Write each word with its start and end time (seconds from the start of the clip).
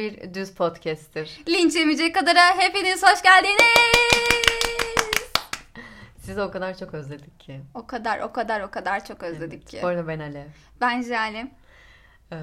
bir 0.00 0.34
düz 0.34 0.54
podcast'tir. 0.54 1.40
Linç 1.48 1.76
yemeyecek 1.76 2.14
kadara 2.14 2.58
hepiniz 2.58 3.02
hoş 3.02 3.22
geldiniz. 3.22 3.62
Sizi 6.18 6.42
o 6.42 6.50
kadar 6.50 6.78
çok 6.78 6.94
özledik 6.94 7.40
ki. 7.40 7.60
O 7.74 7.86
kadar 7.86 8.20
o 8.20 8.32
kadar 8.32 8.60
o 8.60 8.70
kadar 8.70 9.04
çok 9.04 9.22
özledik 9.22 9.66
ki. 9.66 9.78
Bu 9.82 9.86
arada 9.86 10.08
ben 10.08 10.18
Alev. 10.20 10.46
Ben 10.80 11.02
Jalim. 11.02 11.50
Ee, 12.32 12.36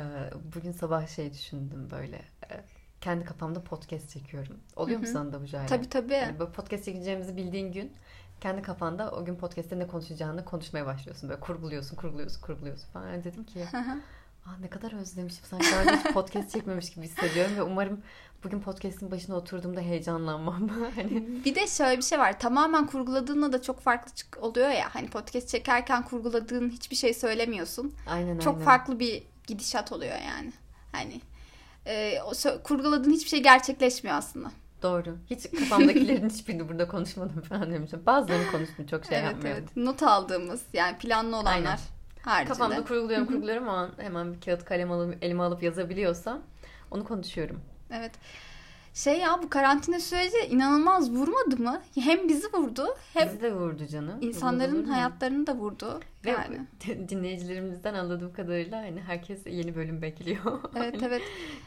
bugün 0.55 0.71
sabah 0.71 1.07
şey 1.07 1.33
düşündüm 1.33 1.87
böyle. 1.91 2.15
e, 2.51 2.63
Kendi 3.01 3.25
kafamda 3.25 3.63
podcast 3.63 4.09
çekiyorum. 4.09 4.59
Oluyor 4.75 4.99
mu 4.99 5.05
Hı 5.05 5.09
hı. 5.09 5.13
sana 5.13 5.33
da 5.33 5.41
bu 5.41 5.45
Jale? 5.45 5.65
Tabii 5.67 5.89
tabii. 5.89 6.13
Yani 6.13 6.39
böyle 6.39 6.51
podcast 6.51 6.85
çekeceğimizi 6.85 7.37
bildiğin 7.37 7.71
gün 7.71 7.93
kendi 8.41 8.61
kafanda 8.61 9.11
o 9.11 9.25
gün 9.25 9.35
podcast'te 9.35 9.79
ne 9.79 9.87
konuşacağını 9.87 10.45
konuşmaya 10.45 10.85
başlıyorsun. 10.85 11.29
Böyle 11.29 11.39
kurguluyorsun, 11.41 11.95
kurguluyorsun, 11.95 12.41
kurguluyorsun 12.41 12.87
falan. 12.91 13.07
Yani 13.07 13.23
dedim 13.23 13.43
ki 13.43 13.59
Aa, 14.47 14.57
ne 14.61 14.69
kadar 14.69 14.93
özlemişim. 15.01 15.45
Sanki 15.49 15.65
daha 15.71 15.95
hiç 15.95 16.13
podcast 16.13 16.51
çekmemiş 16.51 16.89
gibi 16.89 17.05
hissediyorum 17.05 17.55
ve 17.55 17.61
umarım 17.61 18.01
bugün 18.43 18.59
podcast'in 18.61 19.11
başına 19.11 19.35
oturduğumda 19.35 19.81
heyecanlanmam. 19.81 20.69
hani 20.95 21.27
Bir 21.45 21.55
de 21.55 21.67
şöyle 21.67 21.97
bir 21.97 22.03
şey 22.03 22.19
var. 22.19 22.39
Tamamen 22.39 22.85
kurguladığında 22.87 23.53
da 23.53 23.61
çok 23.61 23.79
farklı 23.79 24.15
çık- 24.15 24.37
oluyor 24.41 24.69
ya. 24.69 24.95
Hani 24.95 25.07
podcast 25.09 25.49
çekerken 25.49 26.03
kurguladığın 26.03 26.69
hiçbir 26.69 26.95
şey 26.95 27.13
söylemiyorsun. 27.13 27.93
aynen 28.09 28.39
Çok 28.39 28.53
aynen. 28.53 28.65
farklı 28.65 28.99
bir 28.99 29.23
gidişat 29.47 29.91
oluyor 29.91 30.17
yani. 30.27 30.53
Hani 30.91 31.21
e, 31.85 32.21
o 32.21 32.63
kurguladığın 32.63 33.11
hiçbir 33.11 33.29
şey 33.29 33.43
gerçekleşmiyor 33.43 34.17
aslında. 34.17 34.51
Doğru. 34.83 35.17
Hiç 35.29 35.51
kafamdakilerin 35.59 36.29
hiçbirini 36.33 36.69
burada 36.69 36.87
konuşmadım 36.87 37.41
falan 37.41 37.71
demişim. 37.73 38.05
Bazılarını 38.05 38.51
konuştum 38.51 38.85
çok 38.85 39.05
şey 39.05 39.17
evet 39.19 39.31
yapmıyorum. 39.31 39.63
evet. 39.67 39.77
Not 39.85 40.03
aldığımız 40.03 40.61
yani 40.73 40.97
planlı 40.97 41.35
olanlar 41.35 41.51
Aynen. 41.53 41.77
Haricinde. 42.27 42.53
Kafamda 42.57 42.83
kurguluyorum 42.83 43.27
kurguluyorum 43.27 43.69
ama 43.69 43.89
hemen 43.97 44.33
bir 44.33 44.41
kağıt 44.41 44.65
kalem 44.65 44.91
alıp 44.91 45.23
elime 45.23 45.43
alıp 45.43 45.63
yazabiliyorsam 45.63 46.41
onu 46.91 47.03
konuşuyorum. 47.03 47.61
Evet. 47.91 48.11
Şey 48.93 49.19
ya 49.19 49.39
bu 49.43 49.49
karantina 49.49 49.99
süreci 49.99 50.37
inanılmaz 50.49 51.11
vurmadı 51.11 51.57
mı? 51.63 51.81
Hem 51.99 52.29
bizi 52.29 52.53
vurdu 52.53 52.87
hem 53.13 53.27
Bizi 53.27 53.41
de 53.41 53.53
vurdu 53.55 53.87
canım. 53.87 54.17
insanların 54.21 54.81
Vurdu, 54.81 54.91
hayatlarını 54.91 55.47
da 55.47 55.55
vurdu. 55.55 55.99
Ve 56.25 56.29
Yani. 56.29 56.59
dinleyicilerimizden 57.09 57.93
anladığım 57.93 58.33
kadarıyla 58.33 58.77
hani 58.81 59.01
herkes 59.01 59.45
yeni 59.45 59.75
bölüm 59.75 60.01
bekliyor. 60.01 60.59
Evet 60.75 60.93
Hani 60.95 61.05
evet. 61.05 61.21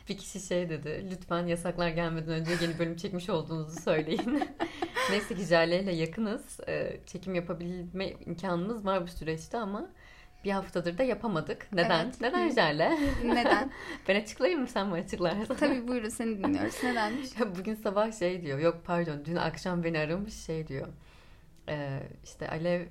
Bir 0.09 0.19
kişi 0.19 0.41
şey 0.41 0.69
dedi. 0.71 1.07
Lütfen 1.11 1.47
yasaklar 1.47 1.89
gelmeden 1.89 2.29
önce 2.35 2.51
yeni 2.63 2.79
bölüm 2.79 2.97
çekmiş 2.97 3.31
olduğunuzu 3.31 3.81
söyleyin. 3.81 4.43
Neyse 5.11 5.35
ki 5.35 5.45
Jale 5.45 5.83
ile 5.83 5.93
yakınız. 5.93 6.61
Ee, 6.69 7.01
Çekim 7.07 7.35
yapabilme 7.35 8.11
imkanımız 8.27 8.87
var 8.87 9.03
bu 9.03 9.09
süreçte 9.09 9.59
ama 9.59 9.89
bir 10.45 10.51
haftadır 10.51 10.99
da 10.99 11.03
yapamadık. 11.03 11.73
Neden? 11.73 12.05
Evet. 12.05 12.21
Neden. 12.21 12.51
Jale? 12.51 12.99
Neden? 13.25 13.71
Ben 14.09 14.21
açıklayayım 14.21 14.61
mı 14.61 14.67
sen 14.67 14.87
mi 14.89 14.95
açıklarsın? 14.95 15.55
Tabii 15.55 15.89
buyurun 15.89 16.09
seni 16.09 16.39
dinliyoruz. 16.45 16.85
Nedenmiş? 16.85 17.29
Bugün 17.59 17.75
sabah 17.75 18.19
şey 18.19 18.43
diyor. 18.43 18.59
Yok 18.59 18.81
pardon 18.85 19.25
dün 19.25 19.37
akşam 19.37 19.85
beni 19.85 19.99
aramış 19.99 20.35
şey 20.35 20.69
diyor. 20.69 20.89
Ee, 21.69 22.01
işte 22.25 22.49
Alev 22.49 22.87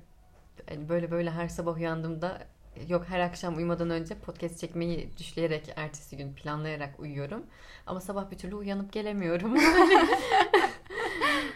hani 0.70 0.89
böyle 0.89 1.11
böyle 1.11 1.31
her 1.31 1.47
sabah 1.47 1.75
uyandığımda 1.75 2.47
yok 2.88 3.05
her 3.09 3.20
akşam 3.20 3.58
uyumadan 3.58 3.89
önce 3.89 4.16
podcast 4.16 4.59
çekmeyi 4.59 5.09
düşleyerek 5.17 5.73
ertesi 5.75 6.17
gün 6.17 6.33
planlayarak 6.33 7.00
uyuyorum. 7.00 7.45
Ama 7.88 8.02
sabah 8.02 8.31
bir 8.31 8.38
türlü 8.38 8.55
uyanıp 8.55 8.94
gelemiyorum. 8.94 9.58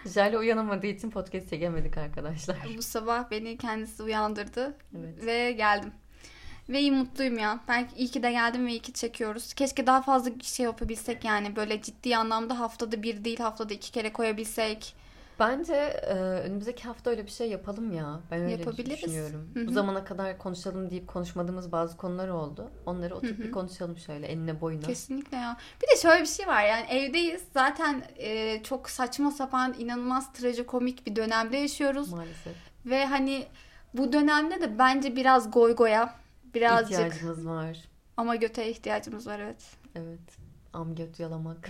Jale 0.06 0.38
uyanamadığı 0.38 0.88
için 0.88 1.09
podcast 1.09 1.50
çekemedik 1.50 1.98
arkadaşlar. 1.98 2.58
Bu 2.78 2.81
sabah 2.81 3.31
beni 3.31 3.58
kendisi 3.58 4.03
uyandırdı 4.03 4.78
Evet. 5.00 5.26
ve 5.26 5.52
geldim. 5.52 5.92
Ve 6.70 6.80
iyi 6.80 6.92
mutluyum 6.92 7.38
ya. 7.38 7.59
Belki 7.67 7.95
iyi 7.95 8.08
ki 8.08 8.23
de 8.23 8.31
geldim 8.31 8.66
ve 8.67 8.72
iyi 8.72 8.80
ki 8.80 8.94
çekiyoruz. 8.94 9.54
Keşke 9.54 9.88
daha 9.88 10.02
fazla 10.02 10.32
şey 10.44 10.64
yapabilsek 10.64 11.26
yani. 11.26 11.55
Böyle 11.55 11.82
ciddi 11.82 12.17
anlamda 12.17 12.60
haftada 12.60 13.04
bir 13.04 13.23
değil 13.23 13.39
haftada 13.39 13.73
iki 13.73 13.92
kere 13.92 14.14
koyabilsek. 14.14 14.95
Bence 15.39 15.73
e, 15.76 16.14
önümüzdeki 16.16 16.83
hafta 16.83 17.10
öyle 17.10 17.26
bir 17.26 17.32
şey 17.32 17.49
yapalım 17.49 17.92
ya. 17.92 18.20
Ben 18.32 18.42
öyle 18.42 18.52
Yapabiliriz. 18.52 18.98
düşünüyorum. 19.04 19.49
Hı 19.54 19.60
hı. 19.60 19.67
Bu 19.67 19.71
zamana 19.71 20.04
kadar 20.04 20.38
konuşalım 20.38 20.89
deyip 20.89 21.08
konuşmadığımız 21.08 21.71
bazı 21.71 21.98
konular 21.98 22.27
oldu. 22.27 22.71
Onları 22.86 23.16
oturup 23.16 23.39
bir 23.39 23.52
konuşalım 23.52 23.98
şöyle 23.98 24.27
enine 24.27 24.61
boyuna. 24.61 24.82
Kesinlikle 24.88 25.38
ya. 25.38 25.58
Bir 25.82 25.88
de 25.88 26.02
şöyle 26.02 26.21
bir 26.21 26.27
şey 26.27 26.48
var 26.48 26.64
yani 26.64 26.86
evdeyiz. 26.89 27.44
Zaten 27.54 28.04
e, 28.17 28.64
çok 28.64 28.89
saçma 28.89 29.32
sapan 29.32 29.76
inanılmaz 29.80 30.33
trajikomik 30.33 31.08
bir 31.08 31.16
dönemde 31.16 31.58
yaşıyoruz. 31.58 32.11
Maalesef. 32.11 32.55
Ve 32.86 33.05
hani 33.05 33.45
bu 33.94 34.14
dönemde 34.14 34.61
de 34.61 34.80
bence 34.80 35.15
biraz 35.15 35.52
goy 35.52 35.76
goya 35.76 36.15
birazcık 36.54 36.92
İhtiyacımız 36.92 37.48
var. 37.48 37.77
ama 38.17 38.36
göte 38.36 38.70
ihtiyacımız 38.70 39.27
var 39.27 39.39
evet. 39.39 39.64
Evet. 39.95 40.20
Am 40.73 40.95
göt 40.95 41.20
yalamak. 41.20 41.70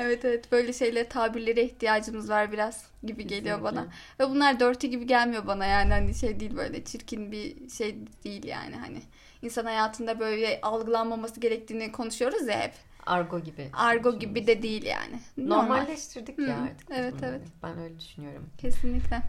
Evet 0.00 0.24
evet 0.24 0.52
böyle 0.52 0.72
şeylere 0.72 1.08
tabirlere 1.08 1.62
ihtiyacımız 1.62 2.30
var 2.30 2.52
biraz 2.52 2.86
gibi 3.02 3.26
geliyor 3.26 3.56
Kesinlikle. 3.58 3.64
bana. 3.64 3.86
Ve 4.20 4.34
bunlar 4.34 4.60
dörtü 4.60 4.86
gibi 4.86 5.06
gelmiyor 5.06 5.46
bana 5.46 5.66
yani 5.66 5.92
hani 5.92 6.14
şey 6.14 6.40
değil 6.40 6.56
böyle 6.56 6.84
çirkin 6.84 7.32
bir 7.32 7.70
şey 7.70 7.96
değil 8.24 8.44
yani 8.44 8.76
hani. 8.76 9.02
insan 9.42 9.64
hayatında 9.64 10.20
böyle 10.20 10.60
algılanmaması 10.62 11.40
gerektiğini 11.40 11.92
konuşuyoruz 11.92 12.48
ya 12.48 12.60
hep. 12.60 12.72
Argo 13.06 13.40
gibi. 13.40 13.70
Argo 13.72 14.18
gibi 14.18 14.46
de 14.46 14.62
değil 14.62 14.84
yani. 14.84 15.20
Normal. 15.36 15.62
Normalleştirdik 15.62 16.38
ya 16.38 16.58
Hı, 16.58 16.62
artık. 16.62 16.90
biz 16.90 16.96
evet, 16.98 17.14
bunları. 17.18 17.36
evet. 17.36 17.48
Ben 17.62 17.78
öyle 17.78 18.00
düşünüyorum. 18.00 18.50
Kesinlikle. 18.58 19.22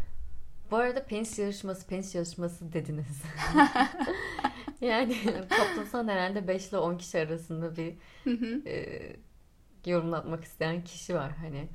Bu 0.72 0.78
arada 0.78 1.04
penis 1.04 1.40
yarışması, 1.40 1.88
penis 1.88 2.16
yarışması 2.16 2.74
dediniz. 2.74 3.22
yani 4.82 5.16
toplasan 5.50 6.08
herhalde 6.08 6.48
5 6.48 6.70
ile 6.70 6.78
10 6.78 6.98
kişi 6.98 7.20
arasında 7.20 7.78
bir 7.78 7.94
Hı 8.24 8.30
hı. 8.30 8.70
e, 8.70 9.00
yorumlatmak 9.86 10.44
isteyen 10.44 10.84
kişi 10.84 11.16
var. 11.16 11.32
Hani 11.32 11.68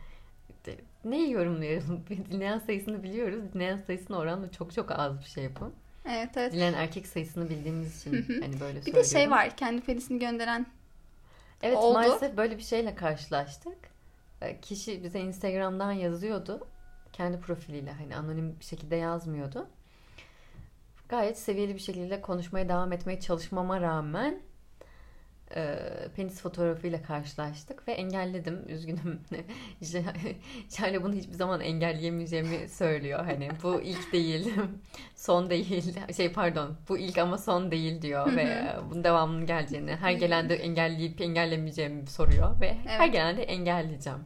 neyi 1.04 1.32
yorumlayalım? 1.32 2.04
Dinleyen 2.30 2.58
sayısını 2.58 3.02
biliyoruz. 3.02 3.40
Dinleyen 3.54 3.76
sayısına 3.76 4.16
oranla 4.16 4.50
çok 4.50 4.72
çok 4.72 4.90
az 4.90 5.18
bir 5.18 5.24
şey 5.24 5.48
bu. 5.60 5.72
Evet 6.08 6.36
evet. 6.36 6.52
Dinleyen 6.52 6.72
erkek 6.72 7.06
sayısını 7.06 7.50
bildiğimiz 7.50 8.00
için 8.00 8.40
hani 8.42 8.60
böyle 8.60 8.86
Bir 8.86 8.94
de 8.94 9.04
şey 9.04 9.30
var 9.30 9.56
kendi 9.56 9.80
penisini 9.80 10.18
gönderen. 10.18 10.66
Evet 11.62 11.76
oldu. 11.76 11.94
maalesef 11.94 12.36
böyle 12.36 12.58
bir 12.58 12.62
şeyle 12.62 12.94
karşılaştık. 12.94 13.76
E, 14.42 14.60
Kişi 14.60 15.04
bize 15.04 15.20
Instagram'dan 15.20 15.92
yazıyordu. 15.92 16.66
Kendi 17.12 17.40
profiliyle 17.40 17.92
hani 17.92 18.16
anonim 18.16 18.56
bir 18.60 18.64
şekilde 18.64 18.96
yazmıyordu. 18.96 19.66
Gayet 21.08 21.38
seviyeli 21.38 21.74
bir 21.74 21.80
şekilde 21.80 22.20
konuşmaya 22.20 22.68
devam 22.68 22.92
etmeye 22.92 23.20
çalışmama 23.20 23.80
rağmen 23.80 24.40
e, 25.56 25.76
penis 26.16 26.40
fotoğrafıyla 26.40 27.02
karşılaştık 27.02 27.88
ve 27.88 27.92
engelledim. 27.92 28.64
Üzgünüm. 28.68 29.20
Şale 30.76 31.02
bunu 31.02 31.14
hiçbir 31.14 31.32
zaman 31.32 31.60
engelleyemeyeceğimi 31.60 32.68
söylüyor. 32.68 33.24
Hani 33.24 33.48
bu 33.62 33.80
ilk 33.80 34.12
değil, 34.12 34.54
son 35.16 35.50
değil. 35.50 35.94
Şey 36.16 36.32
pardon, 36.32 36.76
bu 36.88 36.98
ilk 36.98 37.18
ama 37.18 37.38
son 37.38 37.70
değil 37.70 38.02
diyor 38.02 38.36
ve 38.36 38.76
bunun 38.90 39.04
devamının 39.04 39.46
geleceğini, 39.46 39.96
her 39.96 40.12
gelen 40.12 40.48
de 40.48 40.56
engelleyip 40.56 41.20
engellemeyeceğimi 41.20 42.06
soruyor 42.06 42.60
ve 42.60 42.74
her 42.84 43.04
Evet. 43.04 43.12
gelen 43.12 43.36
de 43.36 43.42
engelleyeceğim. 43.42 44.18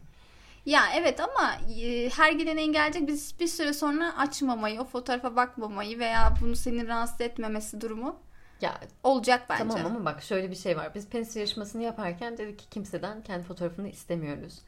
Ya 0.66 0.82
evet 0.96 1.20
ama 1.20 1.52
e, 1.80 2.10
her 2.10 2.32
gelen 2.32 2.56
engelleyecek 2.56 3.08
biz 3.08 3.40
bir 3.40 3.46
süre 3.46 3.72
sonra 3.72 4.18
açmamayı, 4.18 4.80
o 4.80 4.84
fotoğrafa 4.84 5.36
bakmamayı 5.36 5.98
veya 5.98 6.34
bunu 6.40 6.56
seni 6.56 6.88
rahatsız 6.88 7.20
etmemesi 7.20 7.80
durumu 7.80 8.16
Ya 8.60 8.80
olacak 9.02 9.46
bence. 9.50 9.64
Tamam 9.68 9.86
ama 9.86 10.04
bak 10.04 10.22
şöyle 10.22 10.50
bir 10.50 10.56
şey 10.56 10.76
var. 10.76 10.94
Biz 10.94 11.08
penis 11.08 11.36
yarışmasını 11.36 11.82
yaparken 11.82 12.38
dedik 12.38 12.58
ki 12.58 12.64
kimseden 12.70 13.22
kendi 13.22 13.44
fotoğrafını 13.44 13.88
istemiyoruz. 13.88 14.58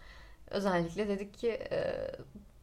Özellikle 0.51 1.09
dedik 1.09 1.35
ki 1.39 1.49
e, 1.51 2.11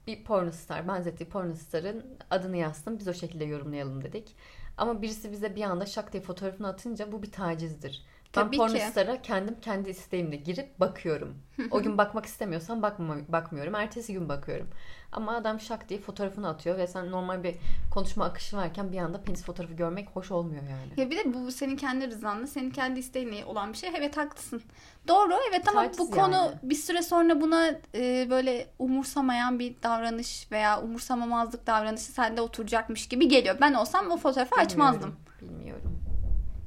bir 0.07 0.24
pornostar, 0.24 0.88
benzettiği 0.88 1.29
pornostarın 1.29 2.06
adını 2.31 2.57
yazsın 2.57 3.00
biz 3.00 3.07
o 3.07 3.13
şekilde 3.13 3.45
yorumlayalım 3.45 4.03
dedik. 4.03 4.35
Ama 4.77 5.01
birisi 5.01 5.31
bize 5.31 5.56
bir 5.56 5.62
anda 5.62 5.85
şak 5.85 6.13
diye 6.13 6.24
fotoğrafını 6.24 6.68
atınca 6.68 7.12
bu 7.12 7.24
bir 7.24 7.31
tacizdir. 7.31 8.06
Tabii 8.38 8.60
ben 8.60 8.68
ki. 8.68 8.74
pornostara 8.74 9.22
kendim 9.22 9.56
kendi 9.62 9.89
isteğimle 9.89 10.36
girip 10.36 10.80
bakıyorum. 10.80 11.38
O 11.72 11.81
gün 11.81 11.98
bakmak 11.98 12.25
istemiyorsam 12.25 12.81
bakma, 12.81 13.16
bakmıyorum. 13.28 13.75
Ertesi 13.75 14.13
gün 14.13 14.30
bakıyorum. 14.30 14.68
Ama 15.12 15.36
adam 15.36 15.60
şak 15.60 15.89
diye 15.89 16.00
fotoğrafını 16.00 16.50
atıyor 16.50 16.78
ve 16.78 16.88
sen 16.88 17.12
normal 17.12 17.44
bir 17.44 17.56
konuşma 17.92 18.25
akışı 18.25 18.57
varken 18.57 18.92
bir 18.92 18.98
anda 18.98 19.22
penis 19.22 19.44
fotoğrafı 19.44 19.74
görmek 19.74 20.10
hoş 20.10 20.31
olmuyor 20.31 20.63
yani. 20.63 21.01
Ya 21.01 21.12
bir 21.12 21.18
de 21.18 21.34
bu 21.34 21.51
senin 21.51 21.75
kendi 21.75 22.07
rızanla, 22.07 22.48
senin 22.48 22.72
kendi 22.72 23.00
isteğinle 23.00 23.45
olan 23.45 23.74
bir 23.74 23.78
şey. 23.78 23.89
Evet 23.98 24.18
haklısın. 24.18 24.62
Doğru 25.07 25.33
evet 25.50 25.68
ama 25.68 25.86
bu 25.98 26.12
konu 26.12 26.36
yani. 26.36 26.56
bir 26.63 26.75
süre 26.75 27.01
sonra 27.01 27.42
buna 27.42 27.68
e, 27.95 28.28
böyle 28.30 28.68
umursamayan 28.80 29.60
bir 29.60 29.75
davranış 29.83 30.51
veya 30.51 30.81
umursamamazlık 30.81 31.68
davranışı 31.68 32.12
sende 32.12 32.42
oturacakmış 32.42 33.07
gibi 33.07 33.28
geliyor. 33.28 33.57
Ben 33.62 33.74
olsam 33.74 34.12
o 34.12 34.18
fotoğrafı 34.18 34.56
açmazdım. 34.56 35.16
Bilmiyorum. 35.42 36.06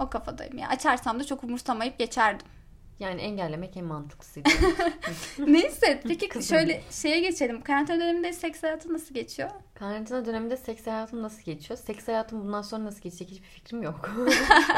O 0.00 0.11
kafadayım 0.11 0.58
ya. 0.58 0.69
Açarsam 0.69 1.20
da 1.20 1.25
çok 1.25 1.44
umursamayıp 1.44 1.99
geçerdim. 1.99 2.47
Yani 3.00 3.20
engellemek 3.20 3.76
en 3.76 3.85
mantıklısıydı. 3.85 4.49
Neyse 5.38 6.00
peki 6.08 6.29
Kızım. 6.29 6.56
şöyle 6.56 6.82
şeye 6.91 7.20
geçelim. 7.20 7.61
Karantina 7.62 8.00
döneminde 8.00 8.32
seks 8.32 8.62
hayatı 8.62 8.93
nasıl 8.93 9.14
geçiyor? 9.14 9.50
Karantina 9.75 10.26
döneminde 10.26 10.56
seks 10.56 10.87
hayatım 10.87 11.23
nasıl 11.23 11.43
geçiyor? 11.43 11.79
Seks 11.79 12.08
hayatım 12.08 12.41
bundan 12.41 12.62
sonra 12.62 12.85
nasıl 12.85 13.00
geçecek 13.00 13.31
hiçbir 13.31 13.49
fikrim 13.49 13.82
yok. 13.82 14.11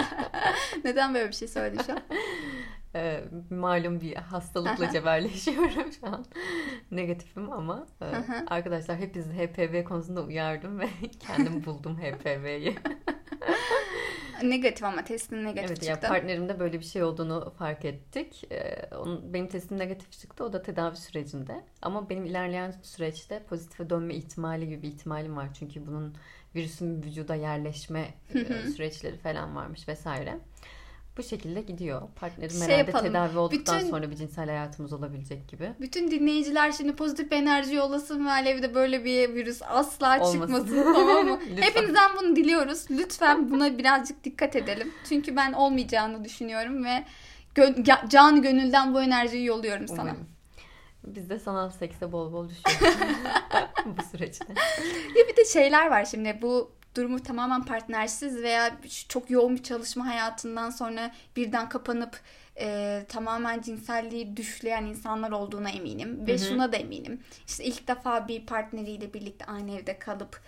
Neden 0.85 1.15
böyle 1.15 1.29
bir 1.29 1.35
şey 1.35 1.49
söyledin 1.49 1.83
şu 1.83 1.93
an? 1.93 2.01
Ee, 2.95 3.25
malum 3.51 4.01
bir 4.01 4.17
hastalıkla 4.17 4.91
cebelleşiyorum 4.93 5.93
şu 6.01 6.07
an. 6.07 6.25
Negatifim 6.91 7.53
ama 7.53 7.87
e, 8.01 8.05
arkadaşlar 8.47 8.99
hepinizi 8.99 9.33
HPV 9.33 9.85
konusunda 9.85 10.23
uyardım 10.23 10.81
ve 10.81 10.89
kendim 11.21 11.65
buldum 11.65 11.99
HPV'yi. 11.99 12.79
Negatif 14.43 14.85
ama 14.85 15.05
testin 15.05 15.45
negatif 15.45 15.71
Evet 15.71 15.83
çıktı. 15.83 16.09
partnerimde 16.09 16.61
böyle 16.61 16.79
bir 16.81 16.85
şey 16.85 17.03
olduğunu 17.03 17.53
fark 17.59 17.85
ettik. 17.85 18.45
Ee, 18.53 18.89
onun, 18.97 19.33
benim 19.35 19.49
testim 19.49 19.79
negatif 19.79 20.13
çıktı. 20.13 20.45
O 20.45 20.53
da 20.53 20.63
tedavi 20.63 20.97
sürecinde. 20.97 21.65
Ama 21.83 22.11
benim 22.11 22.25
ilerleyen 22.25 22.75
süreçte 22.83 23.43
pozitife 23.43 23.91
dönme 23.91 24.15
ihtimali 24.15 24.69
gibi 24.69 24.83
bir 24.83 24.89
ihtimalim 24.89 25.37
var. 25.37 25.49
Çünkü 25.59 25.87
bunun 25.87 26.15
virüsün 26.55 27.03
vücuda 27.03 27.35
yerleşme 27.35 28.15
e, 28.35 28.71
süreçleri 28.71 29.17
falan 29.19 29.57
varmış 29.57 29.89
vesaire. 29.89 30.39
Bu 31.19 31.23
şekilde 31.23 31.61
gidiyor. 31.61 32.03
Partnerim 32.17 32.51
Şey 32.51 32.61
herhalde 32.61 32.75
yapalım, 32.91 33.07
tedavi 33.07 33.39
olduktan 33.39 33.79
bütün- 33.79 33.91
sonra 33.91 34.11
bir 34.11 34.17
cinsel 34.17 34.47
hayatımız 34.47 34.93
olabilecek 34.93 35.49
gibi. 35.49 35.73
Bütün 35.81 36.11
dinleyiciler 36.11 36.73
şimdi 36.73 36.97
pozitif 36.97 37.31
bir 37.31 37.37
enerji 37.37 37.75
yollasın 37.75 38.27
ve 38.27 38.31
Alev'de 38.31 38.75
böyle 38.75 39.05
bir 39.05 39.35
virüs 39.35 39.63
asla 39.69 40.15
Olmasın. 40.21 40.41
çıkmasın 40.41 40.83
tamam 40.95 41.27
mı? 41.27 41.39
Hepinizden 41.61 42.11
bunu 42.21 42.37
diliyoruz. 42.37 42.85
Lütfen 42.91 43.51
buna 43.51 43.79
birazcık 43.79 44.25
dikkat 44.25 44.57
edelim. 44.57 44.93
Çünkü 45.09 45.37
ben 45.37 45.53
olmayacağını 45.53 46.25
düşünüyorum 46.25 46.85
ve 46.85 47.05
gö- 47.57 48.09
canı 48.09 48.43
gönülden 48.43 48.95
bu 48.95 49.03
enerjiyi 49.03 49.45
yolluyorum 49.45 49.89
sana. 49.89 50.01
Umarım. 50.03 50.27
Biz 51.07 51.31
de 51.31 51.39
sanal 51.39 51.71
sekse 51.71 52.13
bol 52.13 52.33
bol 52.33 52.49
düşüyoruz 52.49 52.99
bu 53.87 54.03
süreçte. 54.11 54.47
Ya 55.17 55.29
bir 55.29 55.37
de 55.37 55.45
şeyler 55.45 55.91
var 55.91 56.05
şimdi 56.05 56.39
bu 56.43 56.73
durumu 56.97 57.23
tamamen 57.23 57.63
partnersiz 57.63 58.43
veya 58.43 58.77
çok 59.09 59.31
yoğun 59.31 59.57
bir 59.57 59.63
çalışma 59.63 60.07
hayatından 60.07 60.71
sonra 60.71 61.11
birden 61.37 61.69
kapanıp 61.69 62.21
e, 62.61 63.05
tamamen 63.09 63.61
cinselliği 63.61 64.37
düşleyen 64.37 64.85
insanlar 64.85 65.31
olduğuna 65.31 65.71
eminim. 65.71 66.27
Ve 66.27 66.33
Hı 66.33 66.37
hı. 66.37 66.49
şuna 66.49 66.73
da 66.73 66.77
eminim. 66.77 67.21
İşte 67.47 67.65
ilk 67.65 67.89
defa 67.89 68.29
bir 68.29 68.47
partneriyle 68.47 69.15
birlikte 69.15 69.45
aynı 69.45 69.71
evde 69.77 69.99
kalıp 69.99 70.41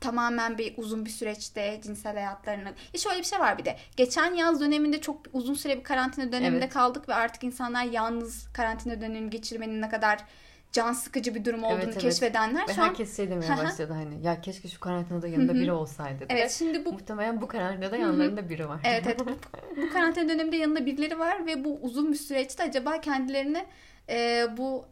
tamamen 0.00 0.58
bir 0.58 0.74
uzun 0.76 1.04
bir 1.04 1.10
süreçte 1.10 1.80
cinsel 1.84 2.14
hayatlarını... 2.14 2.68
Ya 2.68 3.00
şöyle 3.00 3.18
bir 3.18 3.24
şey 3.24 3.38
var 3.38 3.58
bir 3.58 3.64
de. 3.64 3.76
Geçen 3.96 4.34
yaz 4.34 4.60
döneminde 4.60 5.00
çok 5.00 5.20
uzun 5.32 5.54
süre 5.54 5.78
bir 5.78 5.84
karantina 5.84 6.32
döneminde 6.32 6.64
Evet. 6.64 6.72
kaldık 6.72 7.08
ve 7.08 7.14
artık 7.14 7.44
insanlar 7.44 7.84
yalnız 7.84 8.48
karantina 8.52 9.00
dönemini 9.00 9.30
geçirmenin 9.30 9.82
ne 9.82 9.88
kadar 9.88 10.24
can 10.72 10.92
sıkıcı 10.92 11.34
bir 11.34 11.44
durum 11.44 11.64
olduğunu 11.64 11.76
Evet, 11.76 11.88
evet. 11.88 11.98
keşfedenler 11.98 12.68
Ve 12.68 12.74
şu 12.74 12.82
an 12.82 12.86
herkes 12.86 13.16
şey 13.16 13.30
demeye 13.30 13.56
başladı 13.56 13.92
hani 13.92 14.26
ya 14.26 14.40
keşke 14.40 14.68
şu 14.68 14.80
karantinada 14.80 15.28
yanında 15.28 15.54
biri 15.54 15.72
olsaydı. 15.72 16.26
Evet 16.28 16.44
Ve 16.44 16.48
şimdi 16.48 16.84
bu 16.84 16.92
Muhtemelen 16.92 17.40
bu 17.40 17.48
karantinada 17.48 17.96
yanlarında 17.96 18.48
biri 18.48 18.68
var. 18.68 18.80
Evet 18.84 19.06
evet. 19.06 19.20
Bu 19.76 19.92
karantina 19.92 20.28
döneminde 20.28 20.56
yanında 20.56 20.86
birileri 20.86 21.18
var 21.18 21.46
ve 21.46 21.64
bu 21.64 21.78
uzun 21.82 22.12
bir 22.12 22.18
süreçte 22.18 22.62
acaba 22.62 23.00
kendilerini 23.00 23.66
e, 24.08 24.46
bu 24.56 24.84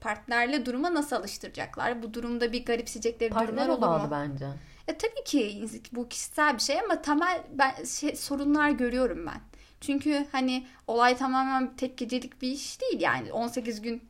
partnerle 0.00 0.66
duruma 0.66 0.94
nasıl 0.94 1.16
alıştıracaklar? 1.16 2.02
Bu 2.02 2.14
durumda 2.14 2.52
bir 2.52 2.64
garipseyecekleri 2.64 3.30
durumlar 3.30 3.46
Partnere 3.46 3.72
olur 3.72 4.00
mu? 4.00 4.08
bence. 4.10 4.46
E, 4.88 4.98
tabii 4.98 5.24
ki 5.24 5.68
bu 5.92 6.08
kişisel 6.08 6.54
bir 6.54 6.62
şey 6.62 6.80
ama 6.80 7.02
temel 7.02 7.42
ben 7.54 7.84
şey, 7.84 8.16
sorunlar 8.16 8.70
görüyorum 8.70 9.26
ben. 9.26 9.40
Çünkü 9.80 10.26
hani 10.32 10.66
olay 10.86 11.16
tamamen 11.16 11.76
tepkicilik 11.76 12.42
bir 12.42 12.48
iş 12.48 12.80
değil 12.80 13.00
yani 13.00 13.32
18 13.32 13.82
gün 13.82 14.09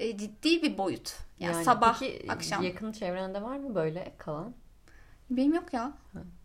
e, 0.00 0.16
ciddi 0.16 0.62
bir 0.62 0.78
boyut. 0.78 1.16
Yani, 1.40 1.64
sabah 1.64 2.00
peki, 2.00 2.32
akşam. 2.32 2.62
yakın 2.62 2.92
çevrende 2.92 3.42
var 3.42 3.56
mı 3.56 3.74
böyle 3.74 4.12
kalan? 4.18 4.54
Benim 5.30 5.54
yok 5.54 5.72
ya. 5.72 5.92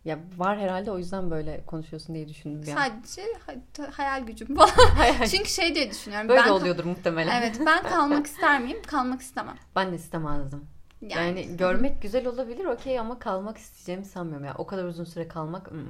Ya 0.04 0.18
var 0.36 0.58
herhalde 0.58 0.90
o 0.90 0.98
yüzden 0.98 1.30
böyle 1.30 1.64
konuşuyorsun 1.66 2.14
diye 2.14 2.28
düşündüm 2.28 2.62
bir. 2.62 2.66
Sadece 2.66 3.22
hay- 3.46 3.90
hayal 3.90 4.26
gücüm 4.26 4.56
falan. 4.56 4.70
Çünkü 5.30 5.48
şey 5.50 5.74
diye 5.74 5.90
düşünüyorum. 5.90 6.28
böyle 6.28 6.40
ben 6.40 6.48
oluyordur 6.48 6.84
muhtemelen. 6.84 7.40
Evet 7.40 7.60
ben 7.66 7.82
kalmak 7.82 8.26
ister 8.32 8.60
miyim? 8.60 8.82
Kalmak 8.86 9.20
istemem. 9.20 9.56
Ben 9.76 9.92
de 9.92 9.96
istemezdim. 9.96 10.64
Yani, 11.02 11.40
Yani, 11.40 11.56
görmek 11.56 12.02
güzel 12.02 12.26
olabilir 12.26 12.64
okey 12.64 12.98
ama 13.00 13.18
kalmak 13.18 13.58
isteyeceğimi 13.58 14.04
sanmıyorum 14.04 14.46
ya. 14.46 14.54
O 14.58 14.66
kadar 14.66 14.84
uzun 14.84 15.04
süre 15.04 15.28
kalmak 15.28 15.72
ı-ı. 15.72 15.84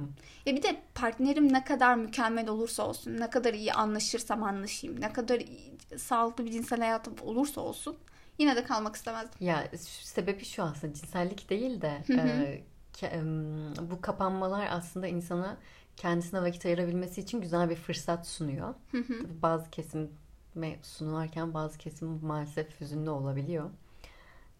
Ya 0.45 0.55
bir 0.55 0.63
de 0.63 0.81
partnerim 0.95 1.53
ne 1.53 1.63
kadar 1.63 1.95
mükemmel 1.95 2.49
olursa 2.49 2.87
olsun, 2.87 3.19
ne 3.19 3.29
kadar 3.29 3.53
iyi 3.53 3.73
anlaşırsam 3.73 4.43
anlaşayım, 4.43 5.01
ne 5.01 5.13
kadar 5.13 5.39
iyi- 5.39 5.77
sağlıklı 5.97 6.45
bir 6.45 6.51
cinsel 6.51 6.79
hayatım 6.79 7.15
olursa 7.21 7.61
olsun 7.61 7.97
yine 8.37 8.55
de 8.55 8.63
kalmak 8.63 8.95
istemezdim. 8.95 9.47
Ya 9.47 9.67
sebebi 9.79 10.45
şu 10.45 10.63
aslında 10.63 10.93
cinsellik 10.93 11.49
değil 11.49 11.81
de 11.81 12.03
e, 12.09 12.61
ke- 12.93 13.07
em, 13.07 13.89
bu 13.91 14.01
kapanmalar 14.01 14.67
aslında 14.71 15.07
insana 15.07 15.57
kendisine 15.97 16.41
vakit 16.41 16.65
ayırabilmesi 16.65 17.21
için 17.21 17.41
güzel 17.41 17.69
bir 17.69 17.75
fırsat 17.75 18.27
sunuyor. 18.27 18.73
Tabii 19.21 19.41
bazı 19.41 19.69
kesime 19.69 20.79
sunularken 20.83 21.53
bazı 21.53 21.77
kesim 21.77 22.19
maalesef 22.25 22.81
hüzünlü 22.81 23.09
olabiliyor. 23.09 23.69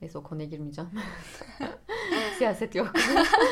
Neyse 0.02 0.18
o 0.18 0.24
konuya 0.24 0.48
girmeyeceğim. 0.48 0.90
Siyaset 2.38 2.76
yok. 2.76 2.94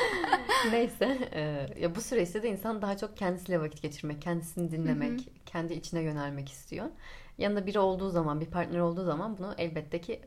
Neyse. 0.71 1.29
e, 1.31 1.67
ya 1.79 1.95
bu 1.95 2.01
süreçte 2.01 2.43
de 2.43 2.49
insan 2.49 2.81
daha 2.81 2.97
çok 2.97 3.17
kendisiyle 3.17 3.59
vakit 3.61 3.81
geçirmek, 3.81 4.21
kendisini 4.21 4.71
dinlemek, 4.71 5.31
kendi 5.45 5.73
içine 5.73 6.01
yönelmek 6.01 6.49
istiyor. 6.49 6.85
Yanında 7.37 7.65
biri 7.65 7.79
olduğu 7.79 8.09
zaman, 8.09 8.41
bir 8.41 8.45
partner 8.45 8.79
olduğu 8.79 9.03
zaman 9.03 9.37
bunu 9.37 9.55
elbette 9.57 10.01
ki 10.01 10.21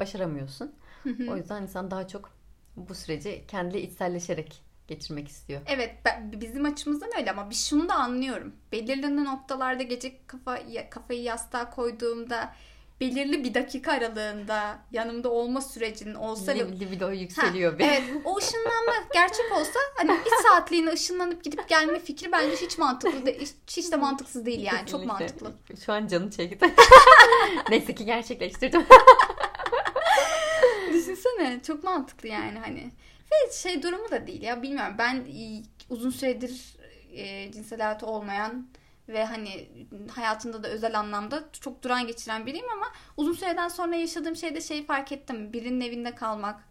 başaramıyorsun. 0.00 0.74
O 1.28 1.36
yüzden 1.36 1.62
insan 1.62 1.90
daha 1.90 2.08
çok 2.08 2.30
bu 2.76 2.94
süreci 2.94 3.44
kendi 3.48 3.78
içselleşerek 3.78 4.62
geçirmek 4.88 5.28
istiyor. 5.28 5.60
Evet 5.66 5.94
ben- 6.04 6.32
bizim 6.40 6.64
açımızdan 6.64 7.10
öyle 7.18 7.30
ama 7.30 7.50
bir 7.50 7.54
şunu 7.54 7.88
da 7.88 7.94
anlıyorum. 7.94 8.52
Belirli 8.72 9.24
noktalarda 9.24 9.82
gece 9.82 10.26
kafa, 10.26 10.58
kafayı 10.90 11.22
yastığa 11.22 11.70
koyduğumda 11.70 12.54
belirli 13.02 13.44
bir 13.44 13.54
dakika 13.54 13.92
aralığında 13.92 14.78
yanımda 14.92 15.30
olma 15.30 15.60
sürecinin 15.60 16.14
olsa 16.14 16.52
Lib- 16.52 16.80
Libido 16.80 17.10
yükseliyor 17.10 17.78
bir. 17.78 17.84
Evet 17.84 18.02
o 18.24 18.36
ışınlanma 18.36 18.92
gerçek 19.12 19.52
olsa 19.52 19.80
hani 19.96 20.10
bir 20.10 20.48
saatliğine 20.48 20.90
ışınlanıp 20.90 21.44
gidip 21.44 21.68
gelme 21.68 21.98
fikri 21.98 22.32
bence 22.32 22.56
hiç 22.56 22.78
mantıklı 22.78 23.26
de, 23.26 23.38
hiç, 23.38 23.50
hiç 23.76 23.92
de 23.92 23.96
mantıksız 23.96 24.46
değil 24.46 24.60
yani 24.60 24.86
çok 24.86 25.06
mantıklı. 25.06 25.52
Şu 25.86 25.92
an 25.92 26.06
canı 26.06 26.30
çekti. 26.30 26.74
Neyse 27.70 27.94
ki 27.94 28.04
gerçekleştirdim. 28.04 28.82
Düşünsene 30.92 31.60
çok 31.66 31.84
mantıklı 31.84 32.28
yani 32.28 32.58
hani. 32.58 32.90
Ve 33.32 33.52
şey 33.52 33.82
durumu 33.82 34.10
da 34.10 34.26
değil 34.26 34.42
ya 34.42 34.62
bilmiyorum 34.62 34.94
ben 34.98 35.24
uzun 35.90 36.10
süredir 36.10 36.76
e, 37.12 37.52
cinsel 37.52 37.80
hayatı 37.80 38.06
olmayan 38.06 38.66
ve 39.12 39.24
hani 39.24 39.68
hayatında 40.10 40.62
da 40.62 40.68
özel 40.68 40.98
anlamda 40.98 41.44
çok 41.60 41.82
duran 41.84 42.06
geçiren 42.06 42.46
biriyim 42.46 42.66
ama 42.76 42.86
uzun 43.16 43.32
süreden 43.32 43.68
sonra 43.68 43.96
yaşadığım 43.96 44.36
şeyde 44.36 44.60
şey 44.60 44.86
fark 44.86 45.12
ettim. 45.12 45.52
Birinin 45.52 45.80
evinde 45.80 46.14
kalmak 46.14 46.64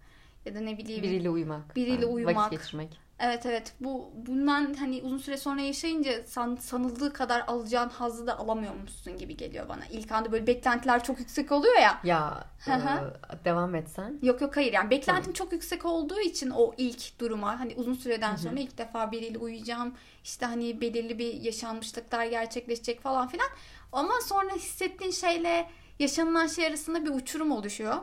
ya 0.46 0.56
da 0.56 0.60
ne 0.60 0.78
bileyim. 0.78 1.04
Biriyle 1.04 1.30
uyumak. 1.30 1.76
Biriyle 1.76 2.06
Ha, 2.06 2.12
uyumak. 2.12 2.36
Vakit 2.36 2.60
geçirmek. 2.60 3.00
Evet 3.24 3.46
evet 3.46 3.74
bu 3.80 4.12
bundan 4.16 4.74
hani 4.74 5.02
uzun 5.04 5.18
süre 5.18 5.38
sonra 5.38 5.62
yaşayınca 5.62 6.24
san, 6.26 6.56
sanıldığı 6.56 7.14
kadar 7.14 7.44
alacağın 7.48 7.90
hazzı 7.90 8.28
da 8.28 8.40
alamıyormuşsun 8.40 9.18
gibi 9.18 9.38
geliyor 9.38 9.70
bana. 9.70 9.86
İlk 9.92 10.12
anda 10.12 10.32
böyle 10.32 10.48
beklentiler 10.48 11.04
çok 11.04 11.20
yüksek 11.20 11.52
oluyor 11.52 11.76
ya. 11.76 12.00
Ya 12.04 12.44
Hı 12.66 12.74
hı. 12.74 13.14
e, 13.34 13.46
devam 13.46 13.76
etsen. 13.76 14.20
Yok 14.22 14.42
yok 14.42 14.58
hayır 14.58 14.74
yani 14.74 14.90
beklentim 14.90 15.34
çok 15.34 15.52
yüksek 15.54 15.86
olduğu 15.86 16.20
için 16.20 16.50
o 16.50 16.74
ilk 16.78 17.20
duruma 17.20 17.60
hani 17.60 17.76
uzun 17.76 17.94
süreden 17.94 18.36
sonra 18.36 18.60
ilk 18.60 18.78
defa 18.78 19.12
biriyle 19.12 19.38
uyuyacağım 19.38 19.96
işte 20.24 20.46
hani 20.46 20.82
belirli 20.82 21.20
bir 21.20 21.34
yaşanmışlıklar 21.34 22.26
gerçekleşecek 22.26 23.02
falan 23.02 23.28
filan 23.28 23.50
ama 23.92 24.14
sonra 24.26 24.56
hissettiğin 24.56 25.12
şeyle 25.12 25.70
yaşanılan 26.00 26.48
şey 26.48 26.68
arasında 26.68 27.06
bir 27.06 27.10
uçurum 27.10 27.52
oluşuyor 27.52 27.96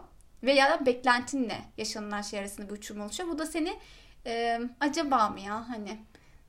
veya 0.42 0.86
beklentinle 0.86 1.58
yaşanılan 1.76 2.22
şey 2.22 2.40
arasında 2.40 2.68
bir 2.68 2.74
uçurum 2.74 3.00
oluşuyor 3.00 3.28
bu 3.28 3.38
da 3.38 3.46
seni 3.46 3.76
e, 4.28 4.60
acaba 4.80 5.28
mı 5.28 5.40
ya 5.40 5.68
hani 5.68 5.98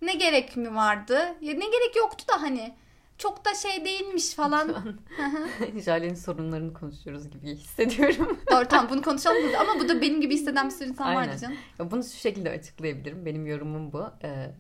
ne 0.02 0.14
gerek 0.14 0.58
mi 0.58 0.76
vardı 0.76 1.20
ya 1.42 1.54
ne 1.54 1.66
gerek 1.66 1.96
yoktu 1.98 2.26
da 2.28 2.42
hani 2.42 2.74
çok 3.18 3.46
da 3.46 3.56
şey 3.56 3.86
değilmiş 3.86 4.34
falan 4.34 4.76
Jale'nin 5.86 6.14
sorunlarını 6.16 6.74
konuşuyoruz 6.74 7.30
gibi 7.30 7.48
hissediyorum. 7.48 8.40
Doğru 8.52 8.66
tamam 8.68 8.90
bunu 8.90 9.02
konuşalım 9.02 9.38
ama 9.60 9.80
bu 9.80 9.90
da 9.90 10.02
benim 10.02 10.22
gibi 10.22 10.34
hisseden 10.34 10.66
bir 10.66 10.74
sürü 10.74 10.90
insan 10.90 11.06
Aynen. 11.06 11.22
vardı 11.30 11.40
canım. 11.42 11.58
Ya 11.80 11.92
Bunu 11.92 12.04
şu 12.04 12.18
şekilde 12.18 12.50
açıklayabilirim. 12.52 13.26
Benim 13.26 13.48
yorumum 13.48 13.94
bu. 13.94 14.06
Ee, 14.24 14.52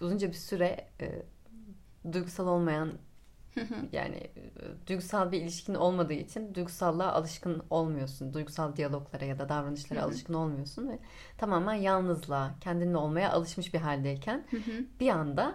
uzunca 0.00 0.28
bir 0.28 0.36
süre 0.36 0.88
e, 1.00 1.22
duygusal 2.12 2.46
olmayan 2.46 2.92
yani 3.92 4.16
e, 4.16 4.88
duygusal 4.88 5.32
bir 5.32 5.40
ilişkin 5.40 5.74
olmadığı 5.74 6.12
için 6.12 6.54
duygusallığa 6.54 7.12
alışkın 7.12 7.62
olmuyorsun. 7.70 8.34
Duygusal 8.34 8.76
diyaloglara 8.76 9.24
ya 9.24 9.38
da 9.38 9.48
davranışlara 9.48 10.02
alışkın 10.02 10.34
olmuyorsun 10.34 10.88
ve 10.88 10.98
tamamen 11.38 11.74
yalnızlığa, 11.74 12.54
kendinle 12.60 12.96
olmaya 12.96 13.32
alışmış 13.32 13.74
bir 13.74 13.78
haldeyken 13.78 14.46
bir 15.00 15.08
anda 15.08 15.54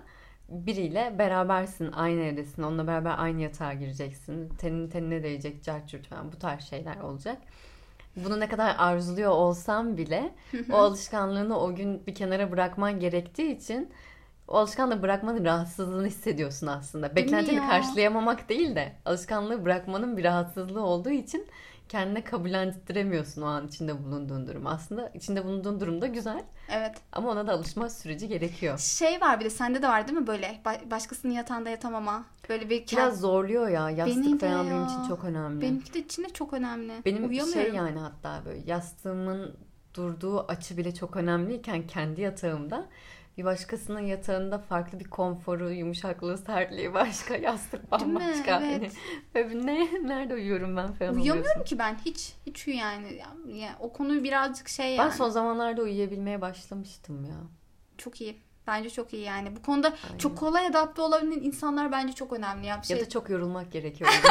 biriyle 0.50 1.16
berabersin, 1.20 1.92
aynı 1.92 2.22
evdesin, 2.22 2.64
onunla 2.64 2.88
beraber 2.88 3.16
aynı 3.18 3.42
yatağa 3.42 3.74
gireceksin. 3.74 4.50
Tenin 4.50 4.90
tenine 4.90 5.24
değecek, 5.24 5.64
cart 5.64 6.08
falan 6.08 6.32
bu 6.32 6.40
tarz 6.40 6.64
şeyler 6.64 7.00
olacak. 7.00 7.38
Bunu 8.16 8.40
ne 8.40 8.48
kadar 8.48 8.76
arzuluyor 8.78 9.32
olsam 9.32 9.98
bile 9.98 10.36
o 10.72 10.76
alışkanlığını 10.76 11.60
o 11.60 11.76
gün 11.76 12.06
bir 12.08 12.16
kenara 12.16 12.52
bırakman 12.52 13.00
gerektiği 13.00 13.56
için 13.56 13.92
alışkanlığı 14.48 15.02
bırakmanın 15.02 15.46
rahatsızlığını 15.46 16.08
hissediyorsun 16.08 16.68
aslında. 16.68 17.16
Beklentini 17.16 17.60
karşılayamamak 17.60 18.50
değil 18.50 18.76
de 18.76 18.94
alışkanlığı 19.06 19.66
bırakmanın 19.66 20.18
bir 20.18 20.24
rahatsızlığı 20.24 20.82
olduğu 20.84 21.10
için 21.10 21.48
kendine 21.90 22.24
kabullendiremiyorsun 22.24 23.42
o 23.42 23.46
an 23.46 23.68
içinde 23.68 24.04
bulunduğun 24.04 24.48
durum. 24.48 24.68
Aslında 24.68 25.12
içinde 25.14 25.46
bulunduğun 25.46 25.80
durum 25.80 26.02
da 26.02 26.08
güzel. 26.08 26.44
Evet. 26.72 26.96
Ama 27.12 27.30
ona 27.30 27.48
da 27.48 27.54
alışma 27.54 27.90
süreci 27.90 28.28
gerekiyor. 28.28 28.78
Şey 28.78 29.22
var 29.22 29.40
bir 29.40 29.46
de 29.46 29.50
sende 29.50 29.82
de 29.82 29.88
var 29.88 30.08
değil 30.08 30.20
mi 30.20 30.28
böyle 30.28 30.62
başkasının 30.92 31.34
yatağında 31.34 31.70
yatamama. 31.70 32.26
Böyle 32.50 32.70
bir 32.70 32.88
biraz 32.92 33.20
zorluyor 33.20 33.70
ya. 33.70 33.90
Yastık 33.90 34.26
Beni 34.26 34.38
falan 34.38 34.64
ya. 34.64 34.72
benim 34.72 34.86
için 34.86 35.04
çok 35.08 35.24
önemli. 35.24 35.62
Benimki 35.62 35.94
de 35.94 36.00
içinde 36.00 36.30
çok 36.30 36.54
önemli. 36.54 36.94
Benim 37.06 37.34
şey 37.54 37.74
yani 37.74 38.00
hatta 38.00 38.42
böyle 38.46 38.60
yastığımın 38.66 39.56
durduğu 39.94 40.40
açı 40.40 40.78
bile 40.78 40.94
çok 40.94 41.16
önemliyken 41.16 41.88
kendi 41.88 42.22
yatağımda 42.22 42.86
bir 43.38 43.44
başkasının 43.44 44.00
yatağında 44.00 44.60
farklı 44.60 45.00
bir 45.00 45.06
konforu, 45.06 45.72
yumuşaklığı, 45.72 46.38
sertliği 46.38 46.94
başka, 46.94 47.36
yastık 47.38 47.92
bambaşka. 47.92 48.62
Evet. 48.66 48.94
Hani, 49.34 49.66
ne, 49.66 49.90
nerede 50.08 50.34
uyuyorum 50.34 50.78
ben 50.78 50.94
falan 50.94 51.14
Uyuyamıyorum 51.14 51.42
oluyorsun. 51.42 51.64
ki 51.64 51.80
ben 51.80 51.98
hiç. 52.06 52.34
Hiç 52.46 52.68
yani, 52.68 53.22
yani 53.48 53.76
o 53.80 53.94
konuyu 53.94 54.24
birazcık 54.24 54.70
şey 54.70 54.96
yani. 54.96 55.06
Ben 55.06 55.16
son 55.16 55.30
zamanlarda 55.30 55.82
uyuyabilmeye 55.82 56.42
başlamıştım 56.42 57.26
ya. 57.26 57.38
Çok 57.98 58.22
iyi. 58.22 58.42
Bence 58.68 58.90
çok 58.90 59.14
iyi 59.14 59.24
yani. 59.24 59.56
Bu 59.56 59.62
konuda 59.62 59.94
Aynen. 60.08 60.18
çok 60.18 60.38
kolay 60.38 60.68
adapte 60.68 61.02
olabilen 61.02 61.42
insanlar 61.42 61.92
bence 61.92 62.14
çok 62.14 62.34
önemli. 62.34 62.68
Ya, 62.68 62.84
şey... 62.84 62.98
ya 62.98 63.06
da 63.06 63.10
çok 63.10 63.30
yorulmak 63.30 63.72
gerekiyor. 63.72 64.10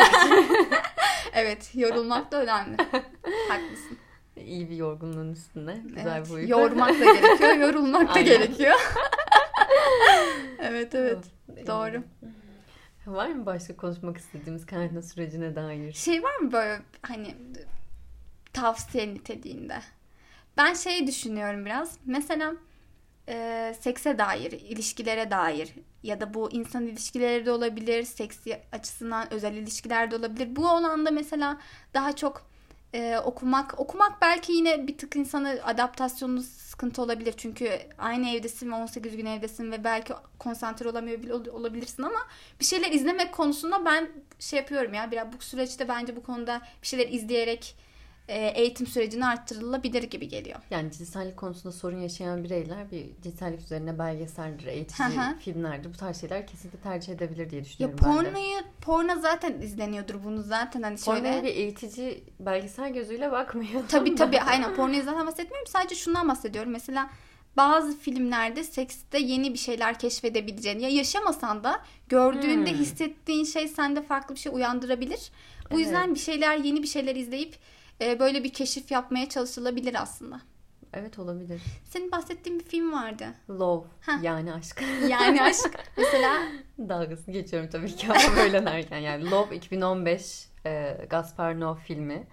evet 1.33 1.71
yorulmak 1.75 2.33
da 2.33 2.43
önemli. 2.43 2.77
Haklısın 3.49 3.99
iyi 4.37 4.71
bir 4.71 4.77
yorgunluğun 4.77 5.33
üstünde. 5.33 5.81
Güzel 5.85 6.17
evet, 6.17 6.27
bir 6.27 6.35
uyku. 6.35 6.51
Yormak 6.51 6.89
da 6.89 7.05
gerekiyor, 7.05 7.57
yorulmak 7.57 8.15
da 8.15 8.21
gerekiyor. 8.21 8.75
evet 10.59 10.95
evet. 10.95 11.25
Doğru. 11.67 12.03
Var 13.07 13.29
mı 13.29 13.47
başka 13.47 13.77
konuşmak 13.77 14.17
istediğimiz 14.17 14.67
karantina 14.67 15.03
sürecine 15.03 15.57
dair? 15.57 15.93
Şey 15.93 16.23
var 16.23 16.37
mı 16.37 16.53
böyle 16.53 16.83
hani 17.03 17.35
tavsiye 18.53 19.15
niteliğinde? 19.15 19.79
Ben 20.57 20.75
şey 20.75 21.07
düşünüyorum 21.07 21.65
biraz. 21.65 21.99
Mesela 22.07 22.55
e, 23.29 23.75
sekse 23.81 24.19
dair, 24.19 24.53
ilişkilere 24.53 25.31
dair 25.31 25.75
ya 26.03 26.21
da 26.21 26.35
bu 26.35 26.53
insan 26.53 26.87
ilişkileri 26.87 27.47
de 27.47 27.51
olabilir, 27.53 28.03
seksi 28.03 28.61
açısından 28.73 29.33
özel 29.33 29.55
ilişkiler 29.55 30.11
de 30.11 30.17
olabilir. 30.17 30.57
Bu 30.57 30.69
alanda 30.69 31.11
mesela 31.11 31.61
daha 31.95 32.17
çok 32.17 32.51
e, 32.97 33.19
okumak 33.19 33.81
okumak 33.81 34.23
belki 34.23 34.53
yine 34.53 34.87
bir 34.87 34.99
tık 34.99 35.17
insanı 35.17 35.61
adaptasyonu 35.65 36.43
sıkıntı 36.43 37.03
olabilir. 37.03 37.35
Çünkü 37.37 37.79
aynı 37.99 38.29
evdesin 38.31 38.71
ve 38.71 38.75
18 38.75 39.17
gün 39.17 39.27
evdesin 39.27 39.73
ve 39.73 39.85
belki 39.85 40.13
konsantre 40.39 40.89
olamıyor 40.89 41.47
olabilirsin 41.47 42.03
ama 42.03 42.19
bir 42.61 42.65
şeyler 42.65 42.91
izlemek 42.91 43.33
konusunda 43.33 43.85
ben 43.85 44.09
şey 44.39 44.59
yapıyorum 44.59 44.95
ya 44.95 45.11
biraz 45.11 45.33
bu 45.33 45.43
süreçte 45.43 45.89
bence 45.89 46.17
bu 46.17 46.23
konuda 46.23 46.61
bir 46.83 46.87
şeyler 46.87 47.09
izleyerek 47.09 47.77
eğitim 48.35 48.87
sürecini 48.87 49.27
arttırılabilir 49.27 50.03
gibi 50.03 50.29
geliyor. 50.29 50.61
Yani 50.71 50.93
cinsellik 50.93 51.37
konusunda 51.37 51.73
sorun 51.73 51.99
yaşayan 51.99 52.45
bireyler 52.45 52.91
bir 52.91 53.07
cinsellik 53.23 53.61
üzerine 53.61 53.99
belgeseldir, 53.99 54.67
eğitici 54.67 55.09
filmlerdir. 55.41 55.95
Bu 55.95 55.97
tarz 55.97 56.21
şeyler 56.21 56.47
kesinlikle 56.47 56.79
tercih 56.79 57.13
edebilir 57.13 57.51
diye 57.51 57.65
düşünüyorum 57.65 57.99
ya 58.03 58.13
pornoyu, 58.13 58.57
Porno 58.81 59.21
zaten 59.21 59.61
izleniyordur 59.61 60.25
bunu 60.25 60.43
zaten 60.43 60.83
hani 60.83 60.99
şöyle. 60.99 61.21
Pornoya 61.21 61.43
bir 61.43 61.49
eğitici 61.49 62.25
belgesel 62.41 62.93
gözüyle 62.93 63.33
bakmıyor. 63.33 63.83
Tabii 63.89 64.15
tabii 64.17 64.41
aynen 64.41 64.75
pornoyu 64.75 65.03
zaten 65.03 65.27
bahsetmiyorum. 65.27 65.67
Sadece 65.67 65.95
şundan 65.95 66.29
bahsediyorum. 66.29 66.73
Mesela 66.73 67.11
bazı 67.57 67.99
filmlerde 67.99 68.65
sekste 68.65 69.19
yeni 69.19 69.53
bir 69.53 69.59
şeyler 69.59 69.99
keşfedebileceğini 69.99 70.83
ya 70.83 70.89
yaşamasan 70.89 71.65
da 71.65 71.81
gördüğünde 72.09 72.71
hmm. 72.71 72.79
hissettiğin 72.79 73.45
şey 73.45 73.69
sende 73.69 74.03
farklı 74.03 74.35
bir 74.35 74.41
şey 74.41 74.53
uyandırabilir. 74.55 75.31
Bu 75.71 75.75
evet. 75.75 75.87
yüzden 75.87 76.15
bir 76.15 76.21
şeyler 76.21 76.57
yeni 76.57 76.83
bir 76.83 76.89
şeyler 76.89 77.17
izleyip 77.17 77.57
e, 78.01 78.21
böyle 78.21 78.45
bir 78.45 78.53
keşif 78.53 78.91
yapmaya 78.91 79.29
çalışılabilir 79.29 80.03
aslında. 80.03 80.41
Evet 80.93 81.19
olabilir. 81.19 81.63
Senin 81.85 82.13
bahsettiğin 82.13 82.59
bir 82.59 82.65
film 82.65 82.93
vardı. 82.93 83.27
Love. 83.51 83.87
Heh. 84.01 84.23
Yani 84.23 84.53
aşk. 84.53 84.83
Yani 85.09 85.43
aşk. 85.43 85.79
Mesela. 85.97 86.43
Dalgasını 86.79 87.33
geçiyorum 87.35 87.71
tabii 87.71 87.97
ki 87.97 88.07
ama 88.11 88.37
böyle 88.37 88.67
derken. 88.67 88.99
Yani 88.99 89.31
Love 89.31 89.57
2015 89.57 90.49
e, 90.67 91.07
Gaspar 91.11 91.55
Noé 91.55 91.79
filmi. 91.79 92.27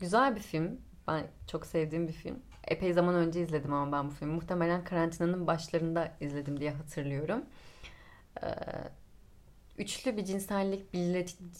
Güzel 0.00 0.36
bir 0.36 0.40
film. 0.40 0.80
Ben 1.08 1.26
çok 1.46 1.66
sevdiğim 1.66 2.08
bir 2.08 2.12
film. 2.12 2.38
Epey 2.68 2.92
zaman 2.92 3.14
önce 3.14 3.42
izledim 3.42 3.72
ama 3.72 3.98
ben 3.98 4.10
bu 4.10 4.14
filmi. 4.14 4.32
Muhtemelen 4.32 4.84
karantinanın 4.84 5.46
başlarında 5.46 6.12
izledim 6.20 6.60
diye 6.60 6.70
hatırlıyorum. 6.70 7.44
Ee, 8.42 8.46
üçlü 9.82 10.16
bir 10.16 10.24
cinsellik, 10.24 10.92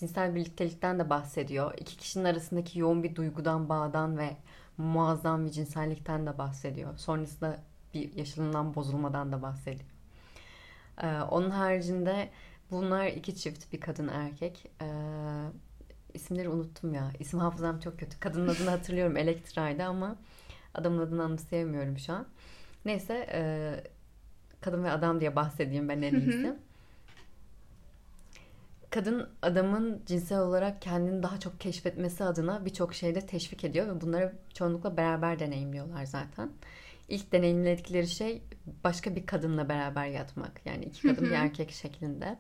cinsel 0.01 0.35
birliktelikten 0.35 0.99
de 0.99 1.11
bahsediyor. 1.11 1.75
İki 1.79 1.97
kişinin 1.97 2.25
arasındaki 2.25 2.79
yoğun 2.79 3.03
bir 3.03 3.15
duygudan, 3.15 3.69
bağdan 3.69 4.19
ve 4.19 4.37
muazzam 4.79 5.47
bir 5.47 5.51
cinsellikten 5.51 6.27
de 6.27 6.39
bahsediyor. 6.39 6.99
Sonrasında 6.99 7.59
bir 7.95 8.15
yaşanılan 8.15 8.75
bozulmadan 8.75 9.33
da 9.33 9.43
bahsediyor. 9.43 9.91
Ee, 11.03 11.07
onun 11.07 11.51
haricinde 11.51 12.29
bunlar 12.71 13.07
iki 13.07 13.37
çift, 13.37 13.73
bir 13.73 13.81
kadın 13.81 14.09
erkek. 14.09 14.71
Ee, 14.83 14.87
isimleri 16.15 16.49
unuttum 16.49 16.95
ya. 16.95 17.11
İsim 17.21 17.41
hafızam 17.41 17.81
çok 17.81 17.99
kötü. 17.99 18.21
Kadının 18.21 18.49
adını 18.49 18.71
hatırlıyorum 18.71 19.17
Elektra'ydı 19.17 19.85
ama 19.85 20.17
adamın 20.75 20.99
adını 20.99 21.23
anımsayamıyorum 21.23 21.99
şu 21.99 22.13
an. 22.13 22.27
Neyse 22.85 23.27
e, 23.33 23.75
kadın 24.61 24.85
ve 24.85 24.91
adam 24.91 25.21
diye 25.21 25.37
bahsedeyim 25.37 25.89
ben 25.89 26.03
en 26.03 26.15
iyisi 26.15 26.57
kadın 28.93 29.29
adamın 29.43 30.03
cinsel 30.07 30.39
olarak 30.39 30.83
kendini 30.83 31.23
daha 31.23 31.41
çok 31.41 31.61
keşfetmesi 31.61 32.25
adına 32.25 32.65
birçok 32.65 32.95
şeyde 32.95 33.21
teşvik 33.21 33.65
ediyor 33.65 33.87
ve 33.87 34.01
bunları 34.01 34.33
çoğunlukla 34.55 34.97
beraber 34.97 35.39
deneyimliyorlar 35.39 36.05
zaten. 36.05 36.51
İlk 37.09 37.33
deneyimledikleri 37.33 38.09
şey 38.09 38.43
başka 38.85 39.17
bir 39.17 39.27
kadınla 39.27 39.69
beraber 39.69 40.07
yatmak. 40.07 40.61
Yani 40.65 40.85
iki 40.85 41.09
kadın 41.09 41.25
bir 41.25 41.31
erkek 41.31 41.71
şeklinde. 41.71 42.39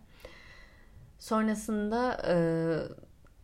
Sonrasında 1.19 2.23
e, 2.29 2.35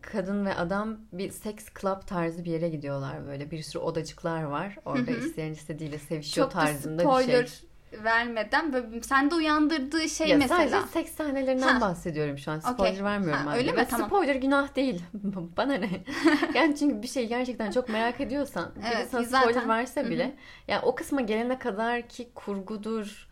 kadın 0.02 0.46
ve 0.46 0.54
adam 0.54 0.98
bir 1.12 1.30
seks 1.30 1.66
club 1.80 2.06
tarzı 2.06 2.44
bir 2.44 2.50
yere 2.50 2.68
gidiyorlar 2.68 3.26
böyle. 3.26 3.50
Bir 3.50 3.62
sürü 3.62 3.82
odacıklar 3.82 4.42
var. 4.42 4.78
Orada 4.84 5.10
isteyen 5.10 5.52
istediğiyle 5.52 5.98
sevişiyor 5.98 6.46
Çok 6.46 6.52
tarzında 6.52 7.18
bir 7.18 7.24
şey 7.24 7.46
vermeden 7.92 8.72
böyle 8.72 9.02
sende 9.02 9.34
uyandırdığı 9.34 10.08
şey 10.08 10.28
ya 10.28 10.36
mesela. 10.36 10.68
Sadece 10.68 10.92
seks 10.92 11.12
sahnelerinden 11.12 11.74
ha. 11.74 11.80
bahsediyorum 11.80 12.38
şu 12.38 12.50
an. 12.50 12.58
Spoiler 12.58 12.92
okay. 12.92 13.04
vermiyorum. 13.04 13.46
Ha, 13.46 13.56
öyle 13.56 13.72
mi? 13.72 13.86
Tamam. 13.90 14.06
Spoiler 14.06 14.34
günah 14.34 14.76
değil. 14.76 15.02
Bana 15.56 15.74
ne? 15.74 15.90
yani 16.54 16.76
çünkü 16.76 17.02
bir 17.02 17.08
şey 17.08 17.28
gerçekten 17.28 17.70
çok 17.70 17.88
merak 17.88 18.20
ediyorsan 18.20 18.72
evet, 18.94 19.08
sana 19.10 19.24
spoiler 19.24 19.52
zaten... 19.52 19.68
verse 19.68 20.10
bile 20.10 20.24
Hı-hı. 20.24 20.32
yani 20.68 20.80
o 20.84 20.94
kısma 20.94 21.20
gelene 21.20 21.58
kadar 21.58 22.08
ki 22.08 22.28
kurgudur, 22.34 23.28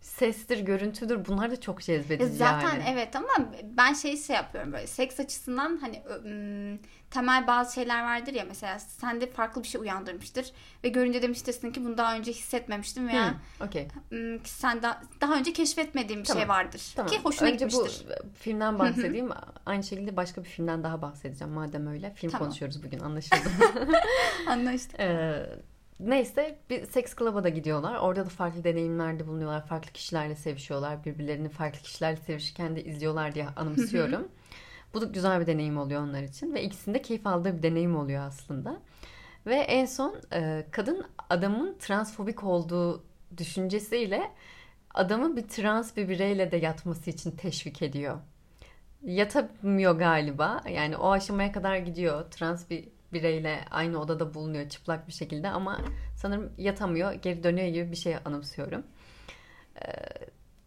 sestir, 0.00 0.58
görüntüdür 0.58 1.26
bunlar 1.26 1.50
da 1.50 1.60
çok 1.60 1.80
cezbedici 1.80 2.36
Zaten 2.36 2.74
yani. 2.74 2.84
evet 2.88 3.16
ama 3.16 3.52
ben 3.64 3.92
şey 3.92 4.16
şey 4.16 4.36
yapıyorum 4.36 4.72
böyle 4.72 4.86
seks 4.86 5.20
açısından 5.20 5.76
hani 5.76 6.02
temel 7.10 7.46
bazı 7.46 7.74
şeyler 7.74 8.04
vardır 8.04 8.32
ya 8.32 8.44
mesela 8.48 8.78
sende 8.78 9.30
farklı 9.30 9.62
bir 9.62 9.68
şey 9.68 9.80
uyandırmıştır 9.80 10.52
ve 10.84 10.88
görünce 10.88 11.22
demiştirsin 11.22 11.72
ki 11.72 11.84
bunu 11.84 11.98
daha 11.98 12.16
önce 12.16 12.32
hissetmemiştim 12.32 13.08
veya 13.08 13.30
hmm, 13.30 13.66
okay. 13.66 13.88
sen 14.44 14.82
daha, 14.82 15.02
daha 15.20 15.34
önce 15.34 15.52
keşfetmediğim 15.52 16.22
bir 16.22 16.26
şey 16.26 16.34
tamam. 16.34 16.42
şey 16.42 16.48
vardır 16.48 16.92
tamam. 16.96 17.10
ki 17.10 17.18
hoşuna 17.22 17.48
önce 17.48 17.66
gitmiştir. 17.66 18.06
bu 18.08 18.38
filmden 18.38 18.78
bahsedeyim. 18.78 19.30
Aynı 19.66 19.82
şekilde 19.82 20.16
başka 20.16 20.44
bir 20.44 20.48
filmden 20.48 20.84
daha 20.84 21.02
bahsedeceğim 21.02 21.52
madem 21.54 21.86
öyle. 21.86 22.14
Film 22.14 22.30
tamam. 22.30 22.46
konuşuyoruz 22.46 22.82
bugün 22.82 23.00
anlaşıldı. 23.00 23.48
Anlaştık. 24.46 25.00
ee, 25.00 25.46
Neyse 26.00 26.58
bir 26.70 26.86
seks 26.86 27.14
club'a 27.16 27.44
da 27.44 27.48
gidiyorlar. 27.48 27.94
Orada 27.94 28.26
da 28.26 28.28
farklı 28.28 28.64
deneyimlerde 28.64 29.26
bulunuyorlar. 29.26 29.66
Farklı 29.66 29.92
kişilerle 29.92 30.34
sevişiyorlar. 30.36 31.04
Birbirlerini 31.04 31.48
farklı 31.48 31.80
kişilerle 31.80 32.16
sevişirken 32.16 32.76
de 32.76 32.84
izliyorlar 32.84 33.34
diye 33.34 33.48
anımsıyorum. 33.56 34.28
Bu 34.94 35.00
da 35.00 35.04
güzel 35.04 35.40
bir 35.40 35.46
deneyim 35.46 35.78
oluyor 35.78 36.02
onlar 36.02 36.22
için. 36.22 36.54
Ve 36.54 36.62
ikisinde 36.62 37.02
keyif 37.02 37.26
aldığı 37.26 37.56
bir 37.56 37.62
deneyim 37.62 37.96
oluyor 37.96 38.22
aslında. 38.22 38.80
Ve 39.46 39.54
en 39.54 39.86
son 39.86 40.14
e, 40.32 40.66
kadın 40.70 41.06
adamın 41.28 41.76
transfobik 41.78 42.44
olduğu 42.44 43.04
düşüncesiyle 43.36 44.30
adamı 44.94 45.36
bir 45.36 45.48
trans 45.48 45.96
bir 45.96 46.08
bireyle 46.08 46.50
de 46.50 46.56
yatması 46.56 47.10
için 47.10 47.30
teşvik 47.30 47.82
ediyor. 47.82 48.18
Yatamıyor 49.02 49.98
galiba. 49.98 50.62
Yani 50.70 50.96
o 50.96 51.10
aşamaya 51.10 51.52
kadar 51.52 51.76
gidiyor. 51.76 52.30
Trans 52.30 52.70
bir 52.70 52.88
bireyle 53.12 53.64
aynı 53.70 53.98
odada 54.00 54.34
bulunuyor 54.34 54.68
çıplak 54.68 55.08
bir 55.08 55.12
şekilde 55.12 55.48
ama 55.48 55.80
sanırım 56.16 56.52
yatamıyor, 56.58 57.12
geri 57.12 57.42
dönüyor 57.42 57.68
gibi 57.68 57.90
bir 57.90 57.96
şey 57.96 58.16
anımsıyorum. 58.24 58.82
Ee, 59.76 59.92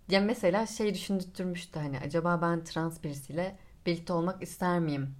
ya 0.09 0.21
mesela 0.21 0.65
şey 0.65 0.93
düşündürmüştü 0.93 1.79
hani 1.79 1.99
acaba 1.99 2.41
ben 2.41 2.63
trans 2.63 3.03
birisiyle 3.03 3.57
birlikte 3.85 4.13
olmak 4.13 4.43
ister 4.43 4.79
miyim? 4.79 5.15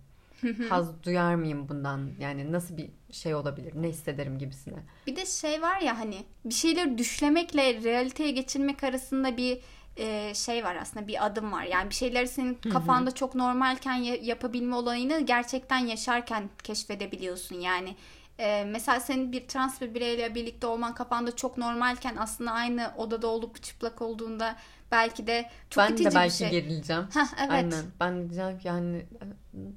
Haz 0.70 1.04
duyar 1.04 1.36
mıyım 1.36 1.70
bundan? 1.70 2.10
Yani 2.20 2.52
nasıl 2.52 2.78
bir 2.78 2.90
şey 3.12 3.36
olabilir? 3.36 3.74
Ne 3.76 3.88
hissederim 3.88 4.38
gibisine. 4.40 4.84
Bir 5.08 5.16
de 5.16 5.26
şey 5.26 5.62
var 5.62 5.82
ya 5.82 6.00
hani 6.00 6.24
bir 6.46 6.54
şeyleri 6.54 6.98
düşlemekle 6.98 7.84
realiteye 7.84 8.32
geçirmek 8.32 8.84
arasında 8.84 9.38
bir 9.38 9.60
e, 9.98 10.34
şey 10.36 10.64
var 10.64 10.76
aslında 10.76 11.08
bir 11.08 11.26
adım 11.26 11.52
var. 11.52 11.64
Yani 11.64 11.90
bir 11.90 11.96
şeyleri 11.96 12.28
senin 12.28 12.54
kafanda 12.56 13.12
çok 13.16 13.36
normalken 13.36 13.94
ya- 13.96 14.16
yapabilme 14.22 14.76
olayını 14.76 15.20
gerçekten 15.20 15.78
yaşarken 15.78 16.50
keşfedebiliyorsun. 16.64 17.56
Yani 17.60 17.96
e, 18.40 18.64
mesela 18.66 19.00
senin 19.00 19.32
bir 19.32 19.48
trans 19.48 19.82
bir 19.82 19.94
bireyle 19.94 20.36
birlikte 20.36 20.68
olman 20.68 20.94
kafanda 20.94 21.36
çok 21.36 21.58
normalken 21.58 22.16
aslında 22.20 22.52
aynı 22.52 22.92
odada 22.98 23.28
olup 23.28 23.64
çıplak 23.64 24.02
olduğunda 24.02 24.56
belki 24.94 25.28
de 25.28 25.50
çok 25.70 25.84
ben 25.84 25.92
itici 25.94 26.06
de 26.06 26.10
bir 26.10 26.16
belki 26.16 26.38
şey. 26.38 26.50
gerileceğim. 26.50 27.04
Heh, 27.14 27.26
evet. 27.40 27.52
Aynen. 27.52 27.84
Ben 28.00 28.20
diyeceğim 28.30 28.60
ki 28.60 28.68
yani 28.68 29.06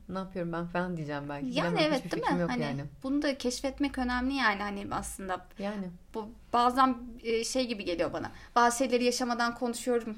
ne 0.09 0.19
yapıyorum 0.19 0.53
ben 0.53 0.67
falan 0.67 0.97
diyeceğim 0.97 1.23
belki. 1.29 1.47
Yani 1.47 1.75
Bilemem, 1.77 1.93
evet 1.93 2.13
değil 2.13 2.33
mi? 2.33 2.41
Yok 2.41 2.51
Hani 2.51 2.63
yani. 2.63 2.85
bunu 3.03 3.23
da 3.23 3.39
keşfetmek 3.39 3.99
önemli 3.99 4.35
yani 4.35 4.63
hani 4.63 4.87
aslında 4.91 5.47
Yani. 5.59 5.91
bu 6.15 6.29
bazen 6.53 6.97
e, 7.23 7.45
şey 7.45 7.67
gibi 7.67 7.85
geliyor 7.85 8.13
bana. 8.13 8.31
Bazı 8.57 8.79
şeyleri 8.79 9.05
yaşamadan 9.05 9.55
konuşuyorum 9.55 10.17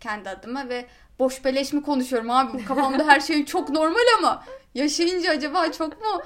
kendi 0.00 0.28
adıma 0.28 0.68
ve 0.68 0.86
boş 1.18 1.44
beleş 1.44 1.72
mi 1.72 1.82
konuşuyorum 1.82 2.30
abi? 2.30 2.58
Bu 2.58 2.64
Kafamda 2.64 3.06
her 3.06 3.20
şey 3.20 3.44
çok 3.44 3.70
normal 3.70 4.00
ama 4.18 4.44
yaşayınca 4.74 5.30
acaba 5.30 5.72
çok 5.72 6.00
mu 6.00 6.22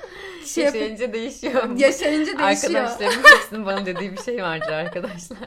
şey 0.46 0.64
Yaşayınca 0.64 1.12
değişiyor. 1.12 1.76
yaşayınca 1.76 2.38
değişiyor. 2.38 2.74
Arkadaşlarımın 2.74 3.28
hepsinin 3.28 3.66
bana 3.66 3.86
dediği 3.86 4.12
bir 4.12 4.22
şey 4.22 4.42
vardır 4.42 4.72
arkadaşlar. 4.72 5.38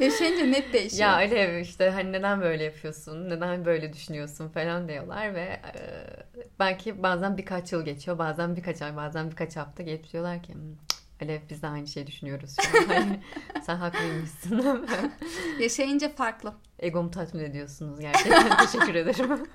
Yaşayınca 0.00 0.44
net 0.46 0.72
değişiyor. 0.72 1.00
Ya 1.08 1.14
Alev 1.14 1.58
işte 1.60 1.90
hani 1.90 2.12
neden 2.12 2.40
böyle 2.40 2.64
yapıyorsun, 2.64 3.30
neden 3.30 3.64
böyle 3.64 3.92
düşünüyorsun 3.92 4.48
falan 4.48 4.88
diyorlar 4.88 5.34
ve 5.34 5.40
e, 5.40 5.80
belki 6.58 7.02
bazen 7.02 7.36
birkaç 7.38 7.72
yıl 7.72 7.84
geçiyor, 7.84 8.18
bazen 8.18 8.56
birkaç 8.56 8.82
ay, 8.82 8.96
bazen 8.96 9.30
birkaç 9.30 9.56
hafta 9.56 9.82
gelip 9.82 10.12
diyorlar 10.12 10.42
ki 10.42 10.54
"Hmm, 10.54 10.60
Alev 11.22 11.40
biz 11.50 11.62
de 11.62 11.66
aynı 11.66 11.86
şeyi 11.86 12.06
düşünüyoruz. 12.06 12.56
Hani 12.88 13.20
sen 13.62 13.76
haklıymışsın. 13.76 14.86
Yaşayınca 15.60 16.08
farklı. 16.14 16.54
Egomu 16.78 17.10
tatmin 17.10 17.44
ediyorsunuz 17.44 18.00
gerçekten. 18.00 18.56
Teşekkür 18.56 18.94
ederim. 18.94 19.30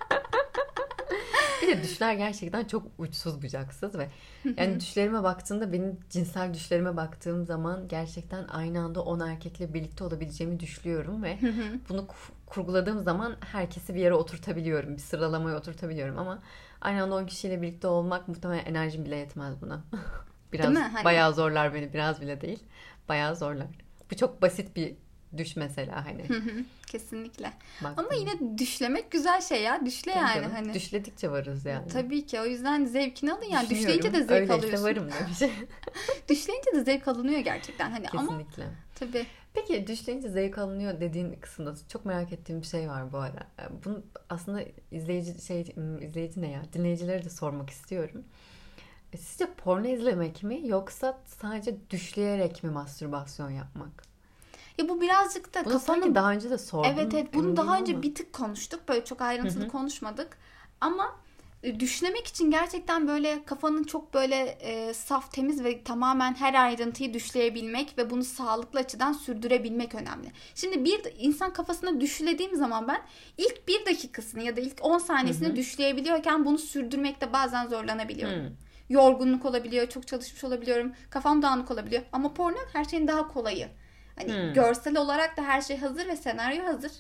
Bir 1.64 1.78
de 1.78 1.84
düşler 1.84 2.14
gerçekten 2.14 2.66
çok 2.66 2.84
uçsuz 2.98 3.42
bucaksız 3.42 3.98
ve 3.98 4.10
yani 4.58 4.80
düşlerime 4.80 5.24
baktığımda 5.24 5.74
benim 5.74 6.00
cinsel 6.10 6.54
düşlerime 6.54 6.98
baktığım 6.98 7.46
zaman 7.46 7.88
gerçekten 7.88 8.48
aynı 8.48 8.80
anda 8.82 9.02
10 9.02 9.20
erkekle 9.20 9.74
birlikte 9.74 10.04
olabileceğimi 10.04 10.60
düşlüyorum 10.60 11.24
ve 11.24 11.38
bunu 11.90 12.00
ku- 12.02 12.32
kurguladığım 12.46 13.04
zaman 13.04 13.36
herkesi 13.40 13.96
bir 13.96 14.00
yere 14.00 14.14
oturtabiliyorum. 14.14 14.94
Bir 14.96 15.02
sıralamaya 15.02 15.58
oturtabiliyorum 15.58 16.18
ama 16.20 16.40
aynı 16.82 17.04
anda 17.04 17.16
10 17.16 17.26
kişiyle 17.26 17.62
birlikte 17.62 17.88
olmak 17.88 18.28
muhtemelen 18.28 18.66
enerjim 18.66 19.06
bile 19.06 19.16
yetmez 19.16 19.62
buna. 19.62 19.84
Biraz? 20.54 20.66
Hani- 20.76 21.06
bayağı 21.06 21.34
zorlar 21.34 21.74
beni. 21.74 21.94
Biraz 21.94 22.22
bile 22.22 22.42
değil. 22.42 22.64
Bayağı 23.10 23.36
zorlar. 23.36 23.68
Bu 24.12 24.16
çok 24.16 24.42
basit 24.42 24.76
bir 24.76 24.96
düş 25.38 25.56
mesela 25.56 26.06
hani. 26.06 26.26
Kesinlikle. 26.88 27.54
baktığında. 27.84 28.08
Ama 28.08 28.14
yine 28.20 28.58
düşlemek 28.58 29.12
güzel 29.12 29.42
şey 29.42 29.62
ya. 29.64 29.86
Düşle 29.86 30.12
Tabii 30.12 30.24
yani 30.24 30.36
canım. 30.36 30.52
hani. 30.52 30.74
Düşledikçe 30.74 31.32
varız 31.32 31.66
yani. 31.66 31.88
Tabii 31.88 32.26
ki 32.26 32.42
o 32.42 32.46
yüzden 32.46 32.86
zevkini 32.86 33.34
alın 33.34 33.46
yani. 33.46 33.70
Düşleyince 33.70 34.14
de 34.14 34.18
zevk 34.18 34.32
öyle 34.32 34.54
alıyorsun. 34.54 34.68
işte 34.78 34.82
varım 34.84 35.10
demiş. 35.12 35.40
Düşleyince 36.30 36.72
de 36.76 36.84
zevk 36.84 37.08
alınıyor 37.08 37.40
gerçekten. 37.40 37.92
Hani 37.92 38.10
ama 38.10 38.22
Kesinlikle. 38.22 38.64
tabii 38.96 39.26
Peki 39.54 39.88
düşleyince 39.88 40.30
zevk 40.30 40.58
alınıyor 40.58 41.02
dediğin 41.02 41.36
kısımda 41.42 41.74
çok 41.90 42.06
merak 42.06 42.34
ettiğim 42.34 42.62
bir 42.62 42.68
şey 42.68 42.90
var 42.90 43.12
bu 43.14 43.18
ara. 43.18 43.48
Bunu 43.86 44.04
aslında 44.30 44.64
izleyici 44.92 45.42
şey 45.46 45.62
izleyici 46.02 46.42
ne 46.42 46.50
ya? 46.52 46.62
Dinleyicilere 46.74 47.26
de 47.26 47.30
sormak 47.30 47.70
istiyorum. 47.70 48.24
E, 49.14 49.18
Sizce 49.18 49.48
porno 49.64 49.88
izlemek 49.88 50.44
mi 50.44 50.62
yoksa 50.68 51.20
sadece 51.26 51.90
düşleyerek 51.90 52.64
mi 52.64 52.70
mastürbasyon 52.70 53.50
yapmak? 53.50 54.04
Ya 54.78 54.90
bu 54.90 55.02
birazcık 55.02 55.54
da 55.54 55.66
Bunu 55.66 55.74
kafanın 55.74 56.02
sanki 56.02 56.16
daha 56.16 56.32
önce 56.32 56.50
de 56.50 56.58
sordum. 56.58 56.92
Evet 56.94 57.14
evet 57.14 57.34
bunu 57.34 57.58
daha 57.58 57.78
önce 57.80 57.94
ama. 57.94 58.04
bir 58.04 58.16
tık 58.16 58.34
konuştuk. 58.34 58.90
Böyle 58.90 59.06
çok 59.06 59.22
ayrıntılı 59.22 59.64
Hı 59.64 59.68
hı. 59.68 59.72
konuşmadık. 59.72 60.38
Ama 60.82 61.16
e, 61.64 61.80
düşlemek 61.80 62.28
için 62.28 62.52
gerçekten 62.52 63.08
böyle 63.08 63.46
kafanın 63.46 63.84
çok 63.84 64.14
böyle 64.14 64.36
e, 64.46 64.94
saf, 64.94 65.32
temiz 65.32 65.64
ve 65.64 65.84
tamamen 65.84 66.34
her 66.36 66.54
ayrıntıyı 66.54 67.14
düşleyebilmek 67.14 67.98
ve 67.98 68.10
bunu 68.10 68.24
sağlıklı 68.24 68.80
açıdan 68.80 69.14
sürdürebilmek 69.14 69.96
önemli. 69.96 70.32
Şimdi 70.56 70.86
bir 70.86 71.02
insan 71.18 71.54
kafasına 71.54 72.02
düşlediğim 72.02 72.56
zaman 72.56 72.88
ben 72.88 73.02
ilk 73.38 73.68
bir 73.68 73.86
dakikasını 73.86 74.44
ya 74.44 74.56
da 74.58 74.62
ilk 74.62 74.86
10 74.86 74.98
saniyesini 74.98 75.48
Hı 75.48 75.52
hı. 75.52 75.56
düşleyebiliyorken 75.56 76.46
bunu 76.46 76.58
sürdürmekte 76.58 77.34
bazen 77.34 77.68
zorlanabiliyorum. 77.68 78.40
Hmm. 78.44 78.56
Yorgunluk 78.90 79.46
olabiliyor, 79.46 79.88
çok 79.90 80.08
çalışmış 80.08 80.44
olabiliyorum, 80.44 80.94
kafam 81.10 81.42
dağınık 81.42 81.72
olabiliyor. 81.72 82.04
Ama 82.12 82.34
porno 82.34 82.58
her 82.74 82.86
şeyin 82.86 83.08
daha 83.08 83.28
kolayı. 83.28 83.70
Hani 84.16 84.34
Hmm. 84.34 84.54
görsel 84.54 84.98
olarak 84.98 85.38
da 85.38 85.42
her 85.44 85.62
şey 85.62 85.78
hazır 85.78 86.08
ve 86.08 86.16
senaryo 86.18 86.66
hazır. 86.66 86.92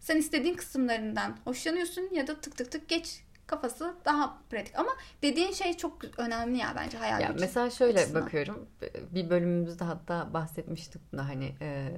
Sen 0.00 0.16
istediğin 0.16 0.54
kısımlarından 0.54 1.36
hoşlanıyorsun 1.44 2.08
ya 2.12 2.26
da 2.26 2.40
tık 2.40 2.56
tık 2.56 2.72
tık 2.72 2.88
geç 2.88 3.24
kafası 3.46 3.94
daha 4.04 4.38
pratik. 4.50 4.78
Ama 4.78 4.90
dediğin 5.22 5.52
şey 5.52 5.76
çok 5.76 5.98
önemli 6.18 6.58
ya 6.58 6.72
bence 6.76 6.98
hayal 6.98 7.20
Ya 7.20 7.26
gücü. 7.28 7.40
mesela 7.40 7.70
şöyle 7.70 7.98
açısından. 7.98 8.22
bakıyorum. 8.22 8.66
Bir 9.14 9.30
bölümümüzde 9.30 9.84
hatta 9.84 10.34
bahsetmiştik 10.34 11.12
bunda 11.12 11.28
hani 11.28 11.54
e, 11.60 11.92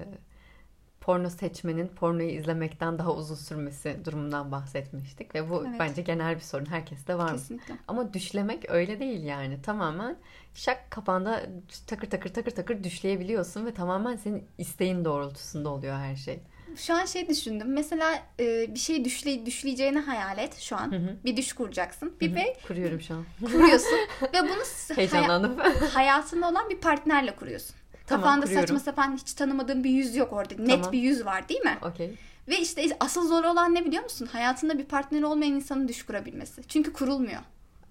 porno 1.07 1.31
seçmenin 1.31 1.88
pornoyu 1.88 2.29
izlemekten 2.31 2.99
daha 2.99 3.12
uzun 3.12 3.35
sürmesi 3.35 3.97
durumundan 4.05 4.53
bahsetmiştik 4.53 5.35
ve 5.35 5.51
bu 5.51 5.64
Evet. 5.69 5.77
bence 5.81 6.03
genel 6.03 6.35
bir 6.37 6.40
sorun. 6.40 6.66
Herkeste 6.66 7.19
var 7.19 7.31
mı? 7.33 7.38
Kesinlikle. 7.38 7.75
Ama 7.88 8.14
düşlemek 8.14 8.71
öyle 8.71 9.01
değil 9.01 9.25
yani. 9.25 9.62
Tamamen 9.62 10.16
şak 10.55 10.90
kafanda 10.90 11.42
takır 11.87 12.11
takır 12.11 12.33
takır 12.35 12.51
takır 12.51 12.85
düşleyebiliyorsun 12.85 13.66
ve 13.66 13.75
tamamen 13.75 14.16
senin 14.16 14.45
isteğin 14.59 15.05
doğrultusunda 15.05 15.69
oluyor 15.69 15.97
her 15.97 16.16
şey. 16.16 16.40
Şu 16.77 16.95
an 16.95 17.05
şey 17.05 17.29
düşündüm. 17.29 17.73
Mesela 17.73 18.23
e, 18.40 18.75
bir 18.75 18.79
şey 18.79 19.05
düşle, 19.05 19.47
düşleyeceğini 19.47 19.99
hayal 19.99 20.38
et 20.38 20.57
şu 20.59 20.77
an. 20.77 20.92
Hı 20.92 20.97
hı. 20.97 21.16
Bir 21.25 21.37
düş 21.37 21.53
kuracaksın. 21.53 22.14
Bir 22.21 22.29
Hı 22.29 22.33
hı. 22.33 22.37
ve 22.37 22.57
Kuruyorum 22.69 23.01
şu 23.01 23.14
an. 23.14 23.25
kuruyorsun 23.40 23.99
ve 24.23 24.42
bunu 24.42 24.97
Heyecanlandım. 24.97 25.57
hayatında 25.95 26.49
olan 26.49 26.71
bir 26.71 26.77
partnerle 26.81 27.37
kuruyorsun. 27.37 27.77
Tamam, 28.07 28.25
Kafanda 28.25 28.45
kuruyorum. 28.47 28.66
saçma 28.69 28.81
sapan 28.81 29.16
hiç 29.16 29.33
tanımadığın 29.35 29.85
bir 29.85 29.90
yüz 29.90 30.16
yok 30.16 30.33
orada. 30.33 30.55
Net 30.59 30.71
Tamam. 30.71 30.92
bir 30.92 30.99
yüz 30.99 31.27
var 31.27 31.49
değil 31.49 31.61
mi? 31.61 31.79
Okey. 31.83 32.14
Ve 32.49 32.59
işte 32.61 32.87
asıl 33.01 33.29
zor 33.29 33.45
olan 33.45 33.75
ne 33.75 33.85
biliyor 33.85 34.03
musun? 34.03 34.29
Hayatında 34.33 34.79
bir 34.79 34.85
partneri 34.85 35.27
olmayan 35.27 35.53
insanın 35.53 35.88
düş 35.88 36.03
kurabilmesi. 36.07 36.62
Çünkü 36.69 36.92
kurulmuyor. 36.92 37.40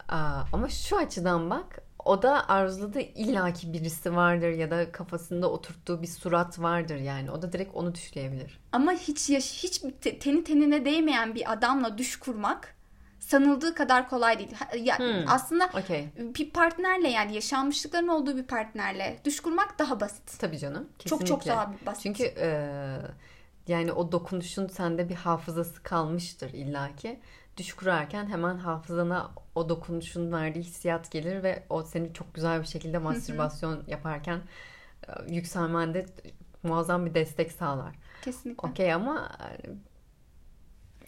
Aa, 0.09 0.41
ama 0.53 0.69
şu 0.69 0.97
açıdan 0.97 1.49
bak 1.49 1.79
o 2.05 2.21
da 2.21 2.49
arzuladığı 2.49 2.99
illaki 2.99 3.73
birisi 3.73 4.15
vardır 4.15 4.49
ya 4.49 4.71
da 4.71 4.91
kafasında 4.91 5.51
oturttuğu 5.51 6.01
bir 6.01 6.07
surat 6.07 6.59
vardır 6.59 6.95
yani. 6.95 7.31
O 7.31 7.41
da 7.41 7.53
direkt 7.53 7.75
onu 7.75 7.95
düşleyebilir. 7.95 8.59
Ama 8.71 8.91
hiç 8.91 9.29
yaş 9.29 9.63
hiç 9.63 9.81
te- 10.01 10.19
teni 10.19 10.43
tenine 10.43 10.85
değmeyen 10.85 11.35
bir 11.35 11.51
adamla 11.53 11.97
düş 11.97 12.19
kurmak 12.19 12.74
sanıldığı 13.25 13.75
kadar 13.75 14.09
kolay 14.09 14.39
değil. 14.39 14.53
Ha- 14.53 14.75
Ya, 14.77 14.99
Hmm. 14.99 15.25
Aslında 15.27 15.69
Okey. 15.79 16.09
bir 16.17 16.49
partnerle 16.49 17.07
yani 17.09 17.35
yaşanmışlıkların 17.35 18.07
olduğu 18.07 18.37
bir 18.37 18.43
partnerle 18.47 19.19
düş 19.25 19.39
kurmak 19.39 19.79
daha 19.79 19.99
basit. 19.99 20.39
Tabii 20.39 20.59
canım. 20.59 20.89
Çok 20.99 21.09
çok 21.09 21.19
Kesinlikle. 21.41 21.51
daha 21.51 21.73
basit. 21.85 22.03
Çünkü 22.03 22.23
e, 22.23 22.47
yani 23.67 23.91
o 23.91 24.11
dokunuşun 24.11 24.67
sende 24.67 25.09
bir 25.09 25.15
hafızası 25.15 25.83
kalmıştır 25.83 26.53
illaki. 26.53 27.19
Düş 27.57 27.73
kurarken 27.73 28.25
hemen 28.29 28.57
hafızana 28.57 29.31
o 29.55 29.69
dokunuşun 29.69 30.31
verdiği 30.31 30.59
hissiyat 30.63 31.11
gelir 31.11 31.43
ve 31.43 31.63
o 31.69 31.83
seni 31.83 32.13
çok 32.13 32.33
güzel 32.33 32.61
bir 32.61 32.67
şekilde 32.67 32.97
mastürbasyon 32.97 33.83
yaparken 33.87 34.39
e, 35.07 35.33
yükselmende 35.33 36.05
muazzam 36.63 37.05
bir 37.05 37.13
destek 37.13 37.51
sağlar. 37.51 37.95
Kesinlikle. 38.21 38.69
Okey 38.69 38.93
ama 38.93 39.31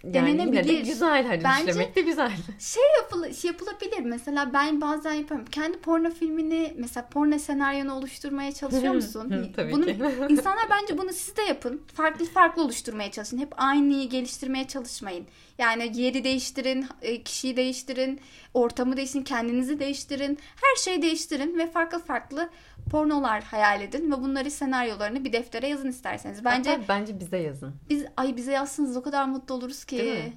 yani 0.03 0.13
Denenebilir. 0.13 0.63
yine 0.63 0.85
de 0.85 0.89
güzel 0.89 1.25
hani 1.27 1.43
Bence- 1.43 1.67
düşlemek 1.67 1.95
de 1.95 2.01
güzel. 2.01 2.31
Şey 2.59 2.83
yapılı, 3.01 3.33
şey 3.33 3.51
yapılabilir. 3.51 3.99
Mesela 3.99 4.53
ben 4.53 4.81
bazen 4.81 5.13
yapıyorum. 5.13 5.45
Kendi 5.51 5.77
porno 5.77 6.09
filmini 6.09 6.73
mesela 6.77 7.07
porno 7.09 7.39
senaryonu 7.39 7.93
oluşturmaya 7.93 8.51
çalışıyor 8.51 8.93
musun? 8.93 9.51
Tabii 9.55 9.71
bunu, 9.71 9.85
ki. 9.85 9.97
İnsanlar 10.29 10.65
bence 10.69 10.97
bunu 10.97 11.13
siz 11.13 11.37
de 11.37 11.41
yapın. 11.41 11.81
Farklı 11.93 12.25
farklı 12.25 12.63
oluşturmaya 12.63 13.11
çalışın. 13.11 13.37
Hep 13.37 13.53
aynıyı 13.57 14.09
geliştirmeye 14.09 14.67
çalışmayın. 14.67 15.25
Yani 15.57 15.91
yeri 16.01 16.23
değiştirin, 16.23 16.85
e, 17.01 17.23
kişiyi 17.23 17.57
değiştirin, 17.57 18.19
ortamı 18.57 18.97
değiştirin, 18.97 19.23
kendinizi 19.23 19.79
değiştirin. 19.79 20.39
Her 20.55 20.81
şeyi 20.83 21.01
değiştirin 21.01 21.57
ve 21.57 21.71
farklı 21.71 21.99
farklı 21.99 22.49
pornolar 22.91 23.43
hayal 23.43 23.81
edin 23.81 24.11
ve 24.11 24.15
bunları 24.21 24.51
senaryolarını 24.51 25.25
bir 25.25 25.33
deftere 25.33 25.67
yazın 25.67 25.89
isterseniz. 25.89 26.45
Bence 26.45 26.69
Hatta 26.69 26.87
bence 26.87 27.19
bize 27.19 27.37
yazın. 27.37 27.75
biz 27.89 28.05
ay 28.17 28.35
bize 28.35 28.51
yazsınız 28.51 28.97
o 28.97 29.01
kadar 29.01 29.25
mutlu 29.25 29.55
oluruz 29.55 29.85
ki. 29.85 29.97
Değil 29.97 30.23
mi? 30.25 30.33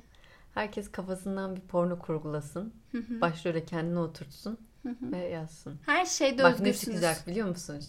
Herkes 0.54 0.92
kafasından 0.92 1.56
bir 1.56 1.60
porno 1.60 1.98
kurgulasın. 1.98 2.74
Başrole 2.94 3.64
kendini 3.64 3.98
oturtsun 3.98 4.58
ve 4.84 5.18
yazsın. 5.18 5.80
Her 5.86 6.04
şeyde 6.06 6.42
Bak 6.42 6.60
ne 6.60 6.68
özgürsünüz. 6.68 6.96
çıkacak 7.00 7.26
biliyor 7.26 7.48
musun? 7.48 7.80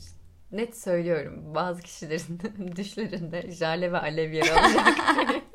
net 0.52 0.78
söylüyorum. 0.78 1.56
Bazı 1.56 1.82
kişilerin 1.82 2.39
düşlerinde 2.76 3.52
jale 3.52 3.91
ve 3.91 3.98
alev 3.98 4.32
yer 4.32 4.48
alacak. 4.50 4.88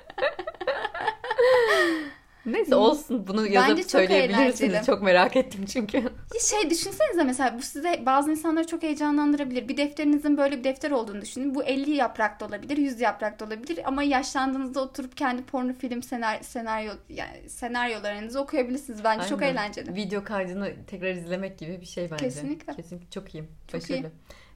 Neyse 2.46 2.74
olsun 2.74 3.26
bunu 3.26 3.46
yazıp 3.46 3.76
çok 3.76 3.90
söyleyebilirsiniz. 3.90 4.60
eğlenceli. 4.62 4.86
Çok 4.86 5.02
merak 5.02 5.36
ettim 5.36 5.66
çünkü. 5.66 6.02
Şey 6.50 6.70
düşünsenize 6.70 7.24
mesela 7.24 7.58
bu 7.58 7.62
size 7.62 8.02
bazı 8.06 8.30
insanları 8.30 8.66
çok 8.66 8.82
heyecanlandırabilir. 8.82 9.68
Bir 9.68 9.76
defterinizin 9.76 10.36
böyle 10.36 10.58
bir 10.58 10.64
defter 10.64 10.90
olduğunu 10.90 11.20
düşünün. 11.20 11.54
Bu 11.54 11.64
50 11.64 11.90
yaprak 11.90 12.40
da 12.40 12.46
olabilir, 12.46 12.76
100 12.76 13.00
yaprak 13.00 13.40
da 13.40 13.44
olabilir 13.44 13.80
ama 13.84 14.02
yaşlandığınızda 14.02 14.80
oturup 14.80 15.16
kendi 15.16 15.42
porno 15.42 15.72
film 15.72 16.02
senaryo, 16.02 16.42
senaryo 16.42 16.92
yani 17.08 17.50
senaryolarınızı 17.50 18.40
okuyabilirsiniz. 18.40 19.04
Bence 19.04 19.28
çok 19.28 19.42
Aynen. 19.42 19.52
eğlenceli. 19.52 19.94
Video 19.94 20.24
kaydını 20.24 20.72
tekrar 20.86 21.10
izlemek 21.14 21.58
gibi 21.58 21.80
bir 21.80 21.86
şey 21.86 22.10
bence. 22.10 22.24
Kesinlikle. 22.24 22.74
Kesinlikle 22.74 23.10
çok 23.10 23.34
iyiyim. 23.34 23.48
Çok 23.68 23.80
Başarılı. 23.80 24.10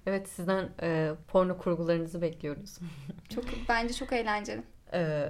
Evet 0.06 0.28
sizden 0.28 0.68
e, 0.82 1.10
porno 1.28 1.58
kurgularınızı 1.58 2.22
bekliyoruz. 2.22 2.78
Çok 3.34 3.44
bence 3.68 3.94
çok 3.94 4.12
eğlenceli. 4.12 4.62
E, 4.92 5.28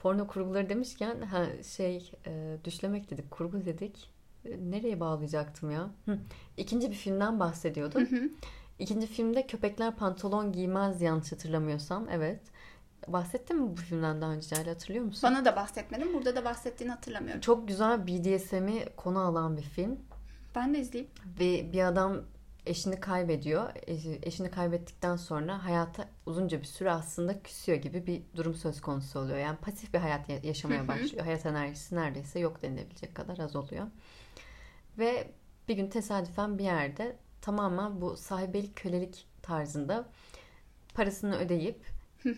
porno 0.00 0.26
kurguları 0.26 0.68
demişken 0.68 1.20
ha, 1.22 1.46
şey 1.76 2.12
e, 2.26 2.56
düşlemek 2.64 3.10
dedik, 3.10 3.30
kurgu 3.30 3.64
dedik. 3.64 4.10
E, 4.44 4.70
nereye 4.70 5.00
bağlayacaktım 5.00 5.70
ya? 5.70 5.90
Hı. 6.04 6.18
İkinci 6.56 6.90
bir 6.90 6.96
filmden 6.96 7.40
bahsediyordum. 7.40 8.06
Hı 8.06 8.16
hı. 8.16 8.30
İkinci 8.78 9.06
filmde 9.06 9.46
köpekler 9.46 9.96
pantolon 9.96 10.52
giymez 10.52 11.02
yanlış 11.02 11.32
hatırlamıyorsam. 11.32 12.08
Evet. 12.12 12.40
Bahsettim 13.08 13.60
mi 13.60 13.70
bu 13.70 13.76
filmden 13.76 14.20
daha 14.20 14.32
önce 14.32 14.48
Cale 14.48 14.70
hatırlıyor 14.70 15.04
musun? 15.04 15.30
Bana 15.30 15.44
da 15.44 15.56
bahsetmedin. 15.56 16.14
Burada 16.14 16.36
da 16.36 16.44
bahsettiğini 16.44 16.92
hatırlamıyorum. 16.92 17.40
Çok 17.40 17.68
güzel 17.68 18.06
BDSM'i 18.06 18.84
konu 18.96 19.18
alan 19.18 19.56
bir 19.56 19.62
film. 19.62 19.98
Ben 20.54 20.74
de 20.74 20.78
izleyeyim. 20.78 21.12
Ve 21.40 21.72
bir 21.72 21.84
adam 21.84 22.22
eşini 22.70 23.00
kaybediyor. 23.00 23.70
Eşi- 23.86 24.18
Eşini 24.22 24.50
kaybettikten 24.50 25.16
sonra 25.16 25.64
hayata 25.64 26.08
uzunca 26.26 26.60
bir 26.60 26.66
süre 26.66 26.90
aslında 26.92 27.42
küsüyor 27.42 27.78
gibi 27.78 28.06
bir 28.06 28.22
durum 28.36 28.54
söz 28.54 28.80
konusu 28.80 29.18
oluyor. 29.20 29.38
Yani 29.38 29.56
pasif 29.56 29.94
bir 29.94 29.98
hayat 29.98 30.44
yaşamaya 30.44 30.88
başlıyor. 30.88 31.24
Hayat 31.24 31.46
enerjisi 31.46 31.94
neredeyse 31.96 32.38
yok 32.40 32.62
denilebilecek 32.62 33.14
kadar 33.14 33.38
az 33.38 33.56
oluyor. 33.56 33.86
Ve 34.98 35.30
bir 35.68 35.74
gün 35.76 35.90
tesadüfen 35.90 36.58
bir 36.58 36.64
yerde 36.64 37.16
tamamen 37.42 38.00
bu 38.00 38.16
sahibelik 38.16 38.76
kölelik 38.76 39.26
tarzında 39.42 40.08
parasını 40.94 41.36
ödeyip 41.36 41.86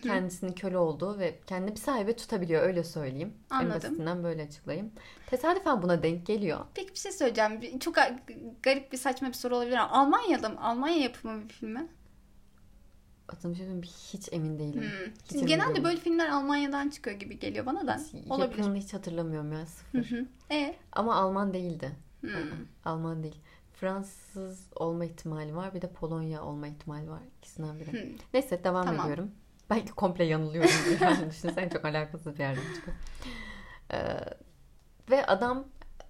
kendisinin 0.03 0.51
köle 0.53 0.77
olduğu 0.77 1.19
ve 1.19 1.39
kendini 1.47 1.71
bir 1.71 1.79
sahibe 1.79 2.15
tutabiliyor 2.15 2.63
öyle 2.63 2.83
söyleyeyim. 2.83 3.33
En 3.51 3.55
Anladım. 3.55 3.75
basitinden 3.75 4.23
böyle 4.23 4.43
açıklayayım. 4.43 4.91
Tesadüfen 5.27 5.81
buna 5.81 6.03
denk 6.03 6.25
geliyor. 6.25 6.59
Peki 6.73 6.93
bir 6.93 6.99
şey 6.99 7.11
söyleyeceğim. 7.11 7.79
Çok 7.79 7.95
garip 8.63 8.91
bir 8.91 8.97
saçma 8.97 9.27
bir 9.27 9.33
soru 9.33 9.55
olabilir 9.55 9.77
ama 9.77 9.91
Almanya'da 9.91 10.49
mı? 10.49 10.61
Almanya 10.61 10.97
yapımı 10.97 11.43
bir 11.49 11.53
film 11.53 11.69
mi? 11.71 11.87
Adını 13.29 13.55
şey 13.55 13.65
hiç 14.13 14.29
emin 14.31 14.59
değilim. 14.59 14.81
Hmm. 14.81 15.13
Hiç 15.25 15.35
emin 15.35 15.45
genelde 15.47 15.69
değilim. 15.69 15.83
böyle 15.83 15.97
filmler 15.97 16.29
Almanya'dan 16.29 16.89
çıkıyor 16.89 17.19
gibi 17.19 17.39
geliyor 17.39 17.65
bana 17.65 17.87
da. 17.87 17.99
Olabilir. 18.29 18.57
Yapımını 18.57 18.77
hiç 18.77 18.93
hatırlamıyorum 18.93 19.51
ya 19.51 19.59
Hı 19.61 19.65
sıfır. 19.65 19.99
hı. 20.17 20.25
E? 20.51 20.75
Ama 20.91 21.15
Alman 21.15 21.53
değildi. 21.53 21.91
Hmm. 22.21 22.29
Alman 22.85 23.23
değil. 23.23 23.35
Fransız 23.73 24.67
olma 24.75 25.05
ihtimali 25.05 25.55
var. 25.55 25.73
Bir 25.73 25.81
de 25.81 25.87
Polonya 25.91 26.43
olma 26.43 26.67
ihtimali 26.67 27.09
var. 27.09 27.19
İkisinden 27.37 27.79
biri. 27.79 27.91
Hmm. 27.91 28.17
Neyse 28.33 28.63
devam 28.63 28.85
Tamam. 28.85 29.01
ediyorum. 29.05 29.31
Belki 29.69 29.91
komple 29.91 30.23
yanılıyorum. 30.23 30.69
Yani 31.01 31.29
düşünsene 31.31 31.69
çok 31.69 31.85
alakasız 31.85 32.33
bir 32.33 32.39
yerden 32.39 32.73
çıkıyor. 32.75 32.97
Ee, 33.93 34.19
ve 35.09 35.25
adam 35.25 35.65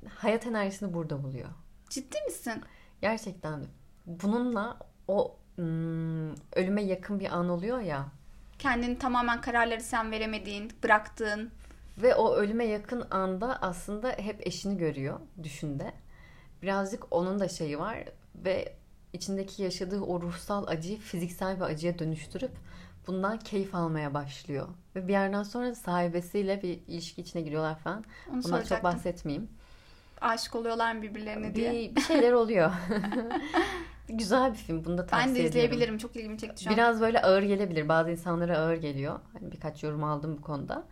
hayat 0.09 0.47
enerjisini 0.47 0.93
burada 0.93 1.23
buluyor. 1.23 1.49
Ciddi 1.89 2.17
misin? 2.25 2.63
Gerçekten. 3.01 3.65
Bununla 4.05 4.77
o 5.07 5.35
hmm, 5.55 6.31
ölüme 6.31 6.83
yakın 6.83 7.19
bir 7.19 7.37
an 7.37 7.49
oluyor 7.49 7.79
ya. 7.79 8.07
Kendini 8.59 8.99
tamamen 8.99 9.41
kararları 9.41 9.81
sen 9.81 10.11
veremediğin, 10.11 10.71
bıraktığın. 10.83 11.51
Ve 11.97 12.15
o 12.15 12.35
ölüme 12.35 12.65
yakın 12.65 13.03
anda 13.11 13.61
aslında 13.61 14.09
hep 14.11 14.47
eşini 14.47 14.77
görüyor 14.77 15.19
düşünde. 15.43 15.93
Birazcık 16.61 17.03
onun 17.11 17.39
da 17.39 17.47
şeyi 17.47 17.79
var 17.79 17.97
ve 18.35 18.75
içindeki 19.13 19.63
yaşadığı 19.63 20.01
o 20.01 20.21
ruhsal 20.21 20.67
acıyı 20.67 20.99
fiziksel 20.99 21.55
bir 21.55 21.61
acıya 21.61 21.99
dönüştürüp 21.99 22.51
bundan 23.07 23.39
keyif 23.39 23.75
almaya 23.75 24.13
başlıyor. 24.13 24.67
Ve 24.95 25.07
bir 25.07 25.13
yerden 25.13 25.43
sonra 25.43 25.75
sahibesiyle 25.75 26.61
bir 26.61 26.79
ilişki 26.87 27.21
içine 27.21 27.41
giriyorlar 27.41 27.79
falan. 27.79 27.97
Onu 27.97 28.03
Bundan 28.27 28.41
çok 28.41 28.49
soracaktım. 28.49 28.83
bahsetmeyeyim. 28.83 29.49
Aşık 30.21 30.55
oluyorlar 30.55 30.93
mı 30.95 31.01
birbirlerine 31.01 31.55
diye. 31.55 31.71
Bir, 31.73 31.95
bir 31.95 32.01
şeyler 32.01 32.31
oluyor. 32.31 32.71
Güzel 34.09 34.51
bir 34.51 34.57
film. 34.57 34.85
Bunu 34.85 34.97
da 34.97 35.05
tavsiye 35.05 35.27
Ben 35.27 35.35
de 35.35 35.39
ediyorum. 35.39 35.49
izleyebilirim. 35.65 35.97
Çok 35.97 36.15
ilgimi 36.15 36.37
çekti 36.37 36.63
şu 36.63 36.69
an. 36.69 36.75
Biraz 36.75 37.01
böyle 37.01 37.21
ağır 37.21 37.41
gelebilir. 37.43 37.89
Bazı 37.89 38.11
insanlara 38.11 38.57
ağır 38.57 38.75
geliyor. 38.75 39.19
Hani 39.33 39.51
birkaç 39.51 39.83
yorum 39.83 40.03
aldım 40.03 40.37
bu 40.37 40.41
konuda. 40.41 40.83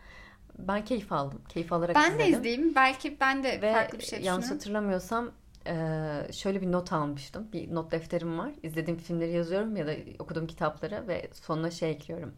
Ben 0.60 0.86
keyif 0.86 1.12
aldım. 1.12 1.42
Keyif 1.50 1.74
alarak 1.74 1.96
Ben 1.96 2.12
de 2.12 2.16
izledim. 2.16 2.40
izleyeyim. 2.40 2.76
Belki 2.76 3.18
ben 3.20 3.44
de 3.44 3.62
Ve 3.62 3.74
farklı 3.74 4.00
bir 4.00 4.04
şey 4.04 4.22
yanlış 4.22 4.44
düşünürüm. 4.44 4.60
hatırlamıyorsam 4.60 5.32
eee, 5.66 6.34
şöyle 6.34 6.62
bir 6.62 6.72
not 6.72 6.94
almıştım. 6.94 7.48
Bir 7.54 7.76
not 7.76 7.92
defterim 7.92 8.38
var. 8.40 8.52
İzlediğim 8.64 9.00
filmleri 9.00 9.32
yazıyorum 9.32 9.76
ya 9.76 9.88
da 9.88 9.96
okuduğum 10.20 10.48
kitapları 10.48 11.08
ve 11.08 11.30
sonuna 11.34 11.72
şey 11.72 11.92
ekliyorum. 11.92 12.34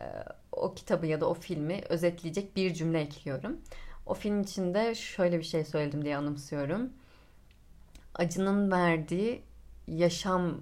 Eee, 0.00 0.24
o 0.52 0.74
kitabı 0.74 1.06
ya 1.06 1.20
da 1.20 1.28
o 1.28 1.34
filmi 1.34 1.80
özetleyecek 1.88 2.56
bir 2.56 2.74
cümle 2.74 3.00
ekliyorum. 3.00 3.60
O 4.06 4.14
film 4.14 4.40
içinde 4.42 4.94
şöyle 4.94 5.38
bir 5.38 5.44
şey 5.44 5.64
söyledim 5.64 6.04
diye 6.04 6.16
anımsıyorum. 6.16 6.92
Acının 8.14 8.70
verdiği 8.70 9.42
yaşamayı 9.88 10.60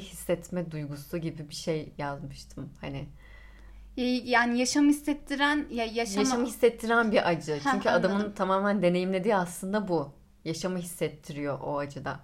hissetme 0.00 0.70
duygusu 0.70 1.18
gibi 1.18 1.48
bir 1.50 1.54
şey 1.54 1.92
yazmıştım. 1.98 2.68
Hani 2.80 3.08
Yani 4.24 4.58
yaşam 4.58 4.88
hissettiren 4.88 5.66
ya 5.70 5.84
yaşama 5.84 6.20
Yaşamı 6.20 6.46
hissettiren 6.46 7.12
bir 7.12 7.28
acı. 7.28 7.58
Çünkü 7.70 7.88
adamın 7.88 8.32
tamamen 8.32 8.82
deneyimlediği 8.82 9.36
aslında 9.36 9.88
bu. 9.88 10.12
Yaşamı 10.44 10.78
hissettiriyor 10.78 11.60
o 11.60 11.78
acıda. 11.78 12.20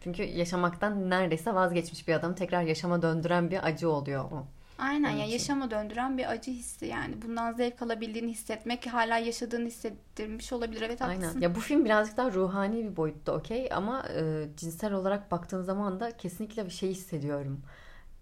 Çünkü 0.00 0.22
yaşamaktan 0.22 1.10
neredeyse 1.10 1.54
vazgeçmiş 1.54 2.08
bir 2.08 2.14
adamı 2.14 2.34
tekrar 2.34 2.62
yaşama 2.62 3.02
döndüren 3.02 3.50
bir 3.50 3.66
acı 3.66 3.90
oluyor 3.90 4.24
o. 4.24 4.46
Aynen 4.78 5.08
Onun 5.08 5.16
ya 5.18 5.24
için. 5.24 5.32
yaşama 5.32 5.70
döndüren 5.70 6.18
bir 6.18 6.30
acı 6.30 6.50
hissi 6.50 6.86
yani. 6.86 7.22
Bundan 7.22 7.52
zevk 7.52 7.82
alabildiğini 7.82 8.30
hissetmek 8.30 8.86
hala 8.86 9.18
yaşadığını 9.18 9.66
hissettirmiş 9.66 10.52
olabilir. 10.52 10.82
Evet 10.82 11.00
haklısın. 11.00 11.22
Aynen. 11.28 11.40
Ya 11.40 11.54
bu 11.54 11.60
film 11.60 11.84
birazcık 11.84 12.16
daha 12.16 12.32
ruhani 12.32 12.84
bir 12.90 12.96
boyutta 12.96 13.32
okey 13.32 13.68
ama 13.72 14.04
e, 14.08 14.48
cinsel 14.56 14.92
olarak 14.92 15.30
baktığın 15.30 15.62
zaman 15.62 16.00
da 16.00 16.16
kesinlikle 16.16 16.64
bir 16.66 16.70
şey 16.70 16.90
hissediyorum. 16.90 17.60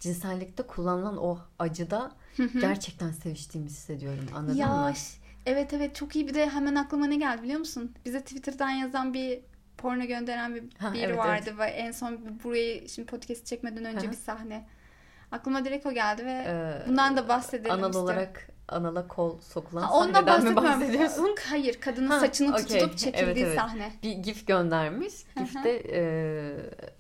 Cinsellikte 0.01 0.63
kullanılan 0.63 1.17
o 1.17 1.39
acıda 1.59 2.13
gerçekten 2.61 3.11
seviştiğimi 3.11 3.71
hissediyorum. 3.71 4.25
Anladın 4.35 4.55
ya 4.55 4.69
mı? 4.69 4.93
ş- 4.97 5.22
evet 5.47 5.73
evet 5.75 5.95
çok 5.95 6.17
iyi 6.17 6.29
bir 6.29 6.35
de 6.35 6.51
hemen 6.51 6.75
aklıma 6.75 7.07
ne 7.07 7.17
geldi 7.17 7.43
biliyor 7.43 7.59
musun? 7.59 7.95
Bize 8.05 8.21
Twitter'dan 8.21 8.71
yazan 8.71 9.15
bir 9.15 9.41
porno 9.79 10.05
gönderen 10.05 10.55
bir 10.55 10.63
Ha, 10.79 10.93
biri 10.95 11.03
evet, 11.03 11.19
vardı 11.19 11.55
ve 11.59 11.65
en 11.65 11.93
son 11.93 12.41
burayı 12.45 12.89
şimdi 12.89 13.07
podcast 13.07 13.47
çekmeden 13.47 13.85
önce 13.85 14.07
hı. 14.07 14.11
bir 14.11 14.17
sahne. 14.17 14.67
Aklıma 15.33 15.65
direkt 15.65 15.87
o 15.87 15.93
geldi 15.93 16.27
ve 16.27 16.45
Ee, 16.47 16.89
bundan 16.89 17.17
da 17.17 17.29
bahsedelim 17.29 17.71
Anal 17.71 17.89
istiyorum. 17.91 18.05
olarak 18.11 18.49
anala 18.69 19.09
kol 19.09 19.41
sokulan 19.41 19.83
Ha, 19.83 19.93
ondan 19.95 20.25
sahneden 20.27 20.51
mi 20.51 20.57
bahsediyorsun? 20.57 21.37
Hayır 21.49 21.81
kadının 21.81 22.11
Ha, 22.11 22.21
saçını 22.21 22.55
okey. 22.55 22.65
tutup 22.81 22.99
çekildiği 22.99 23.27
Evet, 23.27 23.39
evet. 23.47 23.59
sahne. 23.59 23.93
bir 24.03 24.13
gif 24.13 24.47
göndermiş. 24.47 25.13
Gifte 25.39 25.83
e, 25.93 26.03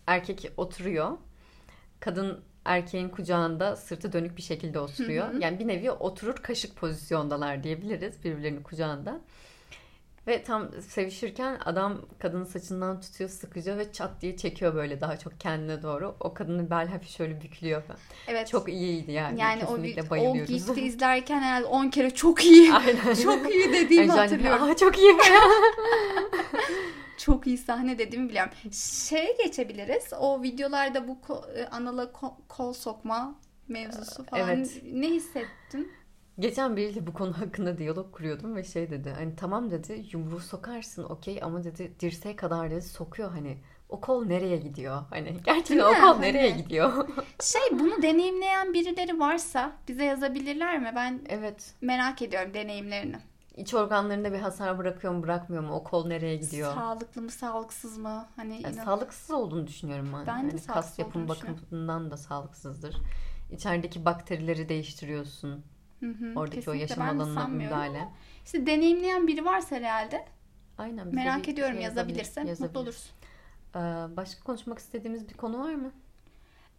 erkek 0.06 0.52
oturuyor. 0.56 1.18
Kadın 2.00 2.40
erkeğin 2.64 3.08
kucağında 3.08 3.76
sırtı 3.76 4.12
dönük 4.12 4.36
bir 4.36 4.42
şekilde 4.42 4.78
oturuyor. 4.78 5.28
Hı 5.28 5.36
hı. 5.36 5.42
Yani 5.42 5.58
bir 5.58 5.68
nevi 5.68 5.90
oturur 5.90 6.36
kaşık 6.36 6.76
pozisyondalar 6.76 7.62
diyebiliriz 7.62 8.24
birbirlerinin 8.24 8.62
kucağında. 8.62 9.20
Ve 10.26 10.42
tam 10.42 10.68
sevişirken 10.82 11.58
adam 11.64 12.00
kadının 12.18 12.44
saçından 12.44 13.00
tutuyor 13.00 13.30
sıkıca 13.30 13.78
ve 13.78 13.92
çat 13.92 14.10
diye 14.20 14.36
çekiyor 14.36 14.74
böyle 14.74 15.00
daha 15.00 15.16
çok 15.16 15.40
kendine 15.40 15.82
doğru. 15.82 16.16
O 16.20 16.34
kadının 16.34 16.70
bel 16.70 16.88
hafif 16.88 17.10
şöyle 17.10 17.40
bükülüyor 17.40 17.82
falan. 17.82 18.00
Evet. 18.28 18.48
Çok 18.48 18.68
iyiydi 18.68 19.12
yani. 19.12 19.40
yani 19.40 19.64
o, 19.64 19.68
Kesinlikle 19.68 20.02
o 20.02 20.10
bayılıyoruz. 20.10 20.48
gifti 20.48 20.80
izlerken 20.86 21.40
herhalde 21.40 21.66
10 21.66 21.88
kere 21.88 22.10
çok 22.10 22.44
iyi. 22.44 22.72
Aynen. 22.74 23.14
çok 23.14 23.54
iyi 23.54 23.72
dediğimi 23.72 24.06
Yani 24.06 24.20
hatırlıyorum. 24.20 24.62
Aa, 24.70 24.76
çok 24.76 24.98
iyi. 24.98 25.16
Çok 27.16 27.46
iyi 27.46 27.58
sahne 27.58 27.98
dediğimi 27.98 28.28
biliyorum. 28.28 28.52
Şeye 28.72 29.36
geçebiliriz. 29.44 30.04
O 30.20 30.42
videolarda 30.42 31.08
bu 31.08 31.18
ko- 31.28 31.52
e, 31.58 31.66
anala 31.66 32.04
ko- 32.04 32.34
kol 32.48 32.72
sokma 32.72 33.34
mevzusu 33.68 34.24
falan. 34.26 34.48
Evet. 34.50 34.82
Ne 34.92 35.10
hissettin? 35.10 35.92
Geçen 36.42 36.76
biriyle 36.76 37.06
bu 37.06 37.12
konu 37.12 37.38
hakkında 37.38 37.78
diyalog 37.78 38.12
kuruyordum 38.12 38.56
ve 38.56 38.64
şey 38.64 38.90
dedi 38.90 39.12
hani 39.16 39.36
tamam 39.36 39.70
dedi 39.70 40.06
yumruğu 40.12 40.40
sokarsın 40.40 41.04
okey 41.04 41.38
ama 41.42 41.64
dedi 41.64 41.92
dirseğe 42.00 42.36
kadar 42.36 42.70
dedi 42.70 42.82
sokuyor 42.82 43.30
hani 43.30 43.58
o 43.88 44.00
kol 44.00 44.24
nereye 44.26 44.56
gidiyor 44.56 45.02
hani 45.10 45.36
gerçekten 45.44 45.84
o 45.84 46.00
kol 46.00 46.18
nereye 46.18 46.50
Hani- 46.50 46.62
gidiyor 46.62 47.08
Şey 47.42 47.62
bunu 47.78 48.02
deneyimleyen 48.02 48.74
birileri 48.74 49.20
varsa 49.20 49.72
bize 49.88 50.04
yazabilirler 50.04 50.78
mi? 50.78 50.92
Ben 50.96 51.20
evet 51.28 51.74
merak 51.80 52.22
ediyorum 52.22 52.54
deneyimlerini. 52.54 53.16
iç 53.56 53.74
organlarında 53.74 54.32
bir 54.32 54.38
hasar 54.38 54.78
bırakıyor 54.78 55.12
mu 55.12 55.22
bırakmıyor 55.22 55.62
mu? 55.62 55.74
O 55.74 55.84
kol 55.84 56.06
nereye 56.06 56.36
gidiyor? 56.36 56.74
Sağlıklı 56.74 57.22
mı 57.22 57.30
sağlıksız 57.30 57.98
mı? 57.98 58.26
Hani 58.36 58.62
Yani 58.62 58.74
inan- 58.74 58.84
sağlıksız 58.84 59.30
olduğunu 59.30 59.66
düşünüyorum 59.66 60.08
ben. 60.14 60.26
Ben 60.26 60.42
de 60.50 60.56
Yani 60.56 60.66
kas 60.66 60.98
yapım 60.98 61.28
bakımından 61.28 62.10
da 62.10 62.16
sağlıksızdır. 62.16 62.96
İçerideki 63.50 64.04
bakterileri 64.04 64.68
değiştiriyorsun. 64.68 65.64
Hı 66.02 66.06
hı, 66.06 66.32
Oradaki 66.40 66.58
o 66.58 66.72
kesinlikle. 66.72 66.80
yaşam 66.80 67.06
Ben 67.08 67.14
alanına 67.18 67.48
müdahale. 67.48 67.98
ama 67.98 68.12
İşte 68.44 68.66
deneyimleyen 68.66 69.26
biri 69.26 69.44
varsa 69.44 69.76
herhalde 69.76 70.24
Aynen. 70.78 71.14
merak 71.14 71.46
bir 71.46 71.52
ediyorum 71.52 71.74
şey 71.74 71.82
yazabilirse 71.82 72.40
yazabilir- 72.40 72.60
mutlu 72.62 72.80
oluruz. 72.80 73.10
Ee, 73.74 73.78
başka 74.16 74.42
konuşmak 74.44 74.78
istediğimiz 74.78 75.28
bir 75.28 75.34
konu 75.34 75.58
var 75.58 75.74
mı? 75.74 75.92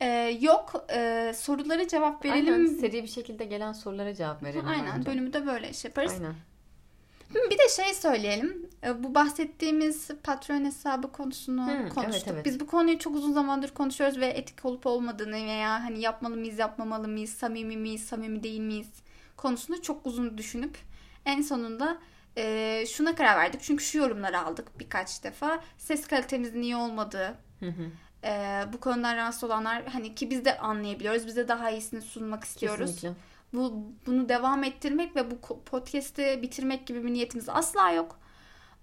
Ee, 0.01 0.37
yok 0.41 0.85
e, 0.93 1.33
sorulara 1.35 1.87
cevap 1.87 2.25
verelim. 2.25 2.53
Aynen 2.53 2.65
seri 2.65 3.03
bir 3.03 3.07
şekilde 3.07 3.45
gelen 3.45 3.73
sorulara 3.73 4.13
cevap 4.15 4.43
verelim. 4.43 4.67
Aynen 4.67 4.95
bence. 4.97 5.09
bölümü 5.11 5.33
de 5.33 5.45
böyle 5.45 5.73
şey 5.73 5.89
yaparız. 5.89 6.11
Aynen. 6.11 6.33
Bir 7.51 7.57
de 7.57 7.69
şey 7.75 7.93
söyleyelim. 7.93 8.69
Ee, 8.83 9.03
Bu 9.03 9.15
bahsettiğimiz 9.15 10.07
patron 10.23 10.65
hesabı 10.65 11.11
konusunu 11.11 11.67
Hı, 11.67 11.89
konuştuk. 11.89 12.05
evet, 12.05 12.23
evet. 12.27 12.45
Biz 12.45 12.59
bu 12.59 12.67
konuyu 12.67 12.99
çok 12.99 13.15
uzun 13.15 13.33
zamandır 13.33 13.69
konuşuyoruz 13.69 14.17
ve 14.19 14.25
etik 14.27 14.65
olup 14.65 14.85
olmadığını 14.85 15.33
veya 15.33 15.83
hani 15.83 15.99
yapmalı 16.01 16.35
mıyız, 16.37 16.59
yapmamalı 16.59 17.07
mıyız, 17.07 17.29
samimi 17.29 17.77
miyiz, 17.77 18.03
samimi 18.05 18.43
değil 18.43 18.59
miyiz 18.59 19.02
konusunu 19.43 19.81
çok 19.81 20.05
uzun 20.05 20.37
düşünüp 20.37 20.77
en 21.25 21.41
sonunda 21.41 21.97
e, 22.37 22.85
şuna 22.87 23.15
karar 23.15 23.37
verdik. 23.37 23.61
Çünkü 23.63 23.83
şu 23.83 23.97
yorumları 23.97 24.39
aldık 24.39 24.79
birkaç 24.79 25.23
defa. 25.23 25.63
Ses 25.77 26.07
kalitemizin 26.07 26.61
iyi 26.61 26.75
olmadığı, 26.75 27.35
Hı 27.59 27.65
hı. 27.69 27.83
e, 28.27 28.63
bu 28.73 28.79
konudan 28.79 29.15
rahatsız 29.15 29.43
olanlar 29.43 29.85
hani 29.87 30.15
ki 30.15 30.29
biz 30.29 30.45
de 30.45 30.57
anlayabiliyoruz. 30.57 31.27
Biz 31.27 31.35
de 31.35 31.47
daha 31.47 31.69
iyisini 31.71 32.01
sunmak 32.01 32.43
istiyoruz 32.43 32.95
Kesinlikle. 32.95 33.19
bu 33.53 33.91
bunu 34.05 34.29
devam 34.29 34.63
ettirmek 34.63 35.15
ve 35.15 35.31
bu 35.31 35.61
podcast'i 35.65 36.39
bitirmek 36.41 36.87
gibi 36.87 37.03
bir 37.03 37.13
niyetimiz 37.13 37.49
asla 37.49 37.91
yok. 37.91 38.19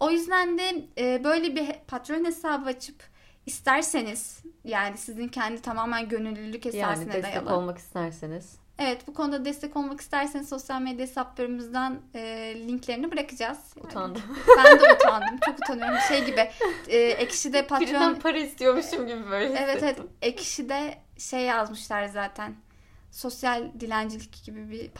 O 0.00 0.10
yüzden 0.10 0.58
de 0.58 0.84
e, 0.98 1.24
böyle 1.24 1.56
bir 1.56 1.72
patron 1.88 2.24
hesabı 2.24 2.66
açıp 2.68 3.02
isterseniz 3.46 4.42
yani 4.64 4.98
sizin 4.98 5.28
kendi 5.28 5.62
tamamen 5.62 6.08
gönüllülük 6.08 6.66
Yani 6.66 6.76
esasına 6.76 7.12
destek 7.12 7.24
dayalı. 7.24 7.56
olmak 7.56 7.78
isterseniz. 7.78 8.59
Evet 8.80 9.06
bu 9.06 9.14
konuda 9.14 9.44
destek 9.44 9.76
olmak 9.76 10.00
isterseniz 10.00 10.48
sosyal 10.48 10.80
medya 10.80 11.06
hesaplarımızdan 11.06 12.00
e, 12.14 12.54
linklerini 12.68 13.12
bırakacağız. 13.12 13.58
Yani 13.76 13.86
Utandım. 13.86 14.22
ben 14.56 14.80
de 14.80 14.92
utandım. 14.94 15.38
Çok 15.46 15.54
utanıyorum. 15.58 15.98
Şey 16.08 16.24
gibi 16.24 16.50
e, 16.88 16.98
Ekşi'de 16.98 17.62
patron 17.66 17.86
Birinden 17.88 18.18
para 18.18 18.38
istiyormuşum 18.38 19.06
gibi 19.06 19.30
böyle 19.30 19.46
Evet 19.46 19.60
evet. 19.60 19.82
hissettim. 19.82 20.08
Ekşi'de 20.22 20.98
şey 21.18 21.40
yazmışlar 21.40 22.06
zaten. 22.06 22.54
Sosyal 23.10 23.64
dilencilik 23.80 24.44
gibi 24.44 24.70
bir 24.70 24.90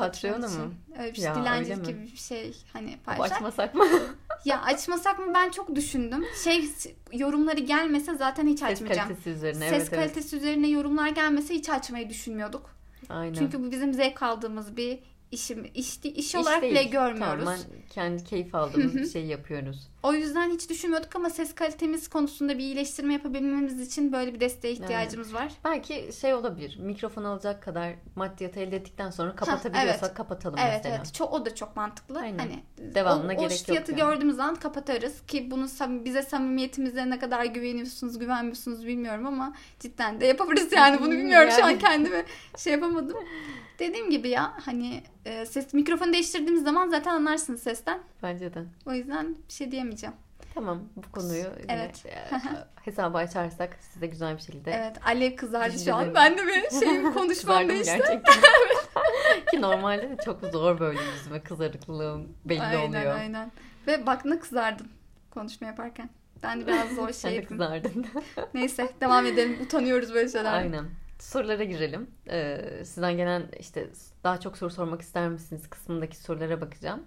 için. 0.48 0.60
mu? 0.60 0.74
Öyle 0.98 1.10
bir 1.10 1.16
şey, 1.16 1.24
Ya, 1.24 1.34
dilencilik 1.34 1.86
gibi 1.86 2.02
bir 2.02 2.16
şey 2.16 2.56
hani 2.72 2.98
paylaşlar. 3.04 3.36
açmasak 3.36 3.74
mı? 3.74 3.84
Ya 4.44 4.62
açmasak 4.62 5.18
mı 5.18 5.34
ben 5.34 5.50
çok 5.50 5.74
düşündüm. 5.74 6.24
Şey 6.44 6.70
yorumları 7.12 7.60
gelmese 7.60 8.14
zaten 8.14 8.46
hiç 8.46 8.58
Ses 8.58 8.70
açmayacağım. 8.70 9.08
kalitesi 9.08 9.30
üzerine. 9.30 9.68
Ses 9.68 9.72
evet, 9.72 9.88
evet. 9.92 10.00
kalitesi 10.00 10.36
üzerine 10.36 10.68
yorumlar 10.68 11.08
gelmese 11.08 11.54
hiç 11.54 11.68
açmayı 11.68 12.08
düşünmüyorduk. 12.08 12.79
Aynen. 13.08 13.34
Çünkü 13.34 13.60
bu 13.60 13.70
bizim 13.70 13.94
zevk 13.94 14.22
aldığımız 14.22 14.76
bir 14.76 14.98
işim 15.32 15.64
iş, 15.74 15.98
iş, 15.98 16.04
İş 16.04 16.34
olarak 16.34 16.62
değil. 16.62 16.72
bile 16.72 16.82
görmüyoruz. 16.82 17.44
Tamamen 17.44 17.60
kendi 17.90 18.24
keyif 18.24 18.54
aldığımız 18.54 18.94
bir 18.94 19.08
şey 19.08 19.24
yapıyoruz. 19.24 19.90
O 20.02 20.12
yüzden 20.12 20.50
hiç 20.50 20.70
düşünmüyorduk 20.70 21.16
ama 21.16 21.30
ses 21.30 21.54
kalitemiz 21.54 22.08
konusunda 22.08 22.58
bir 22.58 22.62
iyileştirme 22.64 23.12
yapabilmemiz 23.12 23.80
için 23.80 24.12
böyle 24.12 24.34
bir 24.34 24.40
desteğe 24.40 24.72
ihtiyacımız 24.72 25.34
var. 25.34 25.52
Belki 25.64 26.10
şey 26.20 26.34
olabilir. 26.34 26.78
Mikrofon 26.78 27.24
alacak 27.24 27.62
kadar 27.62 27.94
maddiyatı 28.16 28.60
elde 28.60 28.76
ettikten 28.76 29.10
sonra 29.10 29.36
kapatabiliyorsak 29.36 30.02
evet. 30.02 30.14
kapatalım 30.14 30.58
Evet 30.58 30.74
mesela. 30.76 30.96
evet. 30.96 31.14
Çok, 31.14 31.32
o 31.32 31.46
da 31.46 31.54
çok 31.54 31.76
mantıklı. 31.76 32.18
Aynen. 32.18 32.38
Hani 32.38 32.62
Devamına 32.94 33.32
o, 33.32 33.36
gerek 33.36 33.50
o 33.50 33.54
yok 33.54 33.60
fiyatı 33.66 33.92
yani. 33.92 34.00
gördüğümüz 34.00 34.36
zaman 34.36 34.54
kapatırız 34.54 35.26
ki 35.26 35.50
bunu 35.50 35.66
bize 36.04 36.22
samimiyetimize 36.22 37.10
ne 37.10 37.18
kadar 37.18 37.44
güveniyorsunuz, 37.44 38.18
güvenmiyorsunuz 38.18 38.86
bilmiyorum 38.86 39.26
ama 39.26 39.54
cidden 39.80 40.20
de 40.20 40.26
yapabiliriz 40.26 40.72
yani 40.72 41.00
bunu 41.00 41.10
bilmiyorum 41.18 41.50
şu 41.56 41.64
an 41.64 41.70
Yani. 41.70 41.78
kendimi 41.78 42.24
şey 42.56 42.72
yapamadım. 42.72 43.16
Dediğim 43.78 44.10
gibi 44.10 44.28
ya 44.28 44.52
hani 44.64 45.02
e, 45.24 45.46
ses 45.46 45.74
mikrofonu 45.74 46.12
değiştirdiğimiz 46.12 46.62
zaman 46.64 46.88
zaten 46.88 47.10
anlarsınız 47.14 47.62
sesten. 47.62 47.98
Bence 48.22 48.54
de. 48.54 48.64
O 48.86 48.92
yüzden 48.92 49.36
bir 49.48 49.52
şey 49.52 49.70
diyemeyeceğim. 49.70 50.14
Tamam 50.54 50.80
bu 50.96 51.12
konuyu 51.12 51.44
Evet. 51.68 52.06
e, 52.06 52.26
hesabı 52.84 53.18
açarsak 53.18 53.76
size 53.92 54.06
güzel 54.06 54.36
bir 54.36 54.42
şekilde 54.42 54.70
Evet 54.72 54.96
Alev 55.06 55.36
kızardı 55.36 55.78
şu 55.78 55.94
an. 55.94 56.14
Ben 56.14 56.38
de 56.38 56.42
bir 56.46 56.70
şey 56.80 57.02
konuşmam 57.14 57.68
değişti. 57.68 57.96
gerçekten. 57.98 58.34
Ki 59.50 59.60
normalde 59.62 60.02
de 60.10 60.16
çok 60.24 60.40
zor 60.52 60.80
böyle 60.80 60.98
yüzüme 61.18 61.40
kızarıklığım 61.42 62.28
belli 62.44 62.62
aynen 62.62 62.88
oluyor. 62.88 63.14
aynen. 63.16 63.52
Ve 63.86 64.06
bak 64.06 64.24
ne 64.24 64.38
kızardın 64.38 64.88
konuşma 65.30 65.66
yaparken. 65.66 66.10
Ben 66.42 66.60
de 66.60 66.66
biraz 66.66 66.88
zor 66.90 67.12
şey 67.12 67.34
yapayım. 67.34 67.48
kızardın. 67.48 68.06
Neyse 68.54 68.88
devam 69.00 69.26
edelim. 69.26 69.58
Utanıyoruz 69.62 70.14
böyle 70.14 70.28
şeyler. 70.28 70.52
Aynen. 70.52 70.84
Sorulara 71.20 71.64
girelim. 71.64 72.10
Ee, 72.30 72.82
sizden 72.84 73.16
gelen 73.16 73.48
işte 73.58 73.90
daha 74.24 74.40
çok 74.40 74.58
soru 74.58 74.70
sormak 74.70 75.02
ister 75.02 75.28
misiniz 75.28 75.70
kısmındaki 75.70 76.16
sorulara 76.16 76.60
bakacağım. 76.60 77.02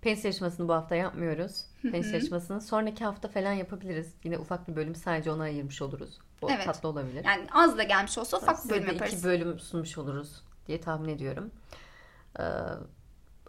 Penis 0.00 0.24
yarışmasını 0.24 0.68
bu 0.68 0.72
hafta 0.72 0.94
yapmıyoruz. 0.94 1.64
Penis 1.82 2.12
yarışmasını 2.12 2.60
sonraki 2.60 3.04
hafta 3.04 3.28
falan 3.28 3.52
yapabiliriz. 3.52 4.14
Yine 4.24 4.38
ufak 4.38 4.68
bir 4.68 4.76
bölüm 4.76 4.94
sadece 4.94 5.30
ona 5.30 5.42
ayırmış 5.42 5.82
oluruz. 5.82 6.18
O 6.42 6.50
Evet. 6.50 6.64
tatlı 6.64 6.88
olabilir. 6.88 7.24
Yani 7.24 7.46
az 7.52 7.78
da 7.78 7.82
gelmiş 7.82 8.18
olsa 8.18 8.36
ufak 8.36 8.64
bir 8.64 8.70
bölüm 8.70 8.86
yaparız. 8.86 9.12
iki 9.12 9.24
bölüm 9.24 9.58
sunmuş 9.58 9.98
oluruz 9.98 10.42
diye 10.66 10.80
tahmin 10.80 11.08
ediyorum. 11.08 11.50
Ee, 12.38 12.42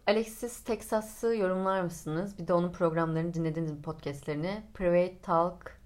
Alexis 0.08 0.64
Texas'ı 0.64 1.36
yorumlar 1.36 1.82
mısınız? 1.82 2.40
Bir 2.40 2.48
de 2.48 2.54
onun 2.54 2.72
programlarını 2.72 3.34
dinlediniz 3.34 3.72
mi 3.72 3.82
podcastlerini? 3.82 4.64
Private 4.74 5.22
Talk 5.22 5.80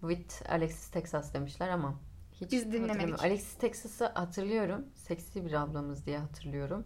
with 0.00 0.50
Alexis 0.52 0.88
Texas 0.90 1.34
demişler 1.34 1.68
ama 1.68 1.94
hiç 2.40 2.52
Biz 2.52 2.72
dinlemedik. 2.72 3.22
Alexis 3.22 3.54
Texas'ı 3.54 4.06
hatırlıyorum. 4.06 4.86
Seksi 4.94 5.46
bir 5.46 5.52
ablamız 5.52 6.06
diye 6.06 6.18
hatırlıyorum. 6.18 6.84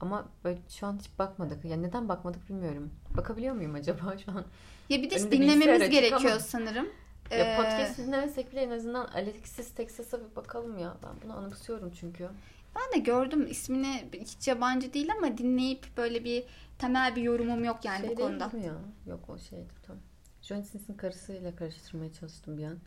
Ama 0.00 0.28
böyle 0.44 0.58
şu 0.68 0.86
an 0.86 0.98
hiç 0.98 1.18
bakmadık. 1.18 1.64
Ya 1.64 1.76
neden 1.76 2.08
bakmadık 2.08 2.48
bilmiyorum. 2.48 2.90
Bakabiliyor 3.16 3.54
muyum 3.54 3.74
acaba 3.74 4.18
şu 4.24 4.30
an? 4.30 4.44
Ya 4.88 5.02
bir 5.02 5.10
de 5.10 5.16
Önümde 5.16 5.32
dinlememiz 5.32 5.90
gerekiyor 5.90 6.30
ama. 6.30 6.40
sanırım. 6.40 6.88
Ya 7.30 7.38
Ee, 7.38 7.56
podcast 7.56 7.98
dinlemesek 7.98 8.52
bile 8.52 8.60
en 8.62 8.70
azından 8.70 9.06
Alexis 9.06 9.70
Texas'a 9.74 10.20
bir 10.20 10.36
bakalım 10.36 10.78
ya. 10.78 10.96
Ben 11.02 11.10
bunu 11.24 11.36
anımsıyorum 11.38 11.90
çünkü. 12.00 12.28
Ben 12.76 12.94
de 13.00 13.04
gördüm 13.04 13.46
ismini 13.50 14.08
hiç 14.12 14.48
yabancı 14.48 14.92
değil 14.92 15.08
ama 15.18 15.38
dinleyip 15.38 15.86
böyle 15.96 16.24
bir 16.24 16.44
temel 16.78 17.16
bir 17.16 17.22
yorumum 17.22 17.64
yok 17.64 17.84
yani 17.84 18.00
şey 18.06 18.10
bu 18.10 18.14
konuda. 18.14 18.52
değil 18.52 18.64
mi 18.64 18.68
ya? 18.68 18.74
Yok 19.06 19.20
o 19.28 19.38
şeydi 19.38 19.68
tamam. 19.86 20.02
John 20.42 20.60
Sins 20.60 20.82
karısıyla 20.96 21.56
karıştırmaya 21.56 22.12
çalıştım 22.12 22.58
bir 22.58 22.64
an. 22.64 22.78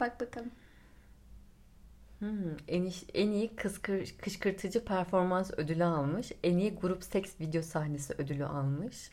Bak 0.00 0.20
bakalım. 0.20 0.50
Hmm, 2.18 2.56
en, 2.68 2.82
iyi, 2.82 2.94
en 3.14 3.30
iyi 3.30 3.56
kıskır, 3.56 4.14
kışkırtıcı 4.22 4.84
performans 4.84 5.50
ödülü 5.56 5.84
almış. 5.84 6.32
En 6.44 6.58
iyi 6.58 6.74
grup 6.74 7.04
seks 7.04 7.30
video 7.40 7.62
sahnesi 7.62 8.14
ödülü 8.18 8.44
almış. 8.44 9.10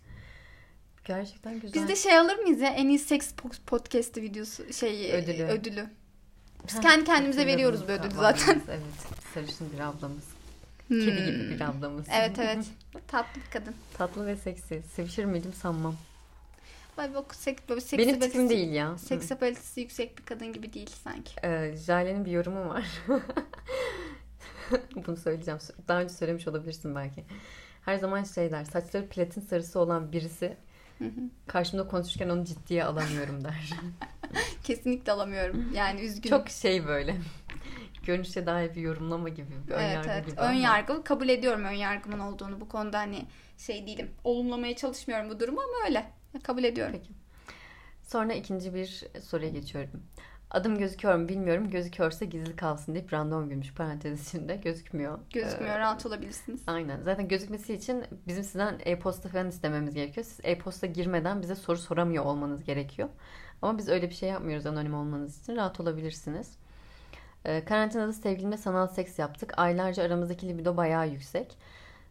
Gerçekten 1.06 1.60
güzel. 1.60 1.82
Biz 1.82 1.90
de 1.90 1.96
şey 1.96 2.18
alır 2.18 2.36
mıyız 2.36 2.62
ya 2.62 2.70
en 2.70 2.88
iyi 2.88 3.00
seks 3.00 3.32
po- 3.32 3.62
podcast 3.66 4.18
videosu 4.18 4.74
şey 4.74 5.14
Ödülü. 5.14 5.34
ödülü. 5.34 5.44
ödülü. 5.44 5.90
Biz 6.68 6.76
Heh, 6.78 6.82
kendi 6.82 7.06
kendimize 7.06 7.46
veriyoruz 7.46 7.88
bu 7.88 7.92
ödülü 7.92 8.12
zaten. 8.16 8.62
Evet 8.70 8.82
sarışın 9.34 9.72
bir 9.74 9.80
ablamız. 9.80 10.24
Kedi 10.90 11.26
gibi 11.26 11.50
bir 11.50 11.62
ablamız. 11.62 12.08
Hmm. 12.08 12.14
Evet 12.14 12.40
evet. 12.40 12.66
Tatlı 13.08 13.42
bir 13.42 13.52
kadın. 13.52 13.76
Tatlı 13.94 14.26
ve 14.26 14.36
seksi. 14.36 14.84
Sevişir 14.96 15.26
miydim 15.26 15.54
sanmam. 15.54 15.96
Böyle, 16.98 17.14
böyle, 17.14 17.26
sek, 17.32 17.70
böyle 17.70 17.82
seksi 17.82 18.08
Benim 18.08 18.20
tipim 18.20 18.50
değil 18.50 18.72
ya. 18.72 18.98
Seksapalitesi 18.98 19.82
yüksek 19.82 20.18
bir 20.18 20.26
kadın 20.26 20.54
gibi 20.54 20.74
değil 20.74 20.90
sanki. 21.04 21.32
Ee, 21.44 21.76
Jale'nin 21.76 22.26
bir 22.26 22.32
yorumu 22.32 22.70
var. 22.70 22.86
Bunu 25.08 25.18
söyleyeceğim. 25.18 25.60
Daha 25.88 26.02
önce 26.02 26.14
söylemiş 26.14 26.48
olabilirsin 26.48 26.96
belki. 26.96 27.26
Her 27.86 27.96
zaman 27.98 28.24
şey 28.24 28.52
der. 28.52 28.64
Saçları 28.64 29.08
platin 29.08 29.42
sarısı 29.42 29.80
olan 29.80 30.12
birisi 30.12 30.58
Hı 30.98 31.06
hı. 31.06 31.22
karşımda 31.48 31.88
konuşurken 31.88 32.30
onu 32.30 32.46
ciddiye 32.46 32.84
alamıyorum 32.84 33.44
der. 33.44 33.70
Kesinlikle 34.64 35.12
alamıyorum. 35.12 35.74
Yani 35.76 36.02
üzgünüm. 36.02 36.38
Çok 36.38 36.50
şey 36.50 36.88
böyle. 36.88 37.16
Görünüşe 38.06 38.46
dair 38.46 38.76
bir 38.76 38.82
yorumlama 38.82 39.30
gibi. 39.30 39.52
Bir 39.68 39.74
ön 39.74 39.80
evet 39.80 39.96
yargı 39.96 40.10
evet. 40.10 40.28
gibi. 40.28 40.40
Ön 40.40 40.54
yargı 40.54 41.04
kabul 41.04 41.30
ediyorum 41.30 41.64
ön 41.64 41.72
yargımın 41.72 42.20
olduğunu. 42.20 42.62
Bu 42.62 42.70
konuda 42.70 43.00
hani 43.00 43.26
şey 43.58 43.88
değilim. 43.88 44.12
Olumlamaya 44.24 44.76
çalışmıyorum 44.76 45.30
bu 45.30 45.40
durumu 45.40 45.62
ama 45.62 45.88
öyle. 45.88 46.17
Kabul 46.44 46.64
ediyorum. 46.64 46.94
Peki. 46.94 47.14
Sonra 48.04 48.34
ikinci 48.34 48.74
bir 48.74 49.04
soruya 49.22 49.50
geçiyorum. 49.50 50.04
Adım 50.52 50.78
gözüküyor 50.78 51.16
mu 51.16 51.30
bilmiyorum. 51.30 51.70
Gözüküyorsa 51.70 52.26
gizli 52.26 52.56
kalsın 52.56 52.96
deyip 52.96 53.14
random 53.14 53.50
gülmüş 53.50 53.74
parantez 53.74 54.28
içinde. 54.28 54.56
Gözükmüyor. 54.56 55.20
Gözükmüyor. 55.34 55.76
Ee, 55.76 55.80
rahat 55.80 56.06
olabilirsiniz. 56.06 56.62
Aynen. 56.68 57.02
Zaten 57.02 57.28
gözükmesi 57.28 57.74
için 57.74 58.04
bizim 58.28 58.44
sizden 58.44 58.80
e-posta 58.86 59.30
falan 59.30 59.50
istememiz 59.50 59.94
gerekiyor. 59.94 60.26
Siz 60.26 60.40
e-posta 60.44 60.88
girmeden 60.88 61.42
bize 61.42 61.56
soru 61.56 61.78
soramıyor 61.78 62.26
olmanız 62.26 62.64
gerekiyor. 62.64 63.10
Ama 63.62 63.78
biz 63.78 63.90
öyle 63.90 64.10
bir 64.10 64.16
şey 64.16 64.30
yapmıyoruz 64.30 64.66
anonim 64.66 64.94
olmanız 64.94 65.42
için. 65.42 65.56
Rahat 65.56 65.80
olabilirsiniz. 65.80 66.58
Ee, 67.46 67.66
karantinada 67.66 68.14
sevgilimle 68.14 68.58
sanal 68.58 68.88
seks 68.88 69.20
yaptık. 69.20 69.54
Aylarca 69.58 70.04
aramızdaki 70.04 70.48
libido 70.50 70.78
bayağı 70.78 71.10
yüksek. 71.10 71.58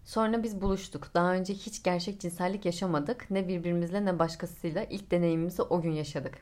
Sonra 0.06 0.42
biz 0.42 0.60
buluştuk. 0.60 1.14
Daha 1.14 1.32
önce 1.32 1.54
hiç 1.54 1.82
gerçek 1.82 2.20
cinsellik 2.20 2.64
yaşamadık. 2.64 3.30
Ne 3.30 3.48
birbirimizle 3.48 4.04
ne 4.04 4.18
başkasıyla 4.18 4.84
ilk 4.84 5.10
deneyimimizi 5.10 5.62
o 5.62 5.80
gün 5.80 5.92
yaşadık. 5.92 6.38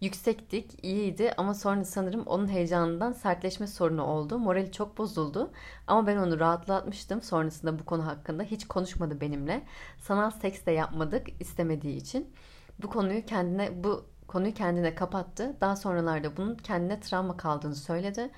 Yüksektik, 0.00 0.84
iyiydi 0.84 1.32
ama 1.36 1.54
sonra 1.54 1.84
sanırım 1.84 2.22
onun 2.26 2.48
heyecanından 2.48 3.12
sertleşme 3.12 3.66
sorunu 3.66 4.04
oldu. 4.04 4.38
Morali 4.38 4.72
çok 4.72 4.98
bozuldu 4.98 5.50
ama 5.86 6.06
ben 6.06 6.16
onu 6.16 6.40
rahatlatmıştım 6.40 7.22
sonrasında 7.22 7.78
bu 7.78 7.84
konu 7.84 8.06
hakkında. 8.06 8.42
Hiç 8.42 8.66
konuşmadı 8.68 9.20
benimle. 9.20 9.62
Sanal 9.98 10.30
seks 10.30 10.66
de 10.66 10.70
yapmadık 10.70 11.40
istemediği 11.40 11.96
için. 11.96 12.34
Bu 12.82 12.90
konuyu 12.90 13.26
kendine 13.26 13.84
bu 13.84 14.04
konuyu 14.26 14.54
kendine 14.54 14.94
kapattı. 14.94 15.56
Daha 15.60 15.76
sonralarda 15.76 16.36
bunun 16.36 16.54
kendine 16.54 17.00
travma 17.00 17.36
kaldığını 17.36 17.74
söyledi. 17.74 18.30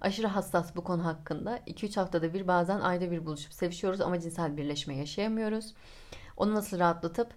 Aşırı 0.00 0.26
hassas 0.26 0.76
bu 0.76 0.84
konu 0.84 1.04
hakkında. 1.04 1.58
2-3 1.58 2.00
haftada 2.00 2.34
bir 2.34 2.48
bazen 2.48 2.80
ayda 2.80 3.10
bir 3.10 3.26
buluşup 3.26 3.52
sevişiyoruz 3.52 4.00
ama 4.00 4.20
cinsel 4.20 4.56
birleşme 4.56 4.96
yaşayamıyoruz. 4.96 5.74
Onu 6.36 6.54
nasıl 6.54 6.78
rahatlatıp 6.78 7.34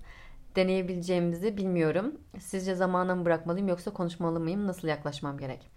deneyebileceğimizi 0.55 1.57
bilmiyorum. 1.57 2.21
Sizce 2.39 2.75
zamana 2.75 3.15
mı 3.15 3.25
bırakmalıyım 3.25 3.67
yoksa 3.67 3.93
konuşmalı 3.93 4.39
mıyım? 4.39 4.67
Nasıl 4.67 4.87
yaklaşmam 4.87 5.37
gerek? 5.37 5.69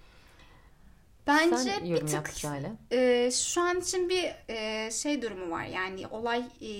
Bence 1.27 1.57
Sen 1.57 1.85
bir 1.85 2.07
tık 2.07 2.31
e, 2.91 3.31
şu 3.31 3.61
an 3.61 3.81
için 3.81 4.09
bir 4.09 4.35
e, 4.49 4.91
şey 4.91 5.23
durumu 5.23 5.51
var. 5.51 5.65
Yani 5.65 6.07
olay 6.07 6.45
e, 6.61 6.71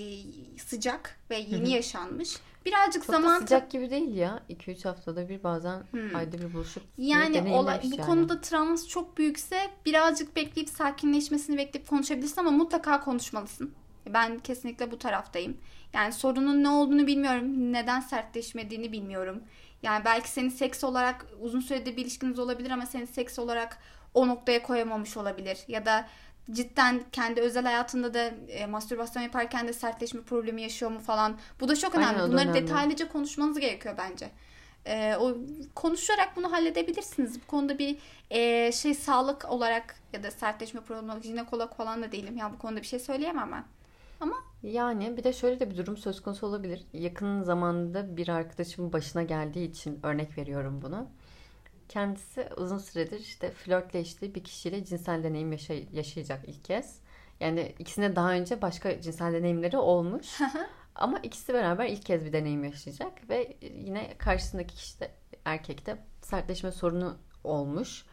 sıcak 0.59 1.19
ve 1.29 1.37
yeni 1.37 1.71
yaşanmış. 1.71 2.37
Birazcık 2.65 3.03
Çok 3.05 3.15
da 3.15 3.21
zaman 3.21 3.39
sıcak 3.39 3.71
gibi 3.71 3.89
değil 3.89 4.15
ya. 4.15 4.39
2-3 4.49 4.85
haftada 4.85 5.29
bir 5.29 5.43
bazen 5.43 5.83
Hmm. 5.91 6.15
ayda 6.15 6.37
bir 6.37 6.53
buluşup 6.53 6.83
Yani 6.97 7.53
olay, 7.53 7.79
bu 7.83 7.87
yani. 7.95 8.01
konuda 8.05 8.41
travması 8.41 8.87
çok 8.89 9.17
büyükse 9.17 9.57
birazcık 9.85 10.35
bekleyip 10.35 10.69
sakinleşmesini 10.69 11.57
bekleyip 11.57 11.87
konuşabilirsin 11.89 12.39
ama 12.41 12.51
mutlaka 12.51 12.99
konuşmalısın. 13.01 13.73
Ben 14.13 14.39
kesinlikle 14.39 14.91
bu 14.91 14.99
taraftayım. 14.99 15.57
Yani 15.93 16.13
sorunun 16.13 16.63
ne 16.63 16.69
olduğunu 16.69 17.07
bilmiyorum. 17.07 17.73
Neden 17.73 17.99
sertleşmediğini 17.99 18.91
bilmiyorum. 18.91 19.43
Yani 19.83 20.05
belki 20.05 20.29
seni 20.29 20.51
seks 20.51 20.83
olarak 20.83 21.25
uzun 21.41 21.59
süredir 21.59 21.97
bir 21.97 22.01
ilişkiniz 22.01 22.39
olabilir 22.39 22.71
ama 22.71 22.85
seni 22.85 23.07
seks 23.07 23.39
olarak 23.39 23.77
o 24.13 24.27
noktaya 24.27 24.63
koyamamış 24.63 25.17
olabilir. 25.17 25.57
Ya 25.67 25.85
da 25.85 26.07
cidden 26.51 27.03
kendi 27.11 27.41
özel 27.41 27.63
hayatında 27.63 28.13
da 28.13 28.31
e, 28.47 28.65
mastürbasyon 28.65 29.23
yaparken 29.23 29.67
de 29.67 29.73
sertleşme 29.73 30.21
problemi 30.21 30.61
yaşıyor 30.61 30.91
mu 30.91 30.99
falan. 30.99 31.37
Bu 31.59 31.67
da 31.67 31.75
çok 31.75 31.95
önemli. 31.95 32.15
Aynen, 32.17 32.31
Bunları 32.31 32.49
önemli. 32.49 32.67
detaylıca 32.67 33.07
konuşmanız 33.11 33.59
gerekiyor 33.59 33.95
bence. 33.97 34.29
Ee, 34.85 35.15
o 35.19 35.37
konuşarak 35.75 36.35
bunu 36.35 36.51
halledebilirsiniz. 36.51 37.41
Bu 37.41 37.47
konuda 37.47 37.79
bir 37.79 37.97
e, 38.29 38.71
şey 38.71 38.93
sağlık 38.93 39.49
olarak 39.49 39.95
ya 40.13 40.23
da 40.23 40.31
sertleşme 40.31 40.81
problemi 40.81 41.21
jinekolog 41.21 41.73
falan 41.73 42.03
da 42.03 42.11
değilim. 42.11 42.37
Ya 42.37 42.53
bu 42.53 42.57
konuda 42.57 42.81
bir 42.81 42.87
şey 42.87 42.99
söyleyemem 42.99 43.51
ben. 43.51 43.63
Yani 44.63 45.17
bir 45.17 45.23
de 45.23 45.33
şöyle 45.33 45.59
de 45.59 45.71
bir 45.71 45.77
durum 45.77 45.97
söz 45.97 46.21
konusu 46.21 46.47
olabilir. 46.47 46.83
Yakın 46.93 47.43
zamanda 47.43 48.17
bir 48.17 48.27
arkadaşımın 48.27 48.93
başına 48.93 49.23
geldiği 49.23 49.69
için 49.69 49.99
örnek 50.03 50.37
veriyorum 50.37 50.79
bunu. 50.81 51.07
Kendisi 51.89 52.49
uzun 52.57 52.77
süredir 52.77 53.19
işte 53.19 53.51
flörtleştiği 53.51 54.35
bir 54.35 54.43
kişiyle 54.43 54.85
cinsel 54.85 55.23
deneyim 55.23 55.51
yaşay- 55.51 55.87
yaşayacak 55.93 56.49
ilk 56.49 56.65
kez. 56.65 56.99
Yani 57.39 57.75
ikisine 57.79 58.15
daha 58.15 58.31
önce 58.31 58.61
başka 58.61 59.01
cinsel 59.01 59.33
deneyimleri 59.33 59.77
olmuş. 59.77 60.39
Ama 60.95 61.19
ikisi 61.19 61.53
beraber 61.53 61.85
ilk 61.87 62.05
kez 62.05 62.25
bir 62.25 62.33
deneyim 62.33 62.63
yaşayacak 62.63 63.29
ve 63.29 63.57
yine 63.61 64.17
karşısındaki 64.17 64.75
kişi 64.75 64.99
de 64.99 65.11
erkekte 65.45 65.97
sertleşme 66.21 66.71
sorunu 66.71 67.17
olmuş. 67.43 68.05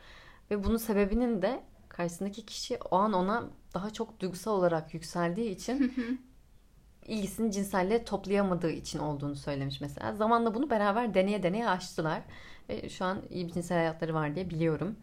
Ve 0.50 0.64
bunun 0.64 0.76
sebebinin 0.76 1.42
de 1.42 1.62
karşısındaki 1.88 2.46
kişi 2.46 2.78
o 2.90 2.96
an 2.96 3.12
ona 3.12 3.44
daha 3.74 3.90
çok 3.92 4.20
duygusal 4.20 4.52
olarak 4.52 4.94
yükseldiği 4.94 5.50
için 5.50 5.94
ilgisini 7.06 7.52
cinselliğe 7.52 8.04
toplayamadığı 8.04 8.70
için 8.70 8.98
olduğunu 8.98 9.36
söylemiş 9.36 9.80
mesela. 9.80 10.14
Zamanla 10.14 10.54
bunu 10.54 10.70
beraber 10.70 11.14
deneye 11.14 11.42
deneye 11.42 11.68
aştılar. 11.68 12.22
Ve 12.70 12.88
şu 12.88 13.04
an 13.04 13.22
iyi 13.30 13.46
bir 13.46 13.52
cinsel 13.52 13.78
hayatları 13.78 14.14
var 14.14 14.34
diye 14.34 14.50
biliyorum. 14.50 14.96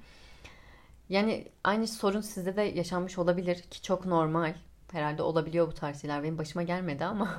Yani 1.09 1.47
aynı 1.63 1.87
sorun 1.87 2.21
sizde 2.21 2.55
de 2.55 2.61
yaşanmış 2.61 3.17
olabilir 3.17 3.61
ki 3.61 3.81
çok 3.81 4.05
normal. 4.05 4.53
Herhalde 4.91 5.21
olabiliyor 5.21 5.67
bu 5.67 5.73
tarz 5.73 6.01
şeyler. 6.01 6.23
Benim 6.23 6.37
başıma 6.37 6.63
gelmedi 6.63 7.05
ama 7.05 7.37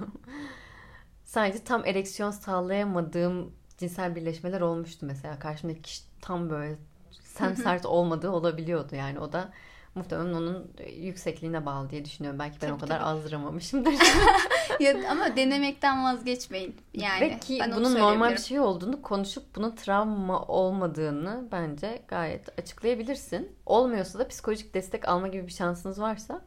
sadece 1.25 1.65
tam 1.65 1.87
ereksiyon 1.87 2.31
sağlayamadığım 2.31 3.53
cinsel 3.79 4.17
birleşmeler 4.17 4.61
olmuştu 4.61 5.07
mesela. 5.07 5.39
Karşımdaki 5.39 5.83
kişi 5.83 6.03
tam 6.21 6.51
böyle 6.51 6.77
sem 7.23 7.57
sert 7.57 7.87
olmadığı 7.87 8.31
olabiliyordu 8.31 8.97
yani. 8.97 9.21
O 9.21 9.33
da 9.33 9.53
muhtemelen 9.95 10.35
onun 10.35 10.73
yüksekliğine 10.97 11.67
bağlı 11.67 11.91
diye 11.91 12.05
düşünüyorum. 12.05 12.39
Belki 12.39 12.55
ben 12.55 12.61
Tabii, 12.61 12.73
o 12.73 12.79
kadar 12.79 12.99
tabii. 12.99 13.09
azdıramamışımdır. 13.09 13.95
ya, 14.85 15.11
ama 15.11 15.37
denemekten 15.37 16.05
vazgeçmeyin. 16.05 16.77
Yani 16.95 17.21
Ve 17.21 17.39
ki 17.39 17.59
ben 17.61 17.73
bunun 17.77 17.95
normal 17.99 18.33
bir 18.33 18.39
şey 18.39 18.61
olduğunu 18.61 19.03
konuşup 19.03 19.57
bunun 19.57 19.75
travma 19.77 20.43
olmadığını 20.43 21.45
bence 21.53 22.03
gayet 22.09 22.59
açıklayabilirsin. 22.59 23.53
Olmuyorsa 23.67 24.19
da 24.19 24.29
psikolojik 24.29 24.75
destek 24.75 25.09
alma 25.09 25.29
gibi 25.29 25.47
bir 25.47 25.53
şansınız 25.53 26.01
varsa 26.01 26.41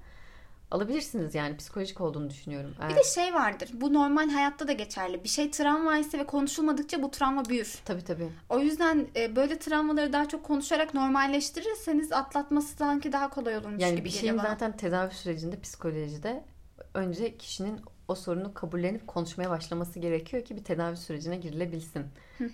alabilirsiniz 0.71 1.35
yani 1.35 1.57
psikolojik 1.57 2.01
olduğunu 2.01 2.29
düşünüyorum. 2.29 2.75
Bir 2.79 2.83
Eğer- 2.89 2.95
de 2.95 3.03
şey 3.03 3.33
vardır. 3.33 3.69
Bu 3.73 3.93
normal 3.93 4.29
hayatta 4.29 4.67
da 4.67 4.71
geçerli. 4.71 5.23
Bir 5.23 5.29
şey 5.29 5.51
travmaysa 5.51 6.17
ve 6.17 6.25
konuşulmadıkça 6.25 7.03
bu 7.03 7.11
travma 7.11 7.45
büyür. 7.45 7.79
Tabii 7.85 8.03
tabii. 8.03 8.29
O 8.49 8.59
yüzden 8.59 9.07
e, 9.15 9.35
böyle 9.35 9.59
travmaları 9.59 10.13
daha 10.13 10.27
çok 10.27 10.43
konuşarak 10.43 10.93
normalleştirirseniz 10.93 12.11
atlatması 12.11 12.75
sanki 12.77 13.11
daha 13.11 13.29
kolay 13.29 13.57
olurmuş 13.57 13.81
Yani 13.81 13.95
gibi 13.95 14.05
bir 14.05 14.09
geliyor 14.09 14.21
şeyin 14.21 14.37
bana. 14.37 14.47
zaten 14.47 14.77
tedavi 14.77 15.13
sürecinde 15.13 15.59
psikolojide 15.59 16.43
önce 16.93 17.37
kişinin 17.37 17.81
o 18.12 18.15
sorunu 18.15 18.54
kabullenip 18.54 19.08
konuşmaya 19.08 19.50
başlaması 19.50 20.00
gerekiyor 20.00 20.45
ki 20.45 20.56
bir 20.56 20.63
tedavi 20.63 20.97
sürecine 20.97 21.38
girilebilsin 21.38 22.06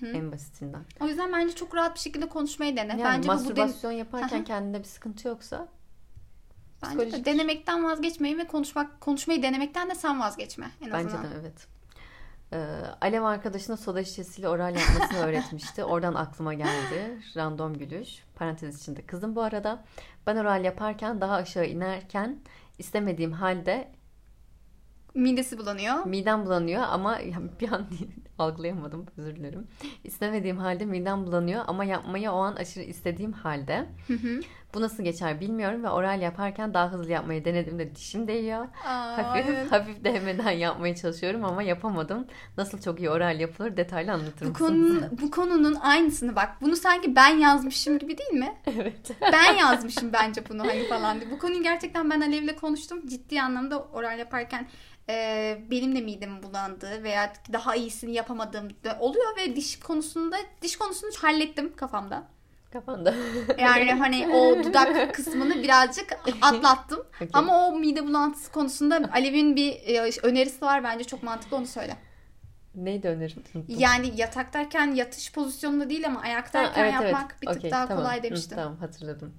en 0.03 0.31
basitinden. 0.31 0.81
O 0.99 1.07
yüzden 1.07 1.33
bence 1.33 1.55
çok 1.55 1.75
rahat 1.75 1.95
bir 1.95 1.99
şekilde 1.99 2.29
konuşmayı 2.29 2.77
dene. 2.77 2.91
Yani 2.91 3.03
bence 3.03 3.29
bu, 3.29 3.31
bu 3.31 3.35
mastürbasyon 3.35 3.91
yaparken 3.91 4.37
Hı 4.37 4.41
hı. 4.41 4.45
kendinde 4.45 4.79
bir 4.79 4.83
sıkıntı 4.83 5.27
yoksa 5.27 5.67
bence 6.83 7.11
de 7.11 7.25
denemekten 7.25 7.83
vazgeçmeyin 7.83 8.37
ve 8.37 8.47
konuşmak 8.47 9.01
konuşmayı 9.01 9.43
denemekten 9.43 9.89
de 9.89 9.95
sen 9.95 10.19
vazgeçme 10.19 10.71
en 10.81 10.93
Bence 10.93 11.07
azından. 11.07 11.23
de 11.31 11.35
evet. 11.41 11.67
Ee, 12.53 12.57
Alev 13.01 13.23
arkadaşına 13.23 13.77
soda 13.77 14.03
şişesiyle 14.03 14.49
oral 14.49 14.75
yapmasını 14.75 15.17
öğretmişti. 15.25 15.83
Oradan 15.83 16.13
aklıma 16.13 16.53
geldi. 16.53 17.19
Random 17.35 17.73
gülüş. 17.73 18.23
Parantez 18.35 18.81
içinde 18.81 19.01
kızım 19.01 19.35
bu 19.35 19.41
arada. 19.41 19.83
Ben 20.27 20.35
oral 20.35 20.63
yaparken 20.63 21.21
daha 21.21 21.35
aşağı 21.35 21.65
inerken 21.65 22.39
istemediğim 22.79 23.31
halde 23.31 23.91
Midesi 25.17 25.57
bulanıyor. 25.57 26.05
midem 26.05 26.45
bulanıyor 26.45 26.83
ama 26.89 27.19
bir 27.61 27.71
an 27.71 27.87
algılayamadım 28.39 29.05
özür 29.17 29.35
dilerim. 29.35 29.67
İstemediğim 30.03 30.57
halde 30.57 30.85
midem 30.85 31.25
bulanıyor 31.25 31.63
ama 31.67 31.83
yapmayı 31.85 32.31
o 32.31 32.37
an 32.37 32.55
aşırı 32.55 32.83
istediğim 32.83 33.31
halde. 33.31 33.85
Hı 34.07 34.13
hı. 34.13 34.39
Bu 34.73 34.81
nasıl 34.81 35.03
geçer 35.03 35.41
bilmiyorum 35.41 35.83
ve 35.83 35.89
oral 35.89 36.21
yaparken 36.21 36.73
daha 36.73 36.91
hızlı 36.91 37.11
yapmayı 37.11 37.45
denediğimde 37.45 37.95
dişim 37.95 38.27
değiyor. 38.27 38.67
Aa, 38.85 39.17
Hafif 39.17 39.45
evet. 39.49 39.71
hafif 39.71 40.03
değmeden 40.03 40.51
yapmaya 40.51 40.95
çalışıyorum 40.95 41.45
ama 41.45 41.63
yapamadım. 41.63 42.27
Nasıl 42.57 42.81
çok 42.81 42.99
iyi 42.99 43.09
oral 43.09 43.39
yapılır 43.39 43.77
detaylı 43.77 44.11
anlatır 44.11 44.45
Bu 44.45 44.49
mısınız? 44.49 44.69
konunun, 44.69 45.17
bu 45.21 45.31
konunun 45.31 45.75
aynısını 45.75 46.35
bak. 46.35 46.49
Bunu 46.61 46.75
sanki 46.75 47.15
ben 47.15 47.37
yazmışım 47.37 47.99
gibi 47.99 48.17
değil 48.17 48.33
mi? 48.33 48.55
evet. 48.67 49.11
Ben 49.21 49.53
yazmışım 49.53 50.13
bence 50.13 50.49
bunu 50.49 50.67
hani 50.67 50.87
falan 50.87 51.19
diye. 51.21 51.31
Bu 51.31 51.39
konuyu 51.39 51.63
gerçekten 51.63 52.09
ben 52.09 52.21
Alev'le 52.21 52.55
konuştum. 52.61 53.07
Ciddi 53.07 53.41
anlamda 53.41 53.79
oral 53.83 54.19
yaparken 54.19 54.67
e, 55.09 55.57
benim 55.71 55.95
de 55.95 56.01
midem 56.01 56.43
bulandığı 56.43 57.03
veya 57.03 57.33
daha 57.53 57.75
iyisini 57.75 58.13
yapamadığım 58.13 58.67
oluyor 58.99 59.37
ve 59.37 59.55
diş 59.55 59.79
konusunda 59.79 60.37
diş 60.61 60.77
konusunu 60.77 61.11
hallettim 61.21 61.75
kafamda. 61.75 62.23
Kafanda. 62.73 63.13
Yani 63.57 63.91
hani 63.99 64.27
o 64.33 64.63
dudak 64.63 65.15
kısmını 65.15 65.63
birazcık 65.63 66.19
atlattım. 66.41 66.99
Okey. 67.15 67.29
Ama 67.33 67.67
o 67.67 67.79
mide 67.79 68.07
bulantısı 68.07 68.51
konusunda 68.51 69.09
Alev'in 69.13 69.55
bir 69.55 69.73
e, 69.73 70.11
önerisi 70.23 70.61
var 70.61 70.83
bence 70.83 71.03
çok 71.03 71.23
mantıklı 71.23 71.57
onu 71.57 71.67
söyle. 71.67 71.97
Neydi 72.75 73.07
önerim? 73.07 73.43
Yani 73.67 74.11
yataktayken 74.15 74.91
yatış 74.95 75.31
pozisyonunda 75.33 75.89
değil 75.89 76.05
ama 76.07 76.19
Ha, 76.19 76.23
ayaktayken 76.25 76.83
evet, 76.83 76.93
evet. 77.01 77.11
yapmak 77.13 77.41
bir 77.41 77.47
tık 77.47 77.57
Okey, 77.57 77.71
daha 77.71 77.87
tamam. 77.87 78.03
kolay 78.03 78.23
demiştim. 78.23 78.57
tamam 78.57 78.77
hatırladım. 78.77 79.33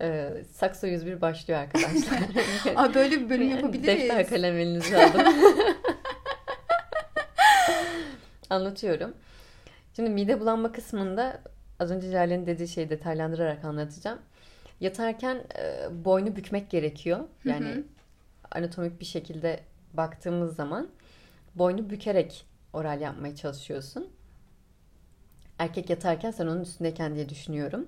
Ee, 0.00 0.30
Sakso 0.52 0.86
101 0.86 1.20
başlıyor 1.20 1.60
arkadaşlar. 1.60 2.18
Aa, 2.76 2.94
böyle 2.94 3.20
bir 3.20 3.30
bölüm 3.30 3.48
yapabiliriz. 3.50 3.86
Defter 3.86 4.28
kalem 4.28 4.58
elinize 4.58 5.04
alın. 5.06 5.26
Anlatıyorum. 8.50 9.14
Şimdi 9.96 10.10
mide 10.10 10.40
bulanma 10.40 10.72
kısmında 10.72 11.40
az 11.82 11.90
önce 11.90 12.10
Jale'nin 12.10 12.46
dediği 12.46 12.68
şeyi 12.68 12.90
detaylandırarak 12.90 13.64
anlatacağım. 13.64 14.18
Yatarken 14.80 15.36
e, 15.58 15.88
boynu 16.04 16.36
bükmek 16.36 16.70
gerekiyor. 16.70 17.20
Yani 17.44 17.68
Hı 17.68 17.74
hı. 17.74 17.84
anatomik 18.50 19.00
bir 19.00 19.04
şekilde 19.04 19.60
baktığımız 19.94 20.56
zaman 20.56 20.88
boynu 21.54 21.90
bükerek 21.90 22.46
oral 22.72 23.00
yapmaya 23.00 23.36
çalışıyorsun. 23.36 24.08
Erkek 25.58 25.90
yatarken 25.90 26.30
sen 26.30 26.46
onun 26.46 26.60
üstündeyken 26.60 27.14
diye 27.14 27.28
düşünüyorum. 27.28 27.86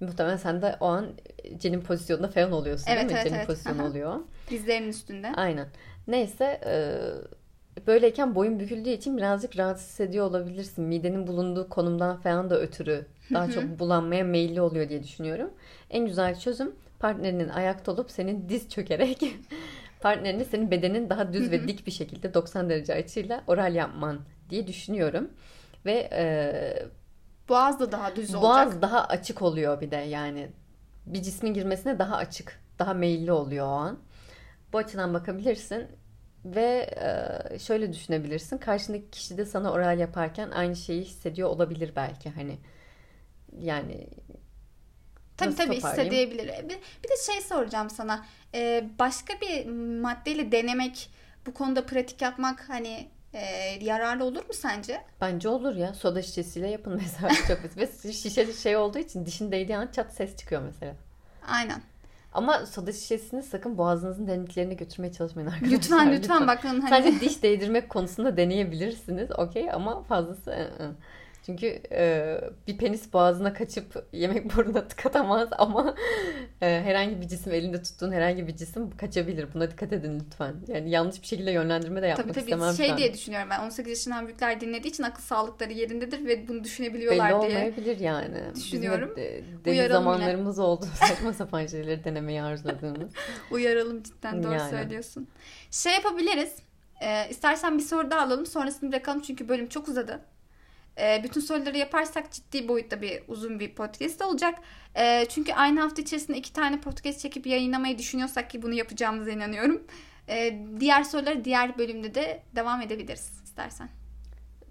Muhtemelen 0.00 0.36
sen 0.36 0.62
de 0.62 0.76
o 0.80 0.86
an 0.86 1.06
Cen'in 1.58 1.80
pozisyonunda 1.80 2.28
falan 2.28 2.52
oluyorsun 2.52 2.86
Evet, 2.88 2.98
değil 2.98 3.06
mi? 3.06 3.12
evet, 3.12 3.24
Cen'in 3.24 3.36
evet. 3.36 3.46
pozisyonu 3.46 3.82
Aha. 3.82 3.88
oluyor. 3.88 4.20
Dizlerinin 4.50 4.88
üstünde. 4.88 5.32
Aynen. 5.36 5.66
Neyse 6.08 6.60
e, 6.66 6.74
böyleyken 7.86 8.34
boyun 8.34 8.60
büküldüğü 8.60 8.88
için 8.90 9.16
birazcık 9.16 9.58
rahatsız 9.58 9.88
hissediyor 9.88 10.26
olabilirsin. 10.26 10.84
Midenin 10.84 11.26
bulunduğu 11.26 11.68
konumdan 11.68 12.16
falan 12.20 12.50
da 12.50 12.60
ötürü 12.60 13.06
daha 13.32 13.50
çok 13.50 13.78
bulanmaya 13.78 14.24
meyilli 14.24 14.60
oluyor 14.60 14.88
diye 14.88 15.02
düşünüyorum. 15.02 15.50
En 15.90 16.06
güzel 16.06 16.38
çözüm 16.38 16.74
partnerinin 16.98 17.48
ayakta 17.48 17.92
olup 17.92 18.10
senin 18.10 18.48
diz 18.48 18.68
çökerek 18.68 19.22
partnerini 20.00 20.44
senin 20.44 20.70
bedenin 20.70 21.10
daha 21.10 21.32
düz 21.32 21.50
ve 21.50 21.68
dik 21.68 21.86
bir 21.86 21.92
şekilde 21.92 22.34
90 22.34 22.70
derece 22.70 22.94
açıyla 22.94 23.44
oral 23.46 23.74
yapman 23.74 24.20
diye 24.50 24.66
düşünüyorum. 24.66 25.30
Ve 25.86 26.08
e, 26.12 26.24
Boğaz 27.48 27.80
da 27.80 27.92
daha 27.92 28.16
düz 28.16 28.34
olacak. 28.34 28.42
Boğaz 28.42 28.82
daha 28.82 29.04
açık 29.04 29.42
oluyor 29.42 29.80
bir 29.80 29.90
de 29.90 29.96
yani. 29.96 30.48
Bir 31.06 31.22
cismin 31.22 31.54
girmesine 31.54 31.98
daha 31.98 32.16
açık, 32.16 32.60
daha 32.78 32.94
meyilli 32.94 33.32
oluyor 33.32 33.66
o 33.66 33.70
an. 33.70 33.98
Bu 34.72 34.78
açıdan 34.78 35.14
bakabilirsin 35.14 35.86
ve 36.44 36.90
e, 37.52 37.58
şöyle 37.58 37.92
düşünebilirsin. 37.92 38.58
Karşındaki 38.58 39.10
kişi 39.10 39.38
de 39.38 39.44
sana 39.44 39.72
oral 39.72 39.98
yaparken 39.98 40.50
aynı 40.50 40.76
şeyi 40.76 41.02
hissediyor 41.04 41.48
olabilir 41.48 41.92
belki 41.96 42.30
hani. 42.30 42.58
Yani 43.60 44.06
Tabii 45.36 45.50
Nasıl 45.50 45.64
tabii 45.64 45.76
toparlayayım? 45.76 46.12
hissedebilir. 46.14 46.48
Bir, 46.64 46.78
bir 47.04 47.08
de 47.08 47.16
şey 47.32 47.40
soracağım 47.40 47.90
sana. 47.90 48.26
Ee, 48.54 48.84
başka 48.98 49.34
bir 49.40 49.66
maddeyle 50.00 50.52
denemek, 50.52 51.10
bu 51.46 51.54
konuda 51.54 51.86
pratik 51.86 52.22
yapmak 52.22 52.68
hani 52.68 53.08
e, 53.32 53.40
yararlı 53.80 54.24
olur 54.24 54.46
mu 54.46 54.52
sence? 54.52 55.00
bence 55.20 55.48
olur 55.48 55.76
ya. 55.76 55.94
Soda 55.94 56.22
şişesiyle 56.22 56.68
yapın 56.68 56.92
mesela 57.02 57.28
çok. 57.48 57.76
Ve 57.76 58.12
şişe 58.12 58.52
şey 58.52 58.76
olduğu 58.76 58.98
için 58.98 59.26
dişin 59.26 59.52
değdiği 59.52 59.78
an 59.78 59.88
çat 59.92 60.12
ses 60.14 60.36
çıkıyor 60.36 60.62
mesela. 60.62 60.94
Aynen. 61.48 61.82
Ama 62.32 62.66
soda 62.66 62.92
şişesini 62.92 63.42
sakın 63.42 63.78
boğazınızın 63.78 64.26
derinliklerine 64.26 64.74
götürmeye 64.74 65.12
çalışmayın 65.12 65.48
arkadaşlar. 65.48 65.76
Lütfen 65.76 66.12
lütfen 66.12 66.46
bakın 66.46 66.80
hani 66.80 66.88
Sadece 66.90 67.20
diş 67.20 67.42
değdirmek 67.42 67.88
konusunda 67.88 68.36
deneyebilirsiniz. 68.36 69.30
Okey 69.38 69.72
ama 69.72 70.02
fazlası 70.02 70.50
ı-ı. 70.50 70.94
Çünkü 71.46 71.82
e, 71.92 72.36
bir 72.68 72.78
penis 72.78 73.12
boğazına 73.12 73.52
kaçıp 73.52 74.06
yemek 74.12 74.56
burnuna 74.56 74.88
tıkatamaz 74.88 75.48
ama 75.58 75.94
e, 76.62 76.66
herhangi 76.66 77.20
bir 77.20 77.28
cisim 77.28 77.52
elinde 77.52 77.82
tuttuğun 77.82 78.12
herhangi 78.12 78.46
bir 78.46 78.56
cisim 78.56 78.96
kaçabilir. 78.96 79.46
Buna 79.54 79.70
dikkat 79.70 79.92
edin 79.92 80.20
lütfen. 80.26 80.54
Yani 80.68 80.90
yanlış 80.90 81.22
bir 81.22 81.26
şekilde 81.26 81.50
yönlendirme 81.50 82.02
de 82.02 82.06
yapmak 82.06 82.28
tabii 82.28 82.40
istemem. 82.40 82.66
tabii 82.68 82.76
şey 82.76 82.88
ben. 82.88 82.96
diye 82.96 83.14
düşünüyorum 83.14 83.48
ben 83.50 83.60
18 83.60 83.90
yaşından 83.90 84.26
büyükler 84.26 84.60
dinlediği 84.60 84.90
için 84.92 85.02
akıl 85.02 85.22
sağlıkları 85.22 85.72
yerindedir 85.72 86.26
ve 86.26 86.48
bunu 86.48 86.56
Belli 86.56 86.64
düşünebiliyorlar 86.64 87.28
diye. 87.28 87.34
olmayabilir 87.34 88.00
yani. 88.00 88.38
düşünüyorum. 88.54 89.14
Bizim 89.16 89.64
de, 89.64 89.70
Uyaralım 89.70 90.04
zamanlarımız 90.04 90.58
oldu. 90.58 90.86
Saçma 90.94 91.32
sapan 91.32 91.66
şeyleri 91.66 92.04
denemeyi 92.04 92.42
arzuladığımız. 92.42 93.12
Uyaralım 93.50 94.02
cidden 94.02 94.42
doğru 94.42 94.52
Yani. 94.52 94.70
söylüyorsun. 94.70 95.28
Şey 95.70 95.92
yapabiliriz. 95.92 96.56
Ee, 97.02 97.28
istersen 97.30 97.78
bir 97.78 97.82
soru 97.82 98.10
daha 98.10 98.20
alalım 98.20 98.46
sonrasını 98.46 98.92
bırakalım 98.92 99.20
çünkü 99.20 99.48
bölüm 99.48 99.68
çok 99.68 99.88
uzadı. 99.88 100.20
Ee, 100.98 101.20
bütün 101.24 101.40
soruları 101.40 101.78
yaparsak 101.78 102.32
ciddi 102.32 102.68
boyutta 102.68 103.02
bir 103.02 103.22
uzun 103.28 103.60
bir 103.60 103.74
podcast 103.74 104.22
olacak. 104.22 104.58
Ee, 104.96 105.26
çünkü 105.28 105.52
aynı 105.52 105.80
hafta 105.80 106.02
içerisinde 106.02 106.38
iki 106.38 106.52
tane 106.52 106.80
podcast 106.80 107.20
çekip 107.20 107.46
yayınlamayı 107.46 107.98
düşünüyorsak 107.98 108.50
ki 108.50 108.62
bunu 108.62 108.74
yapacağımıza 108.74 109.30
inanıyorum. 109.30 109.82
Ee, 110.28 110.58
diğer 110.80 111.02
soruları 111.04 111.44
diğer 111.44 111.78
bölümde 111.78 112.14
de 112.14 112.42
devam 112.56 112.82
edebiliriz 112.82 113.30
istersen. 113.44 113.88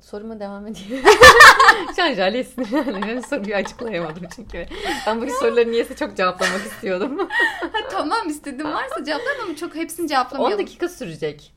Soruma 0.01 0.39
devam 0.39 0.67
edeyim. 0.67 1.03
Şu 1.95 2.03
an 2.03 2.13
Jale'ye 2.13 2.43
sinirlendim. 2.43 3.23
Soruyu 3.23 3.55
açıklayamadım 3.55 4.23
çünkü. 4.35 4.65
Ben 5.07 5.21
bu 5.21 5.29
soruları 5.29 5.71
niyeyse 5.71 5.95
çok 5.95 6.17
cevaplamak 6.17 6.65
istiyordum. 6.65 7.19
Ha, 7.59 7.69
tamam 7.91 8.29
istedim 8.29 8.65
varsa 8.65 9.03
cevaplar 9.03 9.35
ama 9.43 9.55
çok 9.55 9.75
hepsini 9.75 10.03
10 10.03 10.07
cevaplamayalım. 10.07 10.65
dakika 10.65 10.89
sürecek. 10.89 11.53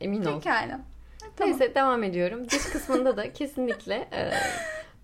Emin 0.00 0.24
ol. 0.24 0.40
Pekala. 0.40 0.80
Ha, 1.38 1.44
Tamam. 1.44 1.58
Neyse 1.60 1.74
devam 1.74 2.02
ediyorum. 2.02 2.50
Diş 2.50 2.62
kısmında 2.64 3.16
da 3.16 3.32
kesinlikle 3.32 3.94
e, 3.94 4.30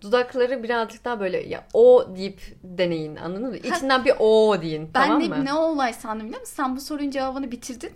dudakları 0.01 0.63
birazcık 0.63 1.05
daha 1.05 1.19
böyle 1.19 1.47
ya 1.47 1.63
o 1.73 2.07
deyip 2.15 2.41
deneyin 2.63 3.15
anladın 3.15 3.49
mı? 3.49 3.57
İçinden 3.57 4.05
bir 4.05 4.13
o 4.19 4.61
deyin 4.61 4.89
Ben 4.93 5.03
tamam 5.07 5.21
de 5.23 5.27
mı? 5.27 5.45
ne 5.45 5.53
olay 5.53 5.93
sandım 5.93 6.25
biliyor 6.27 6.41
musun? 6.41 6.53
Sen 6.55 6.75
bu 6.75 6.81
sorunun 6.81 7.09
cevabını 7.11 7.51
bitirdin. 7.51 7.91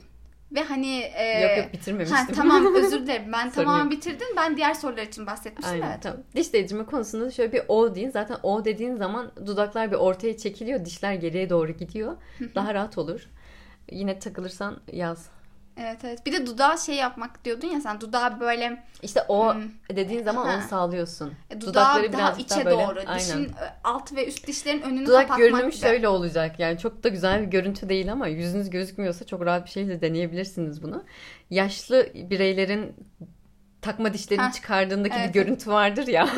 Ve 0.51 0.63
hani 0.63 0.97
e, 1.15 1.41
Yok 1.41 1.57
yok 1.57 1.65
ha, 1.67 1.73
bitirmemiştim. 1.73 2.35
tamam 2.35 2.75
özür 2.75 2.99
dilerim. 3.03 3.31
Ben 3.33 3.51
tamamen 3.51 3.91
bitirdim. 3.91 4.27
Ben 4.37 4.57
diğer 4.57 4.73
sorular 4.73 5.03
için 5.03 5.27
bahsetmiştim. 5.27 5.73
Aynen 5.73 5.91
evet. 5.91 6.03
tamam. 6.03 6.19
Diş 6.35 6.53
değdirme 6.53 6.85
konusunda 6.85 7.31
şöyle 7.31 7.53
bir 7.53 7.61
o 7.67 7.95
deyin. 7.95 8.09
Zaten 8.09 8.37
o 8.43 8.65
dediğin 8.65 8.95
zaman 8.95 9.31
dudaklar 9.45 9.91
bir 9.91 9.95
ortaya 9.95 10.37
çekiliyor. 10.37 10.85
Dişler 10.85 11.13
geriye 11.13 11.49
doğru 11.49 11.71
gidiyor. 11.71 12.17
Daha 12.55 12.73
rahat 12.73 12.97
olur. 12.97 13.21
Yine 13.91 14.19
takılırsan 14.19 14.77
yaz. 14.91 15.29
Evet 15.82 15.97
evet. 16.03 16.25
Bir 16.25 16.32
de 16.34 16.45
dudağa 16.45 16.77
şey 16.77 16.95
yapmak 16.95 17.45
diyordun 17.45 17.67
ya 17.67 17.82
sen 17.82 18.01
dudağı 18.01 18.39
böyle 18.39 18.84
İşte 19.03 19.21
o 19.27 19.53
Hmm. 19.53 19.61
dediğin 19.95 20.23
zaman 20.23 20.45
Ha. 20.47 20.55
onu 20.55 20.61
sağlıyorsun. 20.69 21.34
e, 21.49 21.61
dudağı 21.61 21.71
Dudakları 21.99 22.13
daha 22.13 22.32
içe 22.32 22.49
daha 22.55 22.65
böyle- 22.65 22.77
doğru. 22.88 22.99
aynen. 22.99 23.19
Dişin 23.19 23.43
e, 23.43 23.49
alt 23.84 24.13
ve 24.15 24.27
üst 24.27 24.47
dişlerin 24.47 24.82
önünü 24.82 25.05
Dudak 25.05 25.21
kapatmak 25.21 25.38
görünümü 25.38 25.71
gibi. 25.71 25.82
şöyle 25.82 26.07
olacak. 26.07 26.59
Yani 26.59 26.77
çok 26.77 27.03
da 27.03 27.09
güzel 27.09 27.41
bir 27.41 27.47
görüntü 27.47 27.89
değil 27.89 28.11
ama 28.11 28.27
yüzünüz 28.27 28.69
gözükmüyorsa 28.69 29.25
çok 29.25 29.45
rahat 29.45 29.65
bir 29.65 29.71
şekilde 29.71 30.01
deneyebilirsiniz 30.01 30.84
bunu. 30.84 31.03
Yaşlı 31.49 32.07
bireylerin 32.13 32.95
takma 33.82 34.13
dişlerini 34.13 34.43
Heh. 34.45 34.51
çıkardığındaki 34.51 35.15
Evet. 35.19 35.30
bir 35.30 35.34
görüntü 35.34 35.71
vardır 35.71 36.07
ya. 36.07 36.30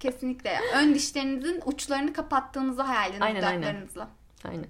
Kesinlikle. 0.00 0.58
Ön 0.76 0.94
dişlerinizin 0.94 1.60
uçlarını 1.64 2.12
kapattığınızı 2.12 2.82
hayal 2.82 3.10
edin 3.10 3.20
Aynen, 3.20 3.42
aynen. 3.42 3.62
dudaklarınızla. 3.62 4.08
Aynen. 4.48 4.66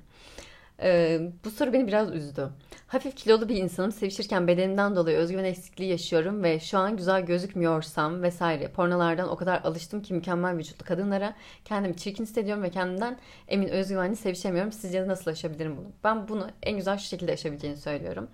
Ee, 0.82 1.20
bu 1.44 1.50
soru 1.50 1.72
beni 1.72 1.86
biraz 1.86 2.12
üzdü. 2.12 2.50
Hafif 2.86 3.16
kilolu 3.16 3.48
bir 3.48 3.56
insanım. 3.56 3.92
Sevişirken 3.92 4.46
bedenimden 4.48 4.96
dolayı 4.96 5.16
özgüven 5.16 5.44
eksikliği 5.44 5.90
yaşıyorum 5.90 6.42
ve 6.42 6.60
şu 6.60 6.78
an 6.78 6.96
güzel 6.96 7.26
gözükmüyorsam 7.26 8.22
vesaire 8.22 8.68
pornolardan 8.68 9.28
o 9.28 9.36
kadar 9.36 9.60
alıştım 9.64 10.02
ki 10.02 10.14
mükemmel 10.14 10.56
vücutlu 10.56 10.86
kadınlara 10.86 11.34
kendimi 11.64 11.96
çirkin 11.96 12.24
hissediyorum 12.24 12.62
ve 12.62 12.70
kendimden 12.70 13.18
emin 13.48 13.68
özgüvenli 13.68 14.16
sevişemiyorum. 14.16 14.72
Sizce 14.72 15.08
nasıl 15.08 15.30
aşabilirim 15.30 15.76
bunu? 15.76 15.92
Ben 16.04 16.28
bunu 16.28 16.48
en 16.62 16.76
güzel 16.76 16.98
şu 16.98 17.04
şekilde 17.08 17.32
aşabileceğini 17.32 17.76
söylüyorum. 17.76 18.28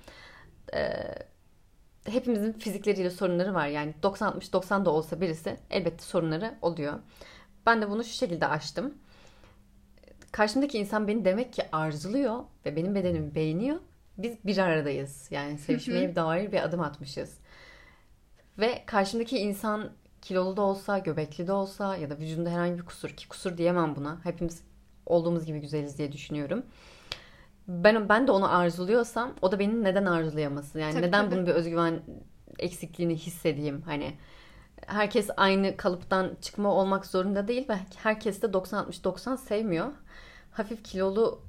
Ee, 0.75 1.15
hepimizin 2.05 2.53
fizikleriyle 2.53 3.11
sorunları 3.11 3.55
var. 3.55 3.67
Yani 3.67 3.95
90-60-90 4.03 4.85
da 4.85 4.91
olsa 4.91 5.21
birisi 5.21 5.57
elbette 5.71 6.05
sorunları 6.05 6.55
oluyor. 6.63 6.99
Ben 7.67 7.83
de 7.83 7.91
bunu 7.91 8.05
şu 8.05 8.13
şekilde 8.13 8.47
aştım 8.47 8.95
karşımdaki 10.33 10.79
insan 10.79 11.09
beni 11.09 11.25
demek 11.25 11.53
ki 11.53 11.63
arzuluyor 11.73 12.45
ve 12.67 12.77
benim 12.77 12.95
bedenimi 12.95 13.35
beğeniyor. 13.35 13.77
Biz 14.19 14.45
bir 14.45 14.59
aradayız. 14.59 15.29
Yani 15.31 15.59
sevişmeye 15.59 16.17
dair 16.17 16.53
bir 16.53 16.63
adım 16.63 16.81
atmışız. 16.81 17.39
Ve 18.59 18.83
karşımdaki 18.87 19.39
insan 19.39 19.91
kilolu 20.23 20.57
da 20.57 20.63
olsa, 20.63 20.99
göbekli 20.99 21.47
de 21.47 21.53
olsa 21.53 21.97
ya 21.97 22.11
da 22.11 22.19
vücudunda 22.19 22.51
herhangi 22.51 22.79
bir 22.79 22.85
kusur 22.85 23.09
ki 23.09 23.29
kusur 23.29 23.59
diyemem 23.59 23.97
buna. 23.97 24.21
Hepimiz 24.25 24.63
olduğumuz 25.07 25.47
gibi 25.47 25.61
güzeliz 25.61 25.99
diye 25.99 26.13
düşünüyorum. 26.13 26.63
Ben 27.69 28.09
ben 28.09 28.27
de 28.27 28.33
onu 28.33 28.55
arzuluyorsam 28.55 29.35
o 29.43 29.53
da 29.53 29.59
beni 29.59 29.85
neden 29.85 30.05
arzulayamasın? 30.05 30.79
Yani 30.79 30.93
Tabii, 30.93 31.07
neden 31.07 31.25
tabii. 31.25 31.35
bunun 31.35 31.47
bir 31.47 31.53
özgüven 31.53 32.01
eksikliğini 32.59 33.17
hissedeyim? 33.17 33.83
Hani 33.83 34.15
herkes 34.91 35.29
aynı 35.37 35.77
kalıptan 35.77 36.31
çıkma 36.43 36.69
olmak 36.75 37.07
zorunda 37.07 37.49
değil 37.49 37.69
ve 37.69 37.77
herkes 38.03 38.43
de 38.43 38.47
90-60-90 38.47 39.37
sevmiyor. 39.39 39.89
Hafif 40.53 40.85
kilolu 40.85 41.43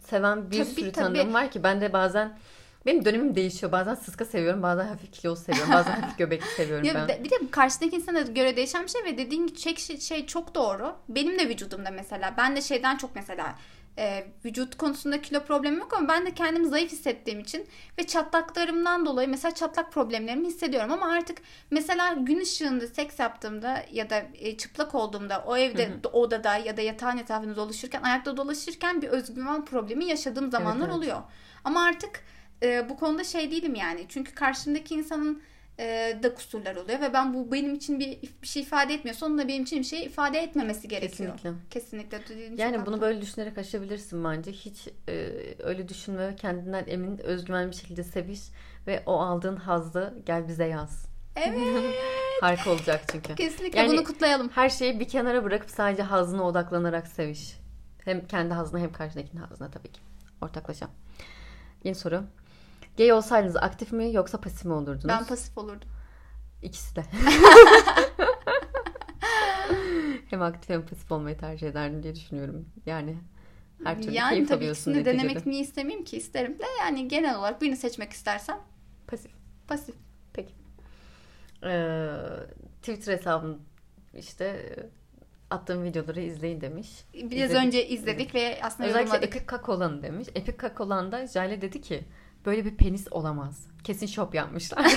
seven 0.00 0.50
bir 0.50 0.58
Tabii, 0.64 0.70
sürü 0.74 0.92
tabii. 0.92 1.04
tanıdığım 1.04 1.34
var 1.34 1.50
ki 1.50 1.62
ben 1.62 1.80
de 1.80 1.92
bazen 1.92 2.38
benim 2.86 3.04
dönemim 3.04 3.34
değişiyor. 3.34 3.72
Bazen 3.72 3.94
sıska 3.94 4.24
seviyorum, 4.24 4.62
bazen 4.62 4.86
hafif 4.88 5.12
kilolu 5.12 5.36
seviyorum, 5.36 5.72
bazen 5.72 6.00
hafif 6.00 6.18
göbekli 6.18 6.46
seviyorum 6.56 6.84
Ya 6.86 6.94
ben. 6.94 7.08
de- 7.08 7.24
bir 7.24 7.30
de 7.30 7.34
karşıdaki 7.50 7.96
insana 7.96 8.20
göre 8.20 8.56
değişen 8.56 8.82
bir 8.82 8.88
şey 8.88 9.04
ve 9.04 9.18
dediğin 9.18 9.54
şey, 9.54 9.76
şey 10.00 10.26
çok 10.26 10.54
doğru. 10.54 10.92
Benim 11.08 11.38
de 11.38 11.48
vücudumda 11.48 11.90
mesela. 11.90 12.34
Ben 12.38 12.56
de 12.56 12.62
şeyden 12.62 12.96
çok 12.96 13.14
mesela 13.14 13.54
e, 13.98 14.26
vücut 14.44 14.76
konusunda 14.76 15.22
kilo 15.22 15.44
problemim 15.44 15.78
yok 15.78 15.94
ama 15.94 16.08
ben 16.08 16.26
de 16.26 16.34
kendimi 16.34 16.68
zayıf 16.68 16.92
hissettiğim 16.92 17.40
için 17.40 17.66
ve 17.98 18.06
çatlaklarımdan 18.06 19.06
dolayı 19.06 19.28
mesela 19.28 19.54
çatlak 19.54 19.92
problemlerimi 19.92 20.46
hissediyorum 20.46 20.92
ama 20.92 21.12
artık 21.12 21.38
mesela 21.70 22.12
gün 22.12 22.40
ışığında 22.40 22.86
seks 22.86 23.18
yaptığımda 23.18 23.84
ya 23.92 24.10
da 24.10 24.22
e, 24.34 24.56
çıplak 24.56 24.94
olduğumda 24.94 25.44
o 25.46 25.56
evde 25.56 25.90
odada 26.12 26.56
ya 26.56 26.76
da 26.76 26.80
yatağın 26.80 27.18
etrafında 27.18 27.56
dolaşırken 27.56 28.02
ayakta 28.02 28.36
dolaşırken 28.36 29.02
bir 29.02 29.08
özgüven 29.08 29.64
problemi 29.64 30.04
yaşadığım 30.04 30.50
zamanlar 30.50 30.86
evet. 30.86 30.96
oluyor. 30.96 31.22
Ama 31.64 31.84
artık 31.84 32.24
e, 32.62 32.88
bu 32.88 32.96
konuda 32.96 33.24
şey 33.24 33.50
değilim 33.50 33.74
yani. 33.74 34.06
Çünkü 34.08 34.34
karşımdaki 34.34 34.94
insanın 34.94 35.42
e, 35.80 36.18
da 36.22 36.34
kusurlar 36.34 36.76
oluyor 36.76 37.00
ve 37.00 37.12
ben 37.12 37.34
bu 37.34 37.52
benim 37.52 37.74
için 37.74 38.00
bir, 38.00 38.22
bir 38.42 38.46
şey 38.46 38.62
ifade 38.62 38.94
etmiyorsa 38.94 39.26
onun 39.26 39.38
da 39.38 39.48
benim 39.48 39.62
için 39.62 39.78
bir 39.78 39.84
şey 39.84 40.04
ifade 40.04 40.38
etmemesi 40.38 40.88
gerekiyor. 40.88 41.32
Kesinlikle. 41.36 41.52
Kesinlikle. 41.70 42.62
Yani 42.62 42.86
bunu 42.86 43.00
böyle 43.00 43.20
düşünerek 43.20 43.58
aşabilirsin 43.58 44.24
bence. 44.24 44.52
Hiç 44.52 44.88
e, 45.08 45.30
öyle 45.58 45.88
düşünme. 45.88 46.36
Kendinden 46.36 46.84
emin, 46.86 47.18
özgüvenli 47.18 47.70
bir 47.70 47.76
şekilde 47.76 48.04
seviş 48.04 48.40
ve 48.86 49.02
o 49.06 49.20
aldığın 49.20 49.56
hazzı 49.56 50.14
gel 50.26 50.48
bize 50.48 50.66
yaz. 50.66 51.06
Evet. 51.36 51.58
Harika 52.40 52.70
olacak 52.70 53.04
çünkü. 53.12 53.34
Kesinlikle 53.34 53.78
Yani- 53.78 53.90
bunu 53.92 54.04
kutlayalım. 54.04 54.48
Her 54.48 54.68
şeyi 54.68 55.00
bir 55.00 55.08
kenara 55.08 55.44
bırakıp 55.44 55.70
sadece 55.70 56.02
hazına 56.02 56.42
odaklanarak 56.42 57.06
seviş. 57.06 57.60
Hem 58.04 58.26
kendi 58.26 58.54
hazına 58.54 58.80
hem 58.80 58.92
karşıdakinin 58.92 59.42
hazına 59.42 59.70
tabii 59.70 59.92
ki. 59.92 60.00
Ortaklaşa. 60.40 60.88
Yeni 61.84 61.94
soru. 61.94 62.24
Gay 63.00 63.12
olsaydınız 63.12 63.56
aktif 63.56 63.92
mi 63.92 64.12
yoksa 64.12 64.40
pasif 64.40 64.64
mi 64.64 64.72
olurdunuz? 64.72 65.08
Ben 65.08 65.24
pasif 65.24 65.58
olurdum. 65.58 65.88
İkisi 66.62 66.96
de. 66.96 67.02
hem 70.30 70.42
aktif 70.42 70.70
hem 70.70 70.86
pasif 70.86 71.12
olmayı 71.12 71.38
tercih 71.38 71.68
ederdim 71.68 72.02
diye 72.02 72.14
düşünüyorum. 72.14 72.68
Yani 72.86 73.16
her 73.84 74.02
türlü 74.02 74.14
yani 74.14 74.34
keyif 74.34 74.48
tabii 74.48 74.58
alıyorsun 74.58 74.90
ikisini 74.90 75.04
neticede. 75.04 75.28
denemek 75.28 75.46
niye 75.46 75.62
istemeyeyim 75.62 76.04
ki? 76.04 76.16
İsterim 76.16 76.58
de 76.58 76.64
yani 76.80 77.08
genel 77.08 77.38
olarak 77.38 77.62
birini 77.62 77.76
seçmek 77.76 78.12
istersen 78.12 78.58
Pasif. 79.06 79.30
pasif. 79.68 79.94
Peki. 80.32 80.54
Ee, 81.64 82.08
Twitter 82.82 83.12
hesabım 83.12 83.58
işte 84.14 84.44
e, 84.44 84.90
attığım 85.50 85.84
videoları 85.84 86.20
izleyin 86.20 86.60
demiş. 86.60 87.04
Biraz 87.14 87.32
İzledik. 87.32 87.56
önce 87.56 87.88
izledik 87.88 88.34
ve 88.34 88.58
aslında 88.62 88.88
Özellikle 88.88 89.08
yorumladık. 89.08 89.36
Epic 89.36 89.46
Kakolan 89.46 90.02
demiş. 90.02 90.28
Epic 90.34 90.56
Kakolan'da 90.56 91.26
Jale 91.26 91.60
dedi 91.60 91.80
ki 91.80 92.04
böyle 92.46 92.64
bir 92.64 92.76
penis 92.76 93.06
olamaz. 93.10 93.66
Kesin 93.84 94.06
şop 94.06 94.34
yapmışlar. 94.34 94.92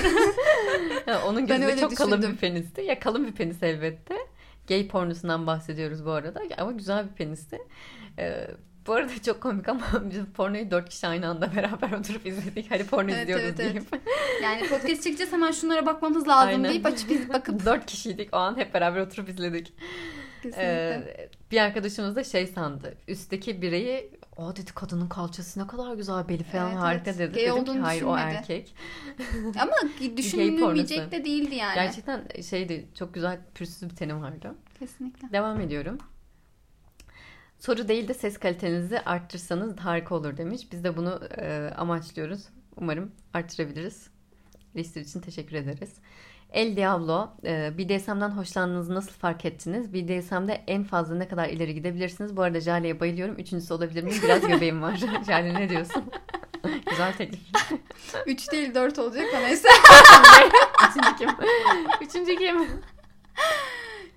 Yani 1.06 1.24
Onun 1.24 1.46
gözünde 1.46 1.76
çok 1.76 1.96
kalın 1.96 2.10
düşündüm. 2.12 2.32
bir 2.32 2.36
penisti. 2.40 2.80
Ya 2.80 3.00
kalın 3.00 3.26
bir 3.26 3.32
penis 3.32 3.62
elbette. 3.62 4.14
Gay 4.68 4.88
pornosundan 4.88 5.46
bahsediyoruz 5.46 6.04
bu 6.06 6.10
arada. 6.10 6.42
Ama 6.58 6.72
güzel 6.72 7.04
bir 7.10 7.12
penisti. 7.14 7.58
Ee, 8.18 8.46
bu 8.86 8.92
arada 8.92 9.22
çok 9.26 9.40
komik 9.40 9.68
ama 9.68 9.80
biz 10.10 10.18
pornoyu 10.34 10.70
dört 10.70 10.88
kişi 10.88 11.06
aynı 11.06 11.28
anda 11.28 11.56
beraber 11.56 11.92
oturup 11.92 12.26
izledik. 12.26 12.66
Hadi 12.70 12.86
porno 12.86 13.10
Evet, 13.10 13.20
izliyoruz 13.22 13.44
evet, 13.44 13.60
evet. 13.60 13.74
deyip. 13.92 14.02
Yani 14.42 14.68
podcast 14.68 15.02
çekeceğiz 15.04 15.32
hemen 15.32 15.50
şunlara 15.52 15.86
bakmamız 15.86 16.28
lazım 16.28 16.48
Aynen. 16.48 16.64
deyip 16.70 16.86
açıp 16.86 17.10
iz- 17.10 17.28
bakıp 17.28 17.64
Dört 17.66 17.86
kişiydik 17.86 18.28
o 18.34 18.36
an 18.36 18.56
hep 18.56 18.74
beraber 18.74 19.00
oturup 19.00 19.28
izledik. 19.28 19.72
kesinlikle. 20.42 20.62
Ee, 20.64 21.28
bir 21.50 21.58
arkadaşımız 21.60 22.16
da 22.16 22.24
şey 22.24 22.46
sandı. 22.46 22.94
Üstteki 23.08 23.62
bireyi 23.62 24.10
o 24.36 24.56
dedi 24.56 24.72
kadının 24.74 25.08
kalçası 25.08 25.60
ne 25.60 25.66
kadar 25.66 25.94
güzel 25.94 26.28
beli 26.28 26.42
falan 26.44 26.70
Evet, 26.70 26.80
harika 26.80 27.10
evet. 27.10 27.18
dedi. 27.18 27.44
Gay 27.44 27.52
Dedim 27.62 27.74
ki 27.74 27.80
hayır 27.80 28.02
o 28.02 28.14
düşünmedi. 28.16 28.36
erkek. 28.36 28.74
Ama 29.60 29.72
düşünülmeyecek 30.16 31.12
de 31.12 31.24
değildi 31.24 31.54
yani. 31.54 31.74
Gerçekten 31.74 32.28
şeydi 32.48 32.88
çok 32.94 33.14
güzel 33.14 33.40
pürüzsüz 33.54 33.90
bir 33.90 33.96
teni 33.96 34.20
vardı. 34.20 34.54
Kesinlikle. 34.78 35.32
Devam 35.32 35.60
ediyorum. 35.60 35.98
Soru 37.58 37.88
değil 37.88 38.08
de 38.08 38.14
ses 38.14 38.38
kalitenizi 38.38 39.00
arttırsanız 39.00 39.78
harika 39.78 40.14
olur 40.14 40.36
demiş. 40.36 40.72
Biz 40.72 40.84
de 40.84 40.96
bunu 40.96 41.20
e, 41.38 41.70
amaçlıyoruz. 41.76 42.44
Umarım 42.76 43.12
arttırabiliriz. 43.34 44.08
Lister 44.76 45.00
için 45.00 45.20
teşekkür 45.20 45.56
ederiz. 45.56 45.94
El 46.54 46.76
Diablo, 46.76 47.28
e, 47.44 47.78
BDSM'den 47.78 48.30
hoşlandığınızı 48.30 48.94
nasıl 48.94 49.12
fark 49.12 49.44
ettiniz? 49.44 49.92
BDSM'de 49.92 50.64
en 50.66 50.84
fazla 50.84 51.14
ne 51.14 51.28
kadar 51.28 51.48
ileri 51.48 51.74
gidebilirsiniz? 51.74 52.36
Bu 52.36 52.42
arada 52.42 52.60
Jale'ye 52.60 53.00
bayılıyorum. 53.00 53.34
Üçüncüsü 53.38 53.74
olabilir 53.74 54.02
miyim? 54.02 54.20
Biraz 54.22 54.46
göbeğim 54.46 54.82
var. 54.82 54.96
Jale 55.26 55.54
ne 55.54 55.68
diyorsun? 55.68 56.04
Güzel 56.90 57.12
teklif. 57.12 57.40
Üç 58.26 58.52
değil 58.52 58.74
dört 58.74 58.98
olacak 58.98 59.26
ama 59.34 59.46
neyse. 59.46 59.68
Üçüncü 60.90 61.16
kim? 61.16 61.28
Üçüncü 62.00 62.36
kim? 62.36 62.56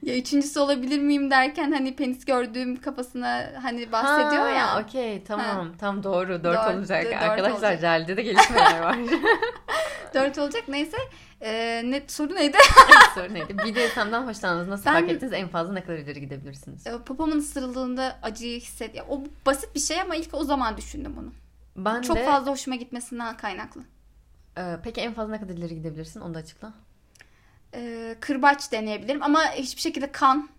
Ya 0.04 0.18
üçüncüsü 0.18 0.60
olabilir 0.60 1.00
miyim 1.00 1.32
derken 1.32 1.72
hani 1.72 1.95
penis 1.95 2.26
gördüğüm 2.26 2.82
kafasına 2.82 3.52
hani 3.62 3.91
bahsediyor 3.91 4.43
Ha, 4.43 4.50
ya. 4.50 4.82
Okey 4.84 5.24
tamam. 5.24 5.74
Tam 5.80 6.04
doğru. 6.04 6.30
Dört 6.30 6.43
Dört- 6.43 6.76
olacak. 6.76 7.06
dört 7.06 7.14
Arkadaşlar 7.16 7.52
olacak. 7.56 7.80
Jale'de 7.82 8.18
de 8.18 8.22
gelişmeler 8.22 8.80
var. 8.82 8.98
Dört 10.14 10.38
olacak 10.38 10.64
neyse. 10.68 10.98
Ee, 11.41 11.82
ne 11.86 12.02
soru 12.08 12.36
neydi? 12.36 12.58
Soru 13.16 13.34
neydi? 13.34 13.58
BDSM'den 13.58 14.28
hoşlandınız. 14.28 14.68
Nasıl 14.68 14.86
Ben- 14.86 14.93
fark 14.93 15.10
ettiniz? 15.12 15.34
En 15.34 15.48
fazla 15.48 15.74
ne 15.74 15.84
kadar 15.84 15.98
ileri 15.98 16.20
gidebilirsiniz? 16.22 16.88
Ee, 16.88 16.98
Popomun 17.06 17.38
ısırıldığında 17.38 18.20
acıyı 18.24 18.60
hisset. 18.60 18.95
Ya, 18.95 19.06
o 19.10 19.24
basit 19.45 19.76
bir 19.76 19.80
şey 19.80 20.02
ama 20.02 20.16
ilk 20.16 20.34
o 20.34 20.43
zaman 20.43 20.78
düşündüm 20.78 21.14
bunu. 21.18 21.32
Ben 21.76 22.02
Çok 22.02 22.18
de 22.18 22.26
fazla 22.26 22.52
hoşuma 22.52 22.76
gitmesinden 22.76 23.38
kaynaklı. 23.38 23.82
e, 24.58 24.62
peki 24.84 25.02
en 25.02 25.14
fazla 25.14 25.32
ne 25.32 25.39
kadar 25.39 25.54
ileri 25.54 25.76
gidebilirsin? 25.76 26.22
Onu 26.22 26.34
da 26.34 26.39
açıkla. 26.39 26.74
Ee, 27.78 28.16
kırbaç 28.20 28.72
deneyebilirim 28.72 29.24
ama 29.24 29.52
hiçbir 29.52 29.82
şekilde 29.82 30.12
kan 30.12 30.50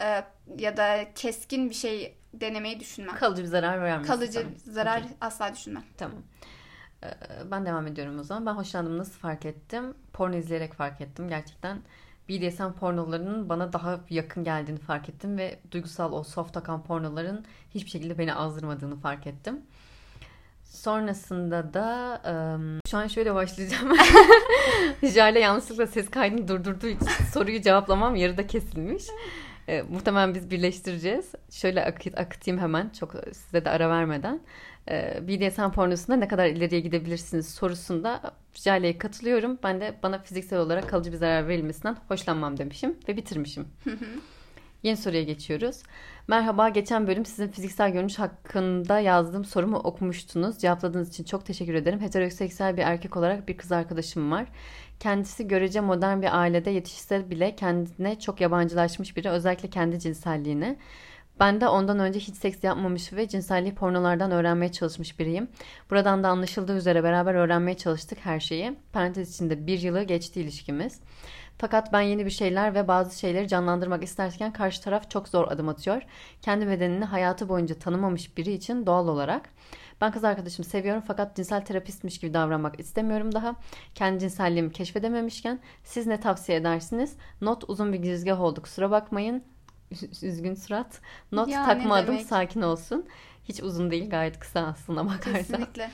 e, 0.00 0.24
ya 0.58 0.76
da 0.76 1.06
keskin 1.14 1.70
bir 1.70 1.74
şey 1.74 2.14
denemeyi 2.34 2.80
düşünmem. 2.80 3.16
Kalıcı 3.16 3.42
bir 3.42 3.48
zarar 3.48 3.82
vermez. 3.82 4.06
Kalıcı 4.08 4.46
zarar 4.70 5.00
Okey. 5.00 5.10
asla 5.20 5.52
düşünmem. 5.54 5.84
Tamam. 5.96 6.18
E, 7.02 7.08
ben 7.50 7.66
devam 7.66 7.86
ediyorum 7.86 8.18
o 8.18 8.22
zaman. 8.22 8.46
Ben 8.46 8.52
hoşlandığımı 8.52 8.98
nasıl 8.98 9.18
fark 9.18 9.46
ettim? 9.46 9.94
Porno 10.12 10.36
izleyerek 10.36 10.74
fark 10.74 11.00
ettim. 11.00 11.28
Gerçekten 11.28 11.78
BDSM 12.28 12.72
pornolarının 12.80 13.48
bana 13.48 13.72
daha 13.72 14.00
yakın 14.10 14.44
geldiğini 14.44 14.78
fark 14.78 15.08
ettim 15.08 15.38
ve 15.38 15.58
duygusal 15.70 16.12
o 16.12 16.22
soft 16.22 16.56
akan 16.56 16.82
pornoların 16.84 17.44
hiçbir 17.74 17.90
şekilde 17.90 18.18
beni 18.18 18.34
azdırmadığını 18.34 18.96
fark 18.96 19.26
ettim. 19.26 19.60
Sonrasında 20.74 21.74
da 21.74 22.20
ım, 22.54 22.80
şu 22.90 22.98
an 22.98 23.06
şöyle 23.06 23.34
başlayacağım. 23.34 23.92
Jale 25.02 25.40
yanlışlıkla 25.40 25.86
ses 25.86 26.10
kaydını 26.10 26.48
durdurduğu 26.48 26.86
için 26.86 27.06
soruyu 27.32 27.62
cevaplamam 27.62 28.16
yarıda 28.16 28.46
kesilmiş. 28.46 29.04
E, 29.68 29.82
muhtemelen 29.82 30.34
biz 30.34 30.50
birleştireceğiz. 30.50 31.32
Şöyle 31.50 31.84
akıt, 31.84 32.18
akıtayım 32.18 32.60
hemen 32.60 32.88
çok 32.88 33.14
size 33.32 33.64
de 33.64 33.70
ara 33.70 33.90
vermeden. 33.90 34.40
E, 34.90 35.18
BDSM 35.28 35.70
pornosunda 35.70 36.16
ne 36.16 36.28
kadar 36.28 36.46
ileriye 36.46 36.80
gidebilirsiniz 36.80 37.48
sorusunda 37.54 38.20
Jale'ye 38.54 38.98
katılıyorum. 38.98 39.58
Ben 39.62 39.80
de 39.80 39.94
bana 40.02 40.18
fiziksel 40.18 40.58
olarak 40.58 40.88
kalıcı 40.88 41.12
bir 41.12 41.16
zarar 41.16 41.48
verilmesinden 41.48 41.96
hoşlanmam 42.08 42.58
demişim 42.58 42.96
ve 43.08 43.16
bitirmişim. 43.16 43.68
Yeni 44.82 44.96
soruya 44.96 45.22
geçiyoruz. 45.22 45.82
Merhaba, 46.28 46.68
geçen 46.68 47.06
bölüm 47.06 47.26
sizin 47.26 47.48
fiziksel 47.48 47.92
görünüş 47.92 48.18
hakkında 48.18 49.00
yazdığım 49.00 49.44
sorumu 49.44 49.76
okumuştunuz. 49.76 50.58
Cevapladığınız 50.58 51.08
için 51.08 51.24
çok 51.24 51.46
teşekkür 51.46 51.74
ederim. 51.74 52.00
Heteroseksüel 52.00 52.76
bir 52.76 52.82
erkek 52.82 53.16
olarak 53.16 53.48
bir 53.48 53.56
kız 53.56 53.72
arkadaşım 53.72 54.30
var. 54.30 54.46
Kendisi 55.00 55.48
görece 55.48 55.80
modern 55.80 56.22
bir 56.22 56.40
ailede 56.40 56.70
yetişse 56.70 57.30
bile 57.30 57.56
kendine 57.56 58.18
çok 58.18 58.40
yabancılaşmış 58.40 59.16
biri. 59.16 59.30
Özellikle 59.30 59.70
kendi 59.70 60.00
cinselliğine. 60.00 60.76
Ben 61.40 61.60
de 61.60 61.68
ondan 61.68 61.98
önce 61.98 62.18
hiç 62.18 62.36
seks 62.36 62.64
yapmamış 62.64 63.12
ve 63.12 63.28
cinselliği 63.28 63.74
pornolardan 63.74 64.30
öğrenmeye 64.30 64.72
çalışmış 64.72 65.18
biriyim. 65.18 65.48
Buradan 65.90 66.22
da 66.22 66.28
anlaşıldığı 66.28 66.76
üzere 66.76 67.04
beraber 67.04 67.34
öğrenmeye 67.34 67.76
çalıştık 67.76 68.18
her 68.22 68.40
şeyi. 68.40 68.76
Parantez 68.92 69.34
içinde 69.34 69.66
bir 69.66 69.78
yılı 69.78 70.02
geçti 70.02 70.40
ilişkimiz. 70.40 71.00
Fakat 71.58 71.92
ben 71.92 72.00
yeni 72.00 72.26
bir 72.26 72.30
şeyler 72.30 72.74
ve 72.74 72.88
bazı 72.88 73.18
şeyleri 73.18 73.48
canlandırmak 73.48 74.02
isterken 74.04 74.52
karşı 74.52 74.82
taraf 74.82 75.10
çok 75.10 75.28
zor 75.28 75.48
adım 75.50 75.68
atıyor. 75.68 76.02
Kendi 76.42 76.68
bedenini 76.68 77.04
hayatı 77.04 77.48
boyunca 77.48 77.74
tanımamış 77.74 78.36
biri 78.36 78.52
için 78.52 78.86
doğal 78.86 79.08
olarak. 79.08 79.48
Ben 80.00 80.12
kız 80.12 80.24
arkadaşımı 80.24 80.66
seviyorum 80.66 81.02
fakat 81.06 81.36
cinsel 81.36 81.64
terapistmiş 81.64 82.18
gibi 82.18 82.34
davranmak 82.34 82.80
istemiyorum 82.80 83.34
daha. 83.34 83.54
Kendi 83.94 84.20
cinselliğimi 84.20 84.72
keşfedememişken 84.72 85.60
siz 85.84 86.06
ne 86.06 86.20
tavsiye 86.20 86.58
edersiniz? 86.58 87.16
Not 87.40 87.64
uzun 87.68 87.92
bir 87.92 87.98
girizgah 87.98 88.40
oldu 88.40 88.62
kusura 88.62 88.90
bakmayın. 88.90 89.42
Üzgün 90.22 90.54
surat. 90.54 91.00
Not 91.32 91.48
Ya, 91.48 91.64
takma 91.64 91.94
adım 91.94 92.14
demek? 92.14 92.26
sakin 92.26 92.62
olsun. 92.62 93.06
Hiç 93.44 93.62
uzun 93.62 93.90
değil 93.90 94.10
gayet 94.10 94.38
kısa 94.38 94.60
aslında 94.60 95.06
bakarsan. 95.06 95.32
Kesinlikle. 95.42 95.90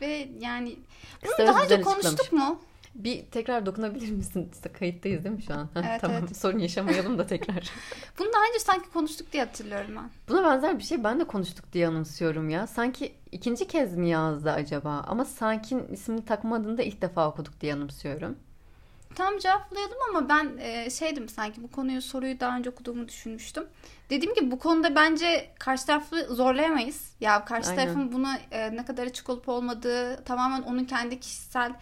Ve 0.00 0.28
yani 0.40 0.76
bunu 1.22 1.30
Kısa 1.30 1.46
daha 1.46 1.64
önce 1.64 1.80
konuştuk 1.80 2.32
mu? 2.32 2.60
Bir 2.94 3.26
tekrar 3.26 3.66
dokunabilir 3.66 4.10
misin? 4.10 4.50
Kayıttayız 4.78 5.24
değil 5.24 5.34
mi 5.34 5.42
şu 5.42 5.54
an? 5.54 5.68
Evet, 5.76 6.00
tamam 6.00 6.16
evet. 6.20 6.36
sorun 6.36 6.58
yaşamayalım 6.58 7.18
da 7.18 7.26
tekrar. 7.26 7.70
Bunu 8.18 8.32
daha 8.32 8.42
önce 8.48 8.58
sanki 8.58 8.90
konuştuk 8.90 9.32
diye 9.32 9.44
hatırlıyorum 9.44 9.90
ben. 9.96 10.10
Buna 10.28 10.44
benzer 10.44 10.78
bir 10.78 10.84
şey 10.84 11.04
ben 11.04 11.20
de 11.20 11.24
konuştuk 11.24 11.72
diye 11.72 11.88
anımsıyorum 11.88 12.50
ya. 12.50 12.66
Sanki 12.66 13.12
ikinci 13.32 13.66
kez 13.66 13.96
mi 13.96 14.08
yazdı 14.08 14.50
acaba? 14.50 15.04
Ama 15.08 15.24
Sakin 15.24 15.86
ismini 15.88 16.24
takmadığında 16.24 16.82
ilk 16.82 17.02
defa 17.02 17.28
okuduk 17.28 17.60
diye 17.60 17.74
anımsıyorum. 17.74 18.36
Tam 19.14 19.38
cevaplayalım 19.38 19.96
ama 20.10 20.28
ben 20.28 20.58
e, 20.58 20.90
şeydim 20.90 21.28
sanki 21.28 21.62
bu 21.62 21.70
konuyu 21.70 22.02
soruyu 22.02 22.40
daha 22.40 22.56
önce 22.56 22.70
okuduğumu 22.70 23.08
düşünmüştüm. 23.08 23.64
Dediğim 24.10 24.34
gibi 24.34 24.50
bu 24.50 24.58
konuda 24.58 24.94
bence 24.94 25.50
karşı 25.58 25.86
tarafı 25.86 26.34
zorlayamayız. 26.34 27.12
Ya 27.20 27.44
karşı 27.44 27.70
Aynen. 27.70 27.84
tarafın 27.84 28.12
buna 28.12 28.38
e, 28.50 28.76
ne 28.76 28.84
kadar 28.84 29.06
açık 29.06 29.28
olup 29.28 29.48
olmadığı 29.48 30.24
tamamen 30.24 30.62
onun 30.62 30.84
kendi 30.84 31.20
kişisel 31.20 31.72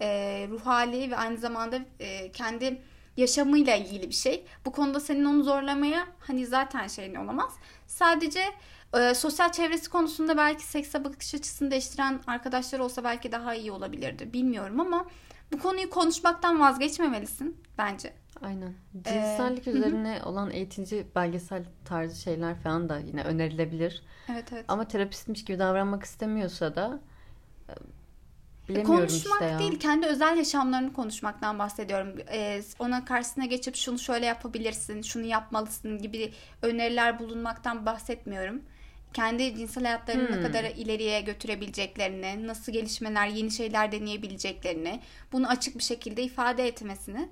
e, 0.00 0.46
ruh 0.50 0.66
hali 0.66 1.10
ve 1.10 1.16
aynı 1.16 1.38
zamanda 1.38 1.78
e, 2.00 2.32
kendi 2.32 2.82
yaşamıyla 3.16 3.76
ilgili 3.76 4.08
bir 4.08 4.14
şey. 4.14 4.46
Bu 4.64 4.72
konuda 4.72 5.00
senin 5.00 5.24
onu 5.24 5.42
zorlamaya 5.42 6.06
hani 6.18 6.46
zaten 6.46 6.86
şeyin 6.88 7.14
olamaz. 7.14 7.52
Sadece 7.86 8.40
e, 8.98 9.14
sosyal 9.14 9.52
çevresi 9.52 9.90
konusunda 9.90 10.36
belki 10.36 10.64
sekse 10.64 11.04
bakış 11.04 11.34
açısını 11.34 11.70
değiştiren 11.70 12.20
arkadaşlar 12.26 12.78
olsa 12.78 13.04
belki 13.04 13.32
daha 13.32 13.54
iyi 13.54 13.72
olabilirdi. 13.72 14.32
Bilmiyorum 14.32 14.80
ama 14.80 15.06
bu 15.52 15.58
konuyu 15.58 15.90
konuşmaktan 15.90 16.60
vazgeçmemelisin 16.60 17.56
bence. 17.78 18.12
Aynen. 18.42 18.74
Ee, 18.94 19.12
Cinsellik 19.12 19.66
hı 19.66 19.70
hı. 19.70 19.74
üzerine 19.76 20.20
olan 20.24 20.50
eğitici 20.50 21.06
belgesel 21.14 21.64
tarzı 21.84 22.22
şeyler 22.22 22.54
falan 22.54 22.88
da 22.88 22.98
yine 22.98 23.24
önerilebilir. 23.24 24.02
Evet 24.30 24.52
evet. 24.52 24.64
Ama 24.68 24.88
terapistmiş 24.88 25.44
gibi 25.44 25.58
davranmak 25.58 26.04
istemiyorsa 26.04 26.74
da 26.74 27.00
e, 27.68 27.72
bilemiyorum 28.68 28.96
Konuşmak 28.96 29.32
işte 29.32 29.44
ya. 29.44 29.58
değil, 29.58 29.78
kendi 29.78 30.06
özel 30.06 30.36
yaşamlarını 30.36 30.92
konuşmaktan 30.92 31.58
bahsediyorum. 31.58 32.14
Ee, 32.30 32.62
ona 32.78 33.04
karşısına 33.04 33.44
geçip 33.44 33.76
şunu 33.76 33.98
şöyle 33.98 34.26
yapabilirsin, 34.26 35.02
şunu 35.02 35.24
yapmalısın 35.24 35.98
gibi 35.98 36.32
öneriler 36.62 37.18
bulunmaktan 37.18 37.86
bahsetmiyorum. 37.86 38.62
kendi 39.12 39.56
cinsel 39.56 39.84
hayatlarını 39.84 40.28
hmm. 40.28 40.36
ne 40.36 40.42
kadar 40.42 40.64
ileriye 40.64 41.20
götürebileceklerini, 41.20 42.46
nasıl 42.46 42.72
gelişmeler, 42.72 43.26
yeni 43.26 43.50
şeyler 43.50 43.92
deneyebileceklerini, 43.92 45.00
bunu 45.32 45.48
açık 45.48 45.78
bir 45.78 45.82
şekilde 45.82 46.22
ifade 46.22 46.66
etmesini 46.66 47.28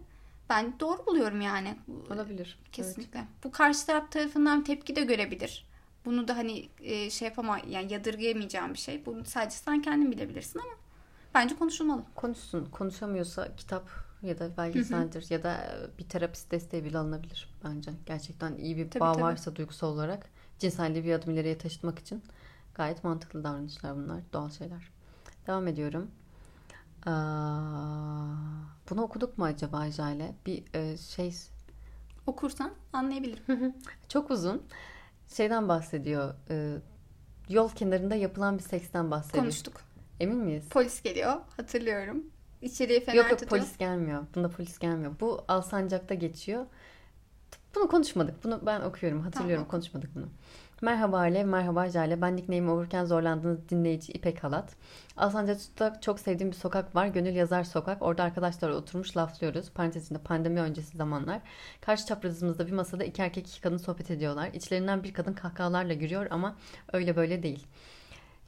ben 0.51 0.81
doğru 0.81 1.07
buluyorum 1.07 1.41
yani. 1.41 1.75
Olabilir. 2.11 2.59
Kesinlikle. 2.73 3.19
Evet. 3.19 3.29
Bu 3.45 3.51
karşı 3.51 3.87
taraf 3.87 4.13
tarafından 4.13 4.65
tepki 4.65 4.97
de 4.97 5.03
görebilir. 5.03 5.67
Bunu 6.05 6.29
da 6.29 6.37
hani 6.37 6.69
e, 6.81 7.11
şey 7.11 7.29
yapama 7.29 7.61
yani 7.69 7.93
yadırgayamayacağım 7.93 8.75
bir 8.75 8.79
şey. 8.79 9.07
Bunu 9.07 9.25
sadece 9.25 9.57
sen 9.57 9.83
kendin 9.83 10.13
bilebilirsin 10.13 10.59
ama 10.59 10.73
bence 11.35 11.57
konuşulmalı. 11.57 12.03
Konuşsun. 12.15 12.65
Konuşamıyorsa 12.65 13.57
kitap 13.57 13.91
ya 14.23 14.39
da 14.39 14.57
belgeseldir 14.57 15.27
ya 15.31 15.43
da 15.43 15.79
bir 15.99 16.09
terapist 16.09 16.51
desteği 16.51 16.85
bile 16.85 16.99
alınabilir 16.99 17.55
bence. 17.65 17.91
Gerçekten 18.07 18.57
iyi 18.57 18.77
bir 18.77 18.91
tabii, 18.91 19.01
bağ 19.01 19.13
tabii. 19.13 19.23
varsa 19.23 19.57
duygusal 19.57 19.89
olarak 19.89 20.27
cinselliği 20.59 21.05
bir 21.05 21.13
adım 21.13 21.33
ileriye 21.33 21.59
taşıtmak 21.59 21.99
için 21.99 22.23
gayet 22.75 23.05
mantıklı 23.05 23.45
davranışlar 23.45 23.97
bunlar. 23.97 24.21
Doğal 24.33 24.51
şeyler. 24.51 24.91
Devam 25.47 25.69
ediyorum. 25.69 26.11
Aa, 27.07 27.13
bunu 28.91 29.03
okuduk 29.03 29.39
mu 29.39 29.45
acaba 29.45 29.91
Jale? 29.91 30.35
Bir 30.47 30.65
e, 30.75 30.97
şey... 30.97 31.35
Okursan 32.27 32.71
anlayabilirim. 32.93 33.75
Çok 34.09 34.31
uzun. 34.31 34.63
Şeyden 35.29 35.69
bahsediyor. 35.69 36.35
E, 36.51 36.77
yol 37.49 37.69
kenarında 37.69 38.15
yapılan 38.15 38.59
bir 38.59 38.63
seksten 38.63 39.11
bahsediyor. 39.11 39.45
Konuştuk. 39.45 39.81
Emin 40.21 40.37
miyiz? 40.37 40.69
Polis 40.71 41.03
geliyor. 41.03 41.33
Hatırlıyorum. 41.57 42.23
İçeriye 42.63 43.01
fener 43.01 43.17
Yok 43.17 43.31
yok 43.31 43.41
tutuyor. 43.41 43.63
polis 43.63 43.79
gelmiyor. 43.79 44.23
Bunda 44.35 44.49
polis 44.49 44.79
gelmiyor. 44.79 45.13
Bu 45.21 45.45
Alsancak'ta 45.49 46.15
geçiyor. 46.15 46.67
Bunu 47.75 47.89
konuşmadık. 47.89 48.45
Bunu 48.45 48.61
ben 48.67 48.81
okuyorum. 48.81 49.21
Hatırlıyorum. 49.21 49.65
Tamam. 49.65 49.71
Konuşmadık 49.71 50.15
bunu. 50.15 50.27
Merhaba 50.83 51.19
Alev, 51.19 51.47
merhaba 51.47 51.89
Jale. 51.89 52.21
Ben 52.21 52.37
nickname'i 52.37 52.71
okurken 52.71 53.05
zorlandığınız 53.05 53.69
dinleyici 53.69 54.13
İpek 54.13 54.45
Halat. 54.45 54.77
Alsancak'ta 55.17 56.01
çok 56.01 56.21
sevdiğim 56.21 56.53
bir 56.53 56.57
sokak 56.57 56.95
var. 56.97 57.07
Gönül 57.07 57.35
Yazar 57.35 57.65
Sokak. 57.65 58.03
Orada 58.03 58.23
arkadaşlarla 58.23 58.77
oturmuş 58.77 59.17
laflıyoruz. 59.17 59.71
Parantezinde 59.71 60.19
pandemi 60.19 60.61
öncesi 60.61 60.97
zamanlar. 60.97 61.41
Karşı 61.81 62.07
çaprazımızda 62.07 62.67
bir 62.67 62.73
masada 62.73 63.05
iki 63.05 63.23
erkek 63.23 63.49
iki 63.49 63.61
kadın 63.61 63.77
sohbet 63.77 64.11
ediyorlar. 64.11 64.51
İçlerinden 64.55 65.03
bir 65.03 65.13
kadın 65.15 65.33
kahkahalarla 65.33 65.95
gülüyor 65.95 66.27
ama 66.31 66.57
öyle 66.93 67.17
böyle 67.17 67.43
değil. 67.43 67.67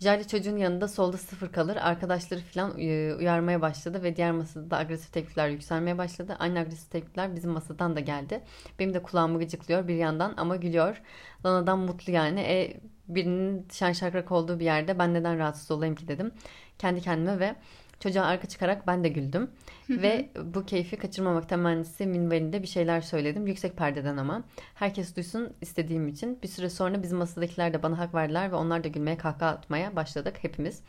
Jale 0.00 0.24
çocuğun 0.24 0.56
yanında 0.56 0.88
solda 0.88 1.16
sıfır 1.16 1.52
kalır. 1.52 1.76
Arkadaşları 1.76 2.40
falan 2.40 2.78
e, 2.78 3.14
uyarmaya 3.14 3.60
başladı 3.60 4.02
ve 4.02 4.16
diğer 4.16 4.32
masada 4.32 4.70
da 4.70 4.76
agresif 4.76 5.12
tepkiler 5.12 5.48
yükselmeye 5.48 5.98
başladı. 5.98 6.36
Aynı 6.38 6.58
agresif 6.58 6.90
tepkiler 6.90 7.36
bizim 7.36 7.50
masadan 7.50 7.96
da 7.96 8.00
geldi. 8.00 8.42
Benim 8.78 8.94
de 8.94 9.02
kulağımı 9.02 9.38
gıcıklıyor 9.38 9.88
bir 9.88 9.94
yandan 9.94 10.34
ama 10.36 10.56
gülüyor. 10.56 11.02
Lana'dan 11.44 11.78
mutlu 11.78 12.12
yani. 12.12 12.40
E, 12.40 12.80
birinin 13.08 13.68
şen 13.72 13.92
şakrak 13.92 14.32
olduğu 14.32 14.60
bir 14.60 14.64
yerde 14.64 14.98
ben 14.98 15.14
neden 15.14 15.38
rahatsız 15.38 15.70
olayım 15.70 15.94
ki 15.94 16.08
dedim. 16.08 16.32
Kendi 16.78 17.00
kendime 17.00 17.38
ve 17.38 17.56
Çocuğa 18.00 18.24
arka 18.24 18.48
çıkarak 18.48 18.86
ben 18.86 19.04
de 19.04 19.08
güldüm. 19.08 19.50
Ve 19.90 20.28
bu 20.44 20.66
keyfi 20.66 20.96
kaçırmamak 20.96 21.48
temennisi 21.48 22.06
minvalinde 22.06 22.62
bir 22.62 22.66
şeyler 22.66 23.00
söyledim. 23.00 23.46
Yüksek 23.46 23.76
perdeden 23.76 24.16
ama. 24.16 24.42
Herkes 24.74 25.16
duysun 25.16 25.52
istediğim 25.60 26.08
için. 26.08 26.38
Bir 26.42 26.48
süre 26.48 26.70
sonra 26.70 27.02
bizim 27.02 27.18
masadakiler 27.18 27.72
de 27.72 27.82
bana 27.82 27.98
hak 27.98 28.14
verdiler 28.14 28.52
ve 28.52 28.56
onlar 28.56 28.84
da 28.84 28.88
gülmeye 28.88 29.16
kahkaha 29.16 29.50
atmaya 29.50 29.96
başladık 29.96 30.36
hepimiz. 30.42 30.80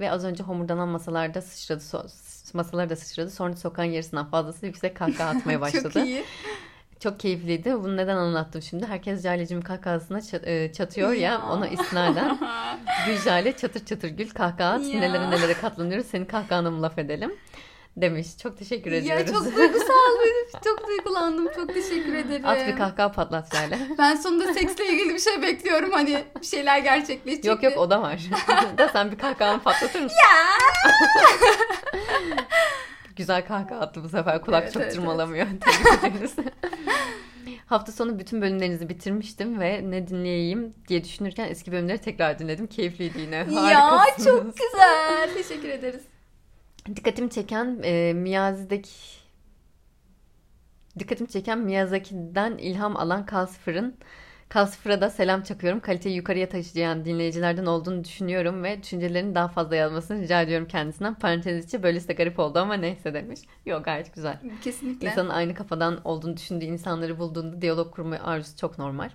Ve 0.00 0.10
az 0.10 0.24
önce 0.24 0.44
homurdanan 0.44 0.88
masalarda 0.88 1.42
sıçradı, 1.42 1.82
masalar 2.54 2.90
da 2.90 2.96
sıçradı. 2.96 3.30
Sonra 3.30 3.56
sokağın 3.56 3.86
yarısından 3.86 4.30
fazlası 4.30 4.66
yüksek 4.66 4.96
kahkaha 4.96 5.30
atmaya 5.38 5.60
başladı. 5.60 5.90
Çok 5.92 6.06
iyi. 6.06 6.24
Çok 7.04 7.20
keyifliydi. 7.20 7.74
Bunu 7.74 7.96
neden 7.96 8.16
anlattım 8.16 8.62
şimdi? 8.62 8.86
Herkes 8.86 9.22
Jale'cim 9.22 9.62
kahkahasına 9.62 10.20
e, 10.44 10.72
çatıyor 10.72 11.12
ya, 11.12 11.20
ya 11.20 11.42
ona 11.50 11.68
istinaden. 11.68 12.38
Gül 13.06 13.16
Jale 13.16 13.56
çatır 13.56 13.84
çatır 13.84 14.08
gül 14.08 14.30
kahkaha 14.30 14.72
at. 14.72 14.80
Nelere 14.80 15.30
nelere 15.30 15.54
katlanıyoruz. 15.54 16.06
Senin 16.06 16.24
kahkahana 16.24 16.70
mı 16.70 16.82
laf 16.82 16.98
edelim? 16.98 17.34
Demiş. 17.96 18.38
Çok 18.38 18.58
teşekkür 18.58 18.92
ediyoruz. 18.92 19.28
Ya 19.28 19.34
çok 19.34 19.44
duygusal. 19.56 19.86
çok 20.64 20.88
duygulandım. 20.88 21.48
Çok 21.56 21.74
teşekkür 21.74 22.14
ederim. 22.14 22.46
At 22.46 22.66
bir 22.66 22.76
kahkaha 22.76 23.12
patlat 23.12 23.54
Jale. 23.54 23.78
Ben 23.98 24.16
sonunda 24.16 24.54
seksle 24.54 24.86
ilgili 24.86 25.14
bir 25.14 25.20
şey 25.20 25.42
bekliyorum. 25.42 25.90
Hani 25.90 26.24
bir 26.40 26.46
şeyler 26.46 26.78
gerçekleşecek. 26.78 27.44
Yok 27.44 27.62
yok 27.62 27.76
o 27.76 27.90
da 27.90 28.02
var. 28.02 28.20
da 28.78 28.88
sen 28.88 29.12
bir 29.12 29.18
kahkahanı 29.18 29.62
patlatır 29.62 30.00
mısın? 30.00 30.16
Ya. 30.16 30.90
Güzel 33.16 33.46
kahkaha 33.46 33.80
attı 33.80 34.04
bu 34.04 34.08
sefer. 34.08 34.42
Kulak 34.42 34.62
evet, 34.62 34.72
çok 34.72 34.82
evet, 34.82 34.94
tırmalamıyor. 34.94 35.46
Evet. 36.02 36.34
Hafta 37.66 37.92
sonu 37.92 38.18
bütün 38.18 38.42
bölümlerinizi 38.42 38.88
bitirmiştim 38.88 39.60
ve 39.60 39.90
ne 39.90 40.06
dinleyeyim 40.06 40.74
diye 40.88 41.04
düşünürken 41.04 41.48
eski 41.48 41.72
bölümleri 41.72 41.98
tekrar 41.98 42.38
dinledim. 42.38 42.66
Keyifliydi 42.66 43.20
yine. 43.20 43.36
Ya 43.70 44.00
çok 44.24 44.56
güzel. 44.56 45.34
Teşekkür 45.34 45.68
ederiz. 45.68 46.02
Dikkatimi 46.96 47.30
çeken 47.30 47.80
e, 47.82 48.12
Miyazi'deki 48.12 48.90
dikkatimi 50.98 51.28
çeken 51.28 51.58
Miyazaki'den 51.58 52.58
ilham 52.58 52.96
alan 52.96 53.26
Kalsifır'ın 53.26 53.96
Kalsifır'a 54.54 55.00
da 55.00 55.10
selam 55.10 55.42
çakıyorum. 55.42 55.80
Kaliteyi 55.80 56.16
yukarıya 56.16 56.48
taşıyan 56.48 57.04
dinleyicilerden 57.04 57.66
olduğunu 57.66 58.04
düşünüyorum 58.04 58.62
ve 58.62 58.82
düşüncelerini 58.82 59.34
daha 59.34 59.48
fazla 59.48 59.76
yazmasını 59.76 60.22
rica 60.22 60.42
ediyorum 60.42 60.68
kendisinden. 60.68 61.14
Parantez 61.14 61.64
içi 61.64 61.82
böylesi 61.82 62.08
de 62.08 62.12
garip 62.12 62.38
oldu 62.38 62.58
ama 62.58 62.74
neyse 62.74 63.14
demiş. 63.14 63.40
Yok 63.66 63.84
gayet 63.84 64.14
güzel. 64.14 64.38
Kesinlikle. 64.64 65.06
İnsanın 65.06 65.28
aynı 65.28 65.54
kafadan 65.54 66.00
olduğunu 66.04 66.36
düşündüğü 66.36 66.64
insanları 66.64 67.18
bulduğunda 67.18 67.62
diyalog 67.62 67.94
kurma 67.94 68.16
arzusu 68.16 68.56
çok 68.56 68.78
normal. 68.78 69.10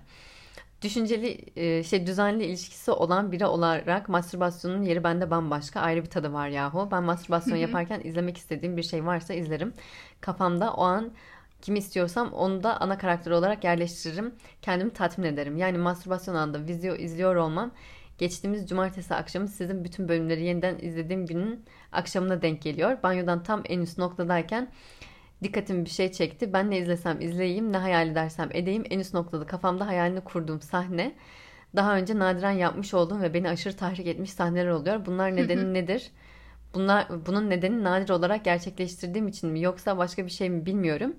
Düşünceli, 0.82 1.38
e, 1.56 1.84
şey 1.84 2.06
düzenli 2.06 2.44
ilişkisi 2.44 2.90
olan 2.90 3.32
biri 3.32 3.46
olarak 3.46 4.08
mastürbasyonun 4.08 4.82
yeri 4.82 5.04
bende 5.04 5.30
bambaşka. 5.30 5.80
Ayrı 5.80 6.04
bir 6.04 6.10
tadı 6.10 6.32
var 6.32 6.48
yahu. 6.48 6.88
Ben 6.92 7.02
mastürbasyon 7.02 7.56
yaparken 7.56 8.00
izlemek 8.04 8.36
istediğim 8.36 8.76
bir 8.76 8.82
şey 8.82 9.06
varsa 9.06 9.34
izlerim. 9.34 9.72
Kafamda 10.20 10.72
o 10.72 10.82
an 10.82 11.12
kimi 11.62 11.78
istiyorsam 11.78 12.32
onu 12.32 12.62
da 12.62 12.80
ana 12.80 12.98
karakter 12.98 13.30
olarak 13.30 13.64
yerleştiririm. 13.64 14.34
Kendimi 14.62 14.90
tatmin 14.90 15.26
ederim. 15.26 15.56
Yani 15.56 15.78
mastürbasyon 15.78 16.34
anda 16.34 16.66
video 16.66 16.94
izliyor 16.94 17.36
olmam 17.36 17.70
geçtiğimiz 18.20 18.68
cumartesi 18.68 19.14
akşamı 19.14 19.48
sizin 19.48 19.84
bütün 19.84 20.08
bölümleri 20.08 20.44
yeniden 20.44 20.78
izlediğim 20.78 21.26
günün 21.26 21.64
akşamına 21.92 22.42
denk 22.42 22.62
geliyor. 22.62 23.02
Banyodan 23.02 23.42
tam 23.42 23.62
en 23.68 23.80
üst 23.80 23.98
noktadayken 23.98 24.68
dikkatimi 25.42 25.84
bir 25.84 25.90
şey 25.90 26.12
çekti. 26.12 26.52
Ben 26.52 26.70
ne 26.70 26.78
izlesem 26.78 27.20
izleyeyim, 27.20 27.72
ne 27.72 27.76
hayal 27.76 28.08
edersem 28.08 28.48
edeyim. 28.52 28.84
En 28.90 28.98
üst 28.98 29.14
noktada 29.14 29.46
kafamda 29.46 29.86
hayalini 29.86 30.20
kurduğum 30.20 30.60
sahne. 30.60 31.14
Daha 31.76 31.96
önce 31.96 32.18
nadiren 32.18 32.50
yapmış 32.50 32.94
olduğum 32.94 33.20
ve 33.20 33.34
beni 33.34 33.48
aşırı 33.48 33.76
tahrik 33.76 34.06
etmiş 34.06 34.32
sahneler 34.32 34.70
oluyor. 34.70 35.06
Bunlar 35.06 35.36
nedeni 35.36 35.74
nedir? 35.74 36.10
Bunlar 36.74 37.26
bunun 37.26 37.50
nedeni 37.50 37.84
nadir 37.84 38.10
olarak 38.10 38.44
gerçekleştirdiğim 38.44 39.28
için 39.28 39.50
mi 39.50 39.60
yoksa 39.60 39.98
başka 39.98 40.24
bir 40.26 40.30
şey 40.30 40.50
mi 40.50 40.66
bilmiyorum. 40.66 41.14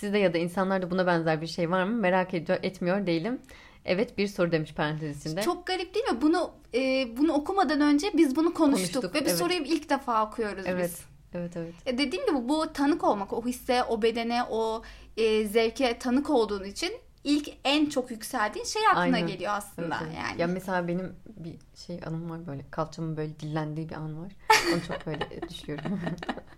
Sizde 0.00 0.18
ya 0.18 0.34
da 0.34 0.38
insanlarda 0.38 0.90
buna 0.90 1.06
benzer 1.06 1.40
bir 1.40 1.46
şey 1.46 1.70
var 1.70 1.84
mı? 1.84 1.96
Merak 1.96 2.34
ediyor, 2.34 2.58
etmiyor 2.62 3.06
değilim. 3.06 3.38
Evet 3.84 4.18
bir 4.18 4.26
soru 4.26 4.52
demiş 4.52 4.74
parantez 4.74 5.20
içinde. 5.20 5.42
Çok 5.42 5.66
garip 5.66 5.94
değil 5.94 6.06
mi? 6.06 6.22
Bunu 6.22 6.50
e, 6.74 7.08
bunu 7.16 7.32
okumadan 7.32 7.80
önce 7.80 8.10
biz 8.16 8.36
bunu 8.36 8.54
konuştuk, 8.54 8.94
konuştuk 8.94 9.14
ve 9.14 9.20
bir 9.20 9.26
evet. 9.26 9.38
soruyu 9.38 9.58
ilk 9.58 9.90
defa 9.90 10.26
okuyoruz 10.26 10.64
evet. 10.66 10.84
biz. 10.84 11.00
Evet 11.34 11.56
evet. 11.56 11.74
E 11.86 11.98
dediğim 11.98 12.26
gibi 12.26 12.48
bu 12.48 12.72
tanık 12.72 13.04
olmak, 13.04 13.32
o 13.32 13.44
hisse, 13.44 13.84
o 13.84 14.02
bedene, 14.02 14.42
o 14.50 14.82
e, 15.16 15.44
zevke 15.44 15.98
tanık 15.98 16.30
olduğun 16.30 16.64
için 16.64 16.92
ilk 17.24 17.48
en 17.64 17.86
çok 17.86 18.10
yükseldiğin 18.10 18.66
şey 18.66 18.82
aklına 18.86 19.00
Aynen. 19.00 19.26
geliyor 19.26 19.52
aslında 19.54 19.98
evet, 20.02 20.12
evet. 20.14 20.24
yani. 20.28 20.40
Ya 20.40 20.46
mesela 20.46 20.88
benim 20.88 21.16
bir 21.26 21.54
şey 21.86 22.00
anım 22.06 22.30
var 22.30 22.46
böyle 22.46 22.64
kalçamın 22.70 23.16
böyle 23.16 23.40
dillendiği 23.40 23.88
bir 23.88 23.94
an 23.94 24.22
var. 24.22 24.32
Onu 24.72 24.82
çok 24.82 25.06
böyle 25.06 25.28
düşüyorum. 25.48 26.00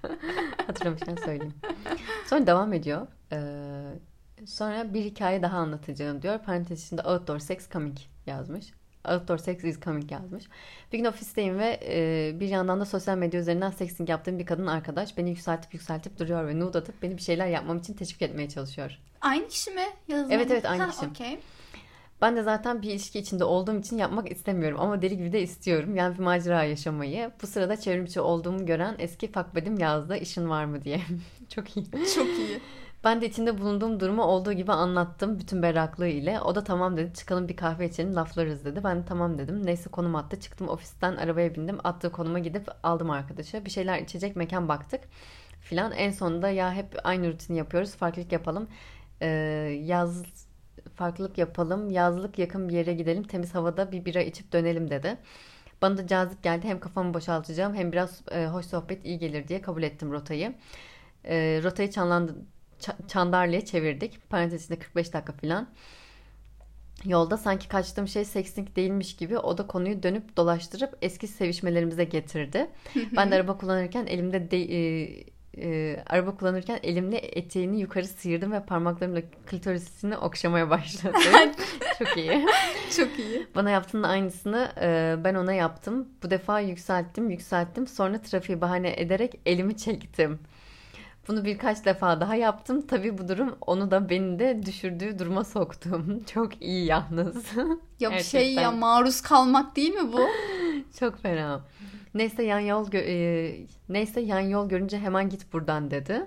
Hatırlamışken 0.66 1.16
söyleyeyim. 1.16 1.54
Sonra 2.26 2.46
devam 2.46 2.72
ediyor. 2.72 3.06
Ee, 3.32 3.36
sonra 4.46 4.94
bir 4.94 5.04
hikaye 5.04 5.42
daha 5.42 5.58
anlatacağım 5.58 6.22
diyor. 6.22 6.38
Parantez 6.38 6.86
içinde 6.86 7.02
outdoor 7.02 7.38
sex 7.38 7.70
coming 7.70 7.98
yazmış. 8.26 8.66
Outdoor 9.08 9.38
sex 9.38 9.64
is 9.64 9.80
coming 9.80 10.12
yazmış. 10.12 10.44
Bir 10.92 10.98
gün 10.98 11.04
ofisteyim 11.04 11.58
ve 11.58 11.80
e, 11.84 12.40
bir 12.40 12.48
yandan 12.48 12.80
da 12.80 12.84
sosyal 12.84 13.18
medya 13.18 13.40
üzerinden 13.40 13.70
sexting 13.70 14.08
yaptığım 14.08 14.38
bir 14.38 14.46
kadın 14.46 14.66
arkadaş 14.66 15.18
beni 15.18 15.30
yükseltip 15.30 15.74
yükseltip 15.74 16.18
duruyor 16.18 16.46
ve 16.46 16.60
nude 16.60 16.78
atıp 16.78 17.02
beni 17.02 17.16
bir 17.16 17.22
şeyler 17.22 17.46
yapmam 17.46 17.78
için 17.78 17.94
teşvik 17.94 18.22
etmeye 18.22 18.48
çalışıyor. 18.48 18.98
Aynı 19.20 19.48
kişi 19.48 19.70
mi? 19.70 19.84
Yazılı. 20.08 20.32
Evet 20.32 20.50
evet 20.50 20.64
aynı 20.64 20.82
ha, 20.82 20.90
kişi. 20.90 21.06
Okay. 21.06 21.38
Ben 22.22 22.36
de 22.36 22.42
zaten 22.42 22.82
bir 22.82 22.90
ilişki 22.90 23.18
içinde 23.18 23.44
olduğum 23.44 23.78
için 23.78 23.98
yapmak 23.98 24.32
istemiyorum 24.32 24.80
ama 24.80 25.02
deli 25.02 25.16
gibi 25.16 25.32
de 25.32 25.42
istiyorum. 25.42 25.96
Yani 25.96 26.14
bir 26.14 26.22
macera 26.22 26.64
yaşamayı. 26.64 27.30
Bu 27.42 27.46
sırada 27.46 27.80
çevrimiçi 27.80 28.20
olduğumu 28.20 28.66
gören 28.66 28.94
eski 28.98 29.32
fakbedim 29.32 29.78
yazdı 29.78 30.16
işin 30.16 30.48
var 30.48 30.64
mı 30.64 30.84
diye. 30.84 31.00
Çok 31.54 31.76
iyi. 31.76 31.86
Çok 32.14 32.26
iyi. 32.26 32.60
Ben 33.04 33.20
de 33.20 33.26
içinde 33.26 33.58
bulunduğum 33.58 34.00
durumu 34.00 34.22
olduğu 34.22 34.52
gibi 34.52 34.72
anlattım 34.72 35.38
bütün 35.38 35.62
berraklığı 35.62 36.08
ile. 36.08 36.40
O 36.40 36.54
da 36.54 36.64
tamam 36.64 36.96
dedi 36.96 37.14
çıkalım 37.14 37.48
bir 37.48 37.56
kahve 37.56 37.88
içelim 37.88 38.14
laflarız 38.16 38.64
dedi. 38.64 38.84
Ben 38.84 38.98
de 39.02 39.04
tamam 39.06 39.38
dedim. 39.38 39.66
Neyse 39.66 39.90
konum 39.90 40.14
attı. 40.14 40.40
Çıktım 40.40 40.68
ofisten 40.68 41.16
arabaya 41.16 41.54
bindim. 41.54 41.78
Attığı 41.84 42.12
konuma 42.12 42.38
gidip 42.38 42.68
aldım 42.82 43.10
arkadaşı. 43.10 43.64
Bir 43.64 43.70
şeyler 43.70 43.98
içecek 43.98 44.36
mekan 44.36 44.68
baktık 44.68 45.00
filan. 45.60 45.92
En 45.92 46.10
sonunda 46.10 46.48
ya 46.50 46.72
hep 46.74 46.96
aynı 47.04 47.32
rutini 47.32 47.58
yapıyoruz 47.58 47.94
farklılık 47.96 48.32
yapalım. 48.32 48.68
Ee, 49.22 49.26
yaz 49.84 50.22
farklılık 50.94 51.38
yapalım. 51.38 51.90
Yazlık 51.90 52.38
yakın 52.38 52.68
bir 52.68 52.74
yere 52.74 52.94
gidelim. 52.94 53.22
Temiz 53.22 53.54
havada 53.54 53.92
bir 53.92 54.04
bira 54.04 54.22
içip 54.22 54.52
dönelim 54.52 54.90
dedi. 54.90 55.16
Bana 55.82 55.96
da 55.98 56.06
cazip 56.06 56.42
geldi. 56.42 56.68
Hem 56.68 56.80
kafamı 56.80 57.14
boşaltacağım 57.14 57.74
hem 57.74 57.92
biraz 57.92 58.22
e, 58.32 58.46
hoş 58.46 58.66
sohbet 58.66 59.04
iyi 59.04 59.18
gelir 59.18 59.48
diye 59.48 59.60
kabul 59.62 59.82
ettim 59.82 60.12
rotayı. 60.12 60.54
E, 61.24 61.60
rotayı 61.64 61.90
Çanlandı, 61.90 62.36
Çandarlı'ya 63.08 63.64
çevirdik. 63.64 64.30
Parantez 64.30 64.64
içinde 64.64 64.78
45 64.78 65.12
dakika 65.12 65.32
falan. 65.32 65.68
Yolda 67.04 67.36
sanki 67.36 67.68
kaçtığım 67.68 68.08
şey 68.08 68.24
sekslik 68.24 68.76
değilmiş 68.76 69.16
gibi 69.16 69.38
o 69.38 69.58
da 69.58 69.66
konuyu 69.66 70.02
dönüp 70.02 70.36
dolaştırıp 70.36 70.98
eski 71.02 71.26
sevişmelerimize 71.26 72.04
getirdi. 72.04 72.70
ben 73.16 73.30
de 73.30 73.34
araba 73.34 73.58
kullanırken 73.58 74.06
elimde 74.06 74.50
de, 74.50 74.58
e, 74.58 75.10
e, 75.58 76.02
araba 76.06 76.36
kullanırken 76.36 76.80
elimle 76.82 77.16
eteğini 77.18 77.80
yukarı 77.80 78.06
sıyırdım 78.06 78.52
ve 78.52 78.62
parmaklarımla 78.62 79.20
klitorisini 79.46 80.16
okşamaya 80.16 80.70
başladım. 80.70 81.20
Çok 81.98 82.16
iyi. 82.16 82.46
Çok 82.96 83.18
iyi. 83.18 83.46
Bana 83.54 83.70
yaptığının 83.70 84.02
aynısını 84.02 84.72
e, 84.80 85.16
ben 85.24 85.34
ona 85.34 85.52
yaptım. 85.52 86.08
Bu 86.22 86.30
defa 86.30 86.60
yükselttim, 86.60 87.30
yükselttim. 87.30 87.86
Sonra 87.86 88.20
trafiği 88.20 88.60
bahane 88.60 88.94
ederek 88.96 89.40
elimi 89.46 89.76
çektim. 89.76 90.38
Bunu 91.30 91.44
birkaç 91.44 91.84
defa 91.84 92.20
daha 92.20 92.34
yaptım. 92.34 92.86
Tabii 92.86 93.18
bu 93.18 93.28
durum 93.28 93.56
onu 93.66 93.90
da 93.90 94.10
beni 94.10 94.38
de 94.38 94.62
düşürdüğü 94.66 95.18
duruma 95.18 95.44
soktum. 95.44 96.24
Çok 96.34 96.62
iyi 96.62 96.86
yalnız. 96.86 97.46
Ya 98.00 98.10
bir 98.10 98.22
şey 98.22 98.54
ya 98.54 98.70
maruz 98.70 99.20
kalmak 99.20 99.76
değil 99.76 99.94
mi 99.94 100.12
bu? 100.12 100.20
Çok 101.00 101.22
fena. 101.22 101.60
Neyse 102.14 102.42
yan 102.42 102.58
yol 102.58 102.92
e, 102.94 103.66
neyse 103.88 104.20
yan 104.20 104.40
yol 104.40 104.68
görünce 104.68 104.98
hemen 104.98 105.28
git 105.28 105.52
buradan 105.52 105.90
dedi. 105.90 106.26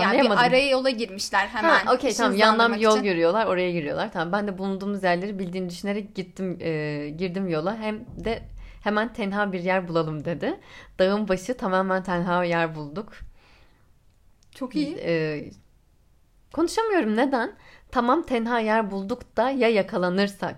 Yani 0.00 0.20
bir 0.22 0.30
araya 0.30 0.68
yola 0.68 0.90
girmişler 0.90 1.46
hemen. 1.46 1.86
Ha, 1.86 1.94
okey 1.94 2.12
tamam 2.12 2.36
yandan 2.36 2.74
bir 2.74 2.80
yol 2.80 2.92
için. 2.92 3.04
görüyorlar 3.04 3.46
oraya 3.46 3.72
giriyorlar. 3.72 4.12
Tamam 4.12 4.32
ben 4.32 4.48
de 4.48 4.58
bulunduğumuz 4.58 5.02
yerleri 5.02 5.38
bildiğini 5.38 5.70
düşünerek 5.70 6.14
gittim 6.14 6.58
e, 6.60 7.08
girdim 7.18 7.48
yola 7.48 7.76
hem 7.76 8.00
de 8.24 8.42
hemen 8.80 9.12
tenha 9.12 9.52
bir 9.52 9.60
yer 9.60 9.88
bulalım 9.88 10.24
dedi. 10.24 10.60
Dağın 10.98 11.28
başı 11.28 11.56
tamamen 11.56 12.02
tenha 12.02 12.44
yer 12.44 12.74
bulduk. 12.74 13.12
Çok 14.54 14.76
iyi. 14.76 14.96
E, 14.98 15.50
konuşamıyorum 16.52 17.16
neden? 17.16 17.56
Tamam 17.90 18.22
tenha 18.26 18.60
yer 18.60 18.90
bulduk 18.90 19.36
da 19.36 19.50
ya 19.50 19.68
yakalanırsak. 19.68 20.56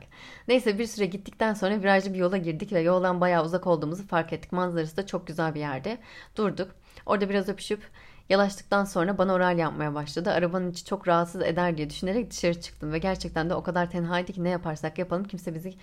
Neyse 0.48 0.78
bir 0.78 0.86
süre 0.86 1.06
gittikten 1.06 1.54
sonra 1.54 1.80
virajlı 1.82 2.14
bir 2.14 2.18
yola 2.18 2.36
girdik 2.36 2.72
ve 2.72 2.80
yoldan 2.80 3.20
bayağı 3.20 3.44
uzak 3.44 3.66
olduğumuzu 3.66 4.06
fark 4.06 4.32
ettik. 4.32 4.52
Manzarası 4.52 4.96
da 4.96 5.06
çok 5.06 5.26
güzel 5.26 5.54
bir 5.54 5.60
yerde. 5.60 5.98
Durduk. 6.36 6.70
Orada 7.06 7.28
biraz 7.30 7.48
öpüşüp 7.48 7.82
yalaştıktan 8.28 8.84
sonra 8.84 9.18
bana 9.18 9.32
oral 9.34 9.58
yapmaya 9.58 9.94
başladı. 9.94 10.30
Arabanın 10.30 10.70
içi 10.70 10.84
çok 10.84 11.08
rahatsız 11.08 11.42
eder 11.42 11.76
diye 11.76 11.90
düşünerek 11.90 12.30
dışarı 12.30 12.60
çıktım. 12.60 12.92
Ve 12.92 12.98
gerçekten 12.98 13.50
de 13.50 13.54
o 13.54 13.62
kadar 13.62 13.90
tenhaydı 13.90 14.32
ki 14.32 14.44
ne 14.44 14.48
yaparsak 14.48 14.98
yapalım 14.98 15.24
kimse 15.24 15.54
bizi 15.54 15.74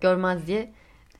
görmez 0.00 0.46
diye 0.46 0.72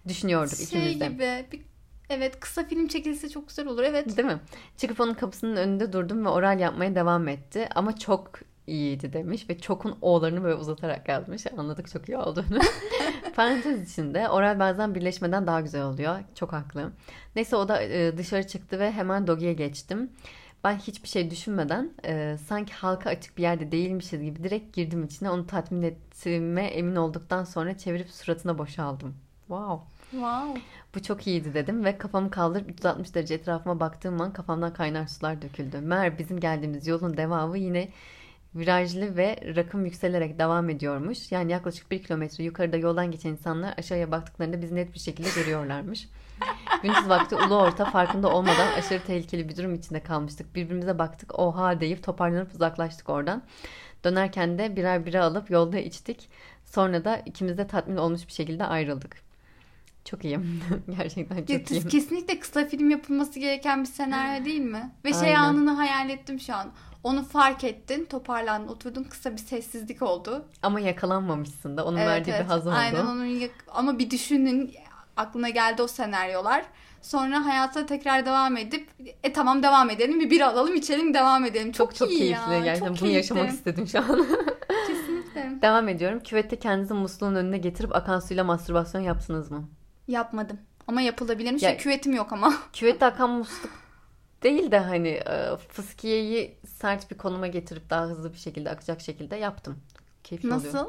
düşünüyorduk 0.08 0.56
Şey 0.56 0.64
ikimiz 0.64 1.00
de. 1.00 1.06
gibi. 1.06 1.46
Bir, 1.52 1.62
evet 2.10 2.40
kısa 2.40 2.64
film 2.64 2.88
çekilse 2.88 3.28
çok 3.28 3.48
güzel 3.48 3.66
olur. 3.66 3.82
Evet. 3.82 4.16
Değil 4.16 4.28
mi? 4.28 4.40
Çıkıp 4.76 5.00
onun 5.00 5.14
kapısının 5.14 5.56
önünde 5.56 5.92
durdum 5.92 6.24
ve 6.24 6.28
oral 6.28 6.60
yapmaya 6.60 6.94
devam 6.94 7.28
etti. 7.28 7.68
Ama 7.74 7.96
çok 7.96 8.30
iyiydi 8.66 9.12
demiş 9.12 9.50
ve 9.50 9.58
çokun 9.58 9.98
o'larını 10.02 10.42
böyle 10.44 10.54
uzatarak 10.54 11.08
yazmış. 11.08 11.46
Anladık 11.58 11.90
çok 11.90 12.08
iyi 12.08 12.18
olduğunu. 12.18 12.60
Parantez 13.36 13.92
içinde 13.92 14.28
oral 14.28 14.58
bazen 14.58 14.94
birleşmeden 14.94 15.46
daha 15.46 15.60
güzel 15.60 15.82
oluyor. 15.82 16.18
Çok 16.34 16.52
haklı. 16.52 16.92
Neyse 17.36 17.56
o 17.56 17.68
da 17.68 17.82
e, 17.82 18.18
dışarı 18.18 18.46
çıktı 18.46 18.78
ve 18.78 18.92
hemen 18.92 19.26
Dogi'ye 19.26 19.52
geçtim. 19.52 20.10
Ben 20.64 20.76
hiçbir 20.76 21.08
şey 21.08 21.30
düşünmeden 21.30 21.90
e, 22.04 22.36
sanki 22.46 22.72
halka 22.72 23.10
açık 23.10 23.38
bir 23.38 23.42
yerde 23.42 23.72
değilmişiz 23.72 24.22
gibi 24.22 24.44
direkt 24.44 24.76
girdim 24.76 25.04
içine. 25.04 25.30
Onu 25.30 25.46
tatmin 25.46 25.82
ettiğime 25.82 26.64
emin 26.64 26.96
olduktan 26.96 27.44
sonra 27.44 27.78
çevirip 27.78 28.10
suratına 28.10 28.58
boşaldım. 28.58 29.14
Wow. 29.48 29.93
Wow. 30.10 30.60
Bu 30.94 31.02
çok 31.02 31.26
iyiydi 31.26 31.54
dedim 31.54 31.84
ve 31.84 31.98
kafamı 31.98 32.30
kaldırıp 32.30 32.70
360 32.70 33.14
derece 33.14 33.34
etrafıma 33.34 33.80
baktığım 33.80 34.20
an 34.20 34.32
kafamdan 34.32 34.72
kaynar 34.72 35.06
sular 35.06 35.42
döküldü. 35.42 35.80
Meğer 35.80 36.18
bizim 36.18 36.40
geldiğimiz 36.40 36.86
yolun 36.86 37.16
devamı 37.16 37.58
yine 37.58 37.88
virajlı 38.54 39.16
ve 39.16 39.36
rakım 39.56 39.84
yükselerek 39.84 40.38
devam 40.38 40.70
ediyormuş. 40.70 41.32
Yani 41.32 41.52
yaklaşık 41.52 41.90
bir 41.90 42.02
kilometre 42.02 42.44
yukarıda 42.44 42.76
yoldan 42.76 43.10
geçen 43.10 43.30
insanlar 43.30 43.74
aşağıya 43.78 44.10
baktıklarında 44.10 44.62
bizi 44.62 44.74
net 44.74 44.94
bir 44.94 44.98
şekilde 44.98 45.28
görüyorlarmış. 45.36 46.08
Gündüz 46.82 47.08
vakti 47.08 47.36
ulu 47.36 47.56
orta 47.56 47.84
farkında 47.84 48.28
olmadan 48.28 48.72
aşırı 48.78 49.00
tehlikeli 49.04 49.48
bir 49.48 49.56
durum 49.56 49.74
içinde 49.74 50.00
kalmıştık. 50.00 50.54
Birbirimize 50.54 50.98
baktık 50.98 51.38
oha 51.38 51.80
deyip 51.80 52.02
toparlanıp 52.02 52.54
uzaklaştık 52.54 53.08
oradan. 53.08 53.42
Dönerken 54.04 54.58
de 54.58 54.76
birer 54.76 55.06
bira 55.06 55.24
alıp 55.24 55.50
yolda 55.50 55.78
içtik. 55.78 56.28
Sonra 56.64 57.04
da 57.04 57.16
ikimiz 57.16 57.58
de 57.58 57.66
tatmin 57.66 57.96
olmuş 57.96 58.26
bir 58.26 58.32
şekilde 58.32 58.64
ayrıldık. 58.64 59.23
Çok 60.04 60.24
iyiyim. 60.24 60.60
Gerçekten 60.98 61.36
çok 61.36 61.50
Ya, 61.50 61.58
iyiyim. 61.70 61.88
Kesinlikle 61.88 62.38
kısa 62.38 62.64
film 62.64 62.90
yapılması 62.90 63.38
gereken 63.38 63.80
bir 63.82 63.88
senaryo 63.88 64.44
değil 64.44 64.60
mi? 64.60 64.90
Ve 65.04 65.12
şey 65.12 65.20
Aynen. 65.22 65.34
anını 65.38 65.70
hayal 65.70 66.10
ettim 66.10 66.40
şu 66.40 66.54
an. 66.54 66.72
Onu 67.02 67.24
fark 67.24 67.64
ettin, 67.64 68.04
toparlandın, 68.04 68.68
oturdun 68.68 69.04
kısa 69.04 69.32
bir 69.32 69.38
sessizlik 69.38 70.02
oldu. 70.02 70.44
Ama 70.62 70.80
yakalanmamışsın 70.80 71.76
da 71.76 71.84
onun 71.84 71.96
verdiği 71.96 72.32
bir 72.32 72.44
haz 72.44 72.66
oldu. 72.66 72.74
Aynen 72.78 73.06
onun 73.06 73.24
yak- 73.24 73.64
ama 73.68 73.98
bir 73.98 74.10
düşünün 74.10 74.74
aklına 75.16 75.48
geldi 75.48 75.82
o 75.82 75.86
senaryolar. 75.86 76.64
Sonra 77.02 77.46
hayata 77.46 77.86
tekrar 77.86 78.26
devam 78.26 78.56
edip 78.56 78.88
e 79.22 79.32
tamam 79.32 79.62
devam 79.62 79.90
edelim 79.90 80.20
bir 80.20 80.30
bira 80.30 80.48
alalım 80.48 80.74
içelim 80.74 81.14
devam 81.14 81.44
edelim. 81.44 81.72
Çok, 81.72 81.90
Çok 81.90 81.96
çok 81.96 82.10
iyi 82.10 82.18
keyifli. 82.18 82.52
ya. 82.52 82.60
Gerçekten 82.64 82.94
çok 82.94 83.02
bunu 83.02 83.10
yaşamak 83.10 83.42
keyifli. 83.44 83.58
istedim 83.58 83.86
şu 83.88 83.98
an. 83.98 84.26
Kesinlikle. 84.86 85.58
Devam 85.62 85.88
ediyorum. 85.88 86.20
Küvette 86.24 86.58
kendinizi 86.58 86.94
musluğun 86.94 87.34
önüne 87.34 87.58
getirip 87.58 87.96
akan 87.96 88.20
suyla 88.20 88.44
mastürbasyon 88.44 89.00
yaptınız 89.02 89.50
mı? 89.50 89.68
Yapmadım. 90.08 90.58
Ama 90.88 91.00
yapılabilirmiş. 91.00 91.62
Ya- 91.62 91.76
küvetim 91.76 92.12
yok 92.14 92.32
ama. 92.32 92.54
Küvette 92.72 93.06
akan 93.06 93.30
musluk 93.30 93.70
değil 94.42 94.70
de 94.70 94.78
hani 94.78 95.08
e, 95.08 95.56
fıskiyeyi 95.68 96.58
sert 96.66 97.10
bir 97.10 97.18
konuma 97.18 97.46
getirip 97.46 97.90
daha 97.90 98.04
hızlı 98.06 98.32
bir 98.32 98.38
şekilde 98.38 98.70
akacak 98.70 99.00
şekilde 99.00 99.36
yaptım. 99.36 99.78
Keyifli 100.24 100.54
oluyor. 100.54 100.74
Nasıl? 100.74 100.88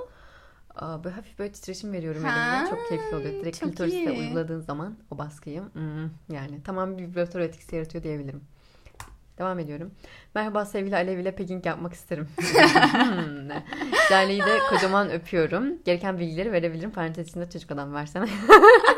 Aa, 0.75 1.03
böyle 1.03 1.15
hafif 1.15 1.39
böyle 1.39 1.51
titreşim 1.51 1.93
veriyorum 1.93 2.23
Ha, 2.23 2.55
elimle. 2.55 2.69
Çok 2.69 2.89
keyifli 2.89 3.15
oluyor. 3.15 3.33
Direkt 3.33 3.81
iyi. 3.93 4.09
uyguladığın 4.09 4.59
zaman 4.59 4.97
o 5.11 5.17
baskıyı 5.17 5.61
hmm, 5.61 6.03
yani 6.29 6.63
tamam 6.63 6.97
bir 6.97 7.03
vibratör 7.03 7.39
etkisi 7.39 7.75
yaratıyor 7.75 8.03
diyebilirim. 8.03 8.41
Devam 9.37 9.59
ediyorum. 9.59 9.91
Merhaba 10.35 10.65
sevgili 10.65 10.95
Alev 10.95 11.17
ile 11.17 11.35
pegging 11.35 11.65
yapmak 11.65 11.93
isterim. 11.93 12.27
Hmm. 12.95 13.49
Lale'yi 14.11 14.41
de 14.41 14.59
kocaman 14.69 15.09
öpüyorum. 15.11 15.83
Gereken 15.85 16.19
bilgileri 16.19 16.51
verebilirim. 16.51 16.91
Parantez 16.91 17.27
içinde 17.27 17.49
çocuk 17.49 17.71
adam 17.71 17.93
versene. 17.93 18.25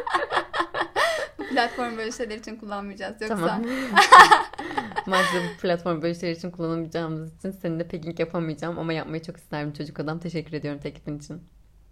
Platform 1.57 1.97
böyle 1.97 2.11
şeyler 2.11 2.37
için 2.37 2.55
kullanmayacağız. 2.55 3.21
Yoksa 3.21 3.35
tamam. 3.35 3.61
Maalesef 5.05 5.43
bu 5.43 5.61
platform 5.61 6.01
böyle 6.01 6.15
şeyler 6.15 6.35
için 6.35 6.51
kullanamayacağımız 6.51 7.35
için 7.35 7.51
seninle 7.51 7.87
pegging 7.87 8.19
yapamayacağım 8.19 8.79
ama 8.79 8.93
yapmayı 8.93 9.23
çok 9.23 9.37
isterim 9.37 9.73
çocuk 9.73 9.99
adam. 9.99 10.19
Teşekkür 10.19 10.53
ediyorum 10.53 10.79
teklifin 10.83 11.17
için. 11.17 11.41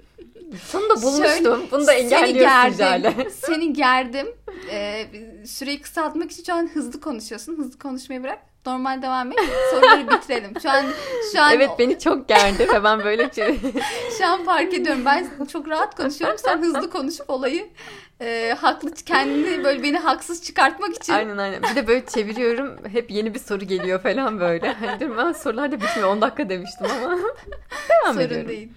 Sonunda 0.64 1.02
bulmuştum. 1.02 1.62
Bunu 1.72 1.80
da 1.80 1.92
Seni 1.92 1.98
engelliyorsun 1.98 2.78
gerdim. 2.78 2.78
Jale. 2.78 3.30
Seni 3.46 3.72
gerdim. 3.72 4.26
Ee, 4.70 5.06
süreyi 5.46 5.80
kısaltmak 5.80 6.30
için 6.30 6.44
şu 6.44 6.54
an 6.54 6.70
hızlı 6.74 7.00
konuşuyorsun. 7.00 7.56
Hızlı 7.58 7.78
konuşmayı 7.78 8.22
bırak. 8.22 8.38
Normal 8.66 9.02
devam 9.02 9.32
et. 9.32 9.38
Soruları 9.70 10.10
bitirelim. 10.10 10.60
Şu 10.62 10.70
an 10.70 10.84
şu 11.32 11.42
an 11.42 11.52
Evet 11.52 11.70
beni 11.78 11.98
çok 11.98 12.28
gerdi 12.28 12.68
ve 12.68 12.84
ben 12.84 13.04
böyle 13.04 13.30
şey- 13.34 13.60
şu 14.18 14.26
an 14.26 14.44
fark 14.44 14.74
ediyorum. 14.74 15.02
Ben 15.04 15.28
çok 15.52 15.68
rahat 15.68 15.94
konuşuyorum. 15.96 16.38
Sen 16.38 16.58
hızlı 16.62 16.90
konuşup 16.90 17.30
olayı 17.30 17.68
e, 18.20 18.56
haklı 18.60 18.94
kendini 18.94 19.64
böyle 19.64 19.82
beni 19.82 19.98
haksız 19.98 20.42
çıkartmak 20.44 20.94
için 20.96 21.12
aynen 21.12 21.38
aynen. 21.38 21.62
Bir 21.62 21.76
de 21.76 21.86
böyle 21.86 22.06
çeviriyorum. 22.06 22.76
Hep 22.92 23.10
yeni 23.10 23.34
bir 23.34 23.38
soru 23.38 23.64
geliyor 23.64 24.02
falan 24.02 24.40
böyle. 24.40 24.72
Hani 24.72 25.00
diyorum 25.00 25.16
ben 25.18 25.32
sorular 25.32 25.72
da 25.72 25.80
bitmiyor. 25.80 26.08
10 26.08 26.20
dakika 26.22 26.48
demiştim 26.48 26.86
ama. 26.86 27.18
Devam 27.90 28.14
sorun 28.14 28.20
ediyorum. 28.26 28.48
değil. 28.48 28.68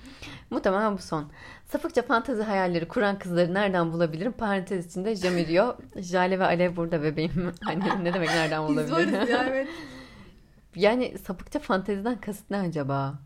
Muhtemelen 0.50 0.98
bu 0.98 1.02
son. 1.02 1.32
Sapıkça 1.72 2.02
fantezi 2.02 2.44
hayalleri 2.44 2.88
kuran 2.88 3.20
kızları 3.20 3.54
nereden 3.54 3.94
bulabilirim? 3.94 4.32
Parantez 4.32 4.86
içinde 4.86 5.16
Jamirio, 5.16 5.78
Jale 5.96 6.40
ve 6.40 6.46
Alev 6.46 6.76
burada 6.76 7.04
bebeğim. 7.04 7.52
Hani 7.64 8.04
ne 8.04 8.14
demek 8.14 8.30
nereden 8.30 8.68
Biz 8.68 8.76
bulabilirim? 8.76 9.14
varız 9.14 9.30
ya 9.30 9.46
evet. 9.50 9.68
Yani 10.76 11.18
sapıkça 11.18 11.60
fanteziden 11.60 12.22
kasıt 12.22 12.50
ne 12.50 12.58
acaba? 12.58 13.20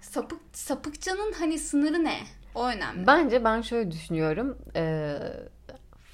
Sapık, 0.00 0.40
sapıkçanın 0.52 1.32
hani 1.38 1.58
sınırı 1.58 2.04
ne? 2.04 2.18
O 2.54 2.66
önemli. 2.66 3.06
Bence 3.06 3.44
ben 3.44 3.60
şöyle 3.60 3.90
düşünüyorum. 3.90 4.58
Ee, 4.76 5.16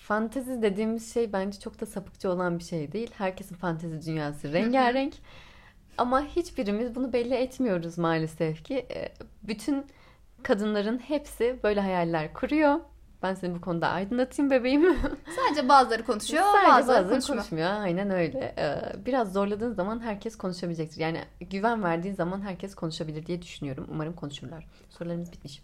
fantezi 0.06 0.62
dediğimiz 0.62 1.14
şey 1.14 1.32
bence 1.32 1.60
çok 1.60 1.80
da 1.80 1.86
sapıkça 1.86 2.30
olan 2.30 2.58
bir 2.58 2.64
şey 2.64 2.92
değil. 2.92 3.10
Herkesin 3.18 3.56
fantezi 3.56 4.06
dünyası 4.06 4.52
rengarenk. 4.52 5.14
Ama 5.98 6.22
hiçbirimiz 6.22 6.94
bunu 6.94 7.12
belli 7.12 7.34
etmiyoruz 7.34 7.98
maalesef 7.98 8.64
ki. 8.64 8.86
Ee, 8.90 9.12
bütün 9.42 9.86
kadınların 10.46 10.98
hepsi 10.98 11.60
böyle 11.64 11.80
hayaller 11.80 12.32
kuruyor. 12.32 12.80
Ben 13.22 13.34
seni 13.34 13.54
bu 13.54 13.60
konuda 13.60 13.88
aydınlatayım 13.88 14.50
bebeğim. 14.50 14.96
Sadece 15.36 15.68
bazıları 15.68 16.04
konuşuyor, 16.04 16.42
Sadece 16.42 16.68
bazıları, 16.68 16.78
bazıları 16.78 17.08
konuşmuyor. 17.10 17.42
konuşmuyor. 17.42 17.70
Aynen 17.70 18.10
öyle. 18.10 18.54
Ee, 18.58 19.04
Biraz 19.06 19.32
zorladığın 19.32 19.72
zaman 19.72 20.00
herkes 20.00 20.36
konuşabilecektir. 20.36 21.00
Yani 21.00 21.20
güven 21.40 21.82
verdiğin 21.82 22.14
zaman 22.14 22.40
herkes 22.40 22.74
konuşabilir 22.74 23.26
diye 23.26 23.42
düşünüyorum. 23.42 23.86
Umarım 23.90 24.12
konuşurlar. 24.12 24.66
Sorularımız 24.90 25.32
bitmiş. 25.32 25.62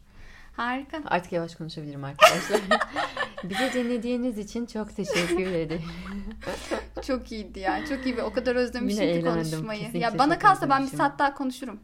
Harika. 0.56 0.98
Artık 1.06 1.32
yavaş 1.32 1.54
konuşabilirim 1.54 2.04
arkadaşlar. 2.04 2.60
Bize 3.44 3.72
dinlediğiniz 3.72 4.38
için 4.38 4.66
çok 4.66 4.96
teşekkür 4.96 5.46
ederim. 5.52 5.82
Çok 7.06 7.32
iyiydi 7.32 7.60
ya. 7.60 7.86
Çok 7.86 8.06
iyi 8.06 8.16
ve 8.16 8.22
o 8.22 8.32
kadar 8.32 8.56
özlemişim 8.56 9.12
ki 9.12 9.24
konuşmayı. 9.24 9.96
Ya 9.96 10.18
bana 10.18 10.38
kalsa 10.38 10.70
ben 10.70 10.82
bir 10.82 10.96
saat 10.96 11.18
daha 11.18 11.34
konuşurum. 11.34 11.80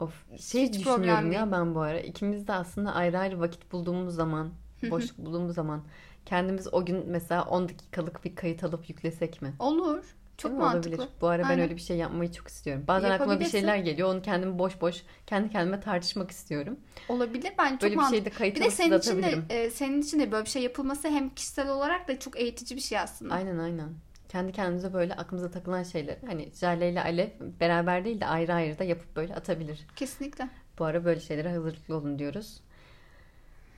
Of, 0.00 0.24
şey 0.40 0.68
Hiç 0.68 0.84
problem 0.84 1.32
ya 1.32 1.40
değil. 1.40 1.52
ben 1.52 1.74
bu 1.74 1.80
ara. 1.80 2.00
İkimiz 2.00 2.48
de 2.48 2.52
aslında 2.52 2.94
ayrı 2.94 3.18
ayrı 3.18 3.40
vakit 3.40 3.72
bulduğumuz 3.72 4.14
zaman, 4.14 4.50
boşluk 4.90 5.18
bulduğumuz 5.18 5.54
zaman 5.54 5.84
kendimiz 6.26 6.74
o 6.74 6.84
gün 6.86 7.04
mesela 7.06 7.44
10 7.44 7.68
dakikalık 7.68 8.24
bir 8.24 8.34
kayıt 8.36 8.64
alıp 8.64 8.88
yüklesek 8.88 9.42
mi? 9.42 9.52
Olur. 9.58 10.04
Çok 10.38 10.50
Değil 10.50 10.58
mi? 10.58 10.64
mantıklı. 10.64 10.96
Olabilir. 10.96 11.08
Bu 11.20 11.26
ara 11.28 11.42
ben 11.42 11.48
Aynen. 11.48 11.62
öyle 11.62 11.76
bir 11.76 11.80
şey 11.80 11.96
yapmayı 11.96 12.32
çok 12.32 12.48
istiyorum. 12.48 12.84
Bazen 12.88 13.10
aklıma 13.10 13.40
bir 13.40 13.44
şeyler 13.44 13.76
geliyor. 13.76 14.08
Onu 14.08 14.22
kendimi 14.22 14.58
boş 14.58 14.80
boş 14.80 15.02
kendi 15.26 15.50
kendime 15.50 15.80
tartışmak 15.80 16.30
istiyorum. 16.30 16.76
Olabilir. 17.08 17.52
Bence 17.58 17.72
çok 17.72 17.82
Böyle 17.82 17.92
bir 17.92 17.96
mantıklı. 17.96 18.16
şeyde 18.16 18.30
kayıt 18.30 18.56
Bir 18.56 18.60
de 18.64 18.70
senin 18.70 18.98
için 18.98 19.22
de, 19.22 19.38
e, 19.50 19.70
senin 19.70 20.02
için 20.02 20.20
de 20.20 20.32
böyle 20.32 20.44
bir 20.44 20.50
şey 20.50 20.62
yapılması 20.62 21.08
hem 21.08 21.30
kişisel 21.34 21.68
olarak 21.70 22.08
da 22.08 22.18
çok 22.18 22.40
eğitici 22.40 22.76
bir 22.76 22.82
şey 22.82 22.98
aslında. 22.98 23.34
Aynen 23.34 23.58
aynen. 23.58 23.88
Kendi 24.34 24.52
kendimize 24.52 24.92
böyle 24.92 25.14
aklımıza 25.14 25.50
takılan 25.50 25.82
şeyler. 25.82 26.16
Hani 26.26 26.50
Jale 26.54 26.90
ile 26.90 27.02
Alev 27.02 27.28
beraber 27.60 28.04
değil 28.04 28.20
de 28.20 28.26
ayrı 28.26 28.54
ayrı 28.54 28.78
da 28.78 28.84
yapıp 28.84 29.16
böyle 29.16 29.34
atabilir. 29.34 29.86
Kesinlikle. 29.96 30.48
Bu 30.78 30.84
ara 30.84 31.04
böyle 31.04 31.20
şeylere 31.20 31.48
hazırlıklı 31.48 31.96
olun 31.96 32.18
diyoruz. 32.18 32.60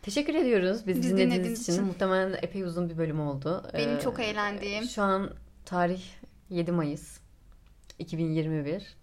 Teşekkür 0.02 0.34
ediyoruz 0.34 0.86
biz 0.86 0.96
Biz 0.96 1.02
dinlediğiniz 1.04 1.34
dinlediğiniz 1.34 1.62
için. 1.62 1.72
için. 1.72 1.84
Muhtemelen 1.84 2.38
epey 2.42 2.62
uzun 2.62 2.90
bir 2.90 2.98
bölüm 2.98 3.20
oldu. 3.20 3.70
Benim 3.74 3.96
Ee, 3.96 4.00
çok 4.00 4.20
eğlendiğim. 4.20 4.84
Şu 4.84 5.02
an 5.02 5.30
tarih 5.64 6.02
7 6.50 6.72
Mayıs 6.72 7.20
2021 7.98 8.96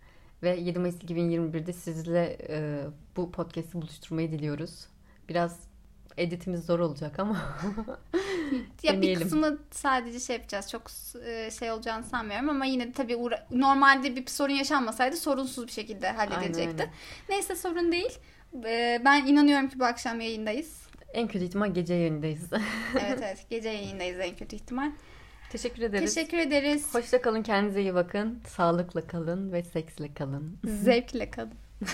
ve 0.43 0.49
7 0.55 0.79
Mayıs 0.79 0.95
2021'de 1.03 1.73
sizle 1.73 2.37
e, 2.49 2.83
bu 3.15 3.31
podcast'i 3.31 3.73
buluşturmayı 3.81 4.31
diliyoruz. 4.31 4.87
Biraz 5.29 5.59
editimiz 6.17 6.65
zor 6.65 6.79
olacak 6.79 7.19
ama 7.19 7.37
Ya 8.83 9.01
bir 9.01 9.19
kısmı 9.19 9.57
sadece 9.71 10.19
şey 10.19 10.35
yapacağız. 10.35 10.69
Çok 10.71 10.81
e, 11.25 11.51
şey 11.51 11.71
olacağını 11.71 12.03
sanmıyorum 12.03 12.49
ama 12.49 12.65
yine 12.65 12.87
de 12.87 12.91
tabii 12.91 13.13
uğra- 13.15 13.45
normalde 13.51 14.15
bir 14.15 14.27
sorun 14.27 14.53
yaşanmasaydı 14.53 15.15
sorunsuz 15.17 15.67
bir 15.67 15.71
şekilde 15.71 16.09
halledilecekti. 16.11 16.89
Neyse 17.29 17.55
sorun 17.55 17.91
değil. 17.91 18.19
E, 18.65 19.01
Ben 19.05 19.25
inanıyorum 19.25 19.69
ki 19.69 19.79
bu 19.79 19.85
akşam 19.85 20.21
yayındayız. 20.21 20.81
en 21.13 21.27
kötü 21.27 21.45
ihtimal 21.45 21.73
gece 21.73 21.93
yayındayız. 21.93 22.43
Evet 22.99 23.19
evet 23.23 23.45
gece 23.49 23.69
yayındayız 23.69 24.19
en 24.19 24.35
kötü 24.35 24.55
ihtimal. 24.55 24.91
Teşekkür 25.51 25.81
ederiz. 25.83 26.15
Teşekkür 26.15 26.37
ederiz. 26.37 26.93
Hoşça 26.95 27.21
kalın, 27.21 27.43
kendinize 27.43 27.81
iyi 27.81 27.93
bakın. 27.93 28.41
Sağlıkla 28.47 29.07
kalın 29.07 29.51
ve 29.53 29.63
seksle 29.63 30.13
kalın. 30.13 30.57
Zevkle 30.65 31.31
kalın. 31.31 31.53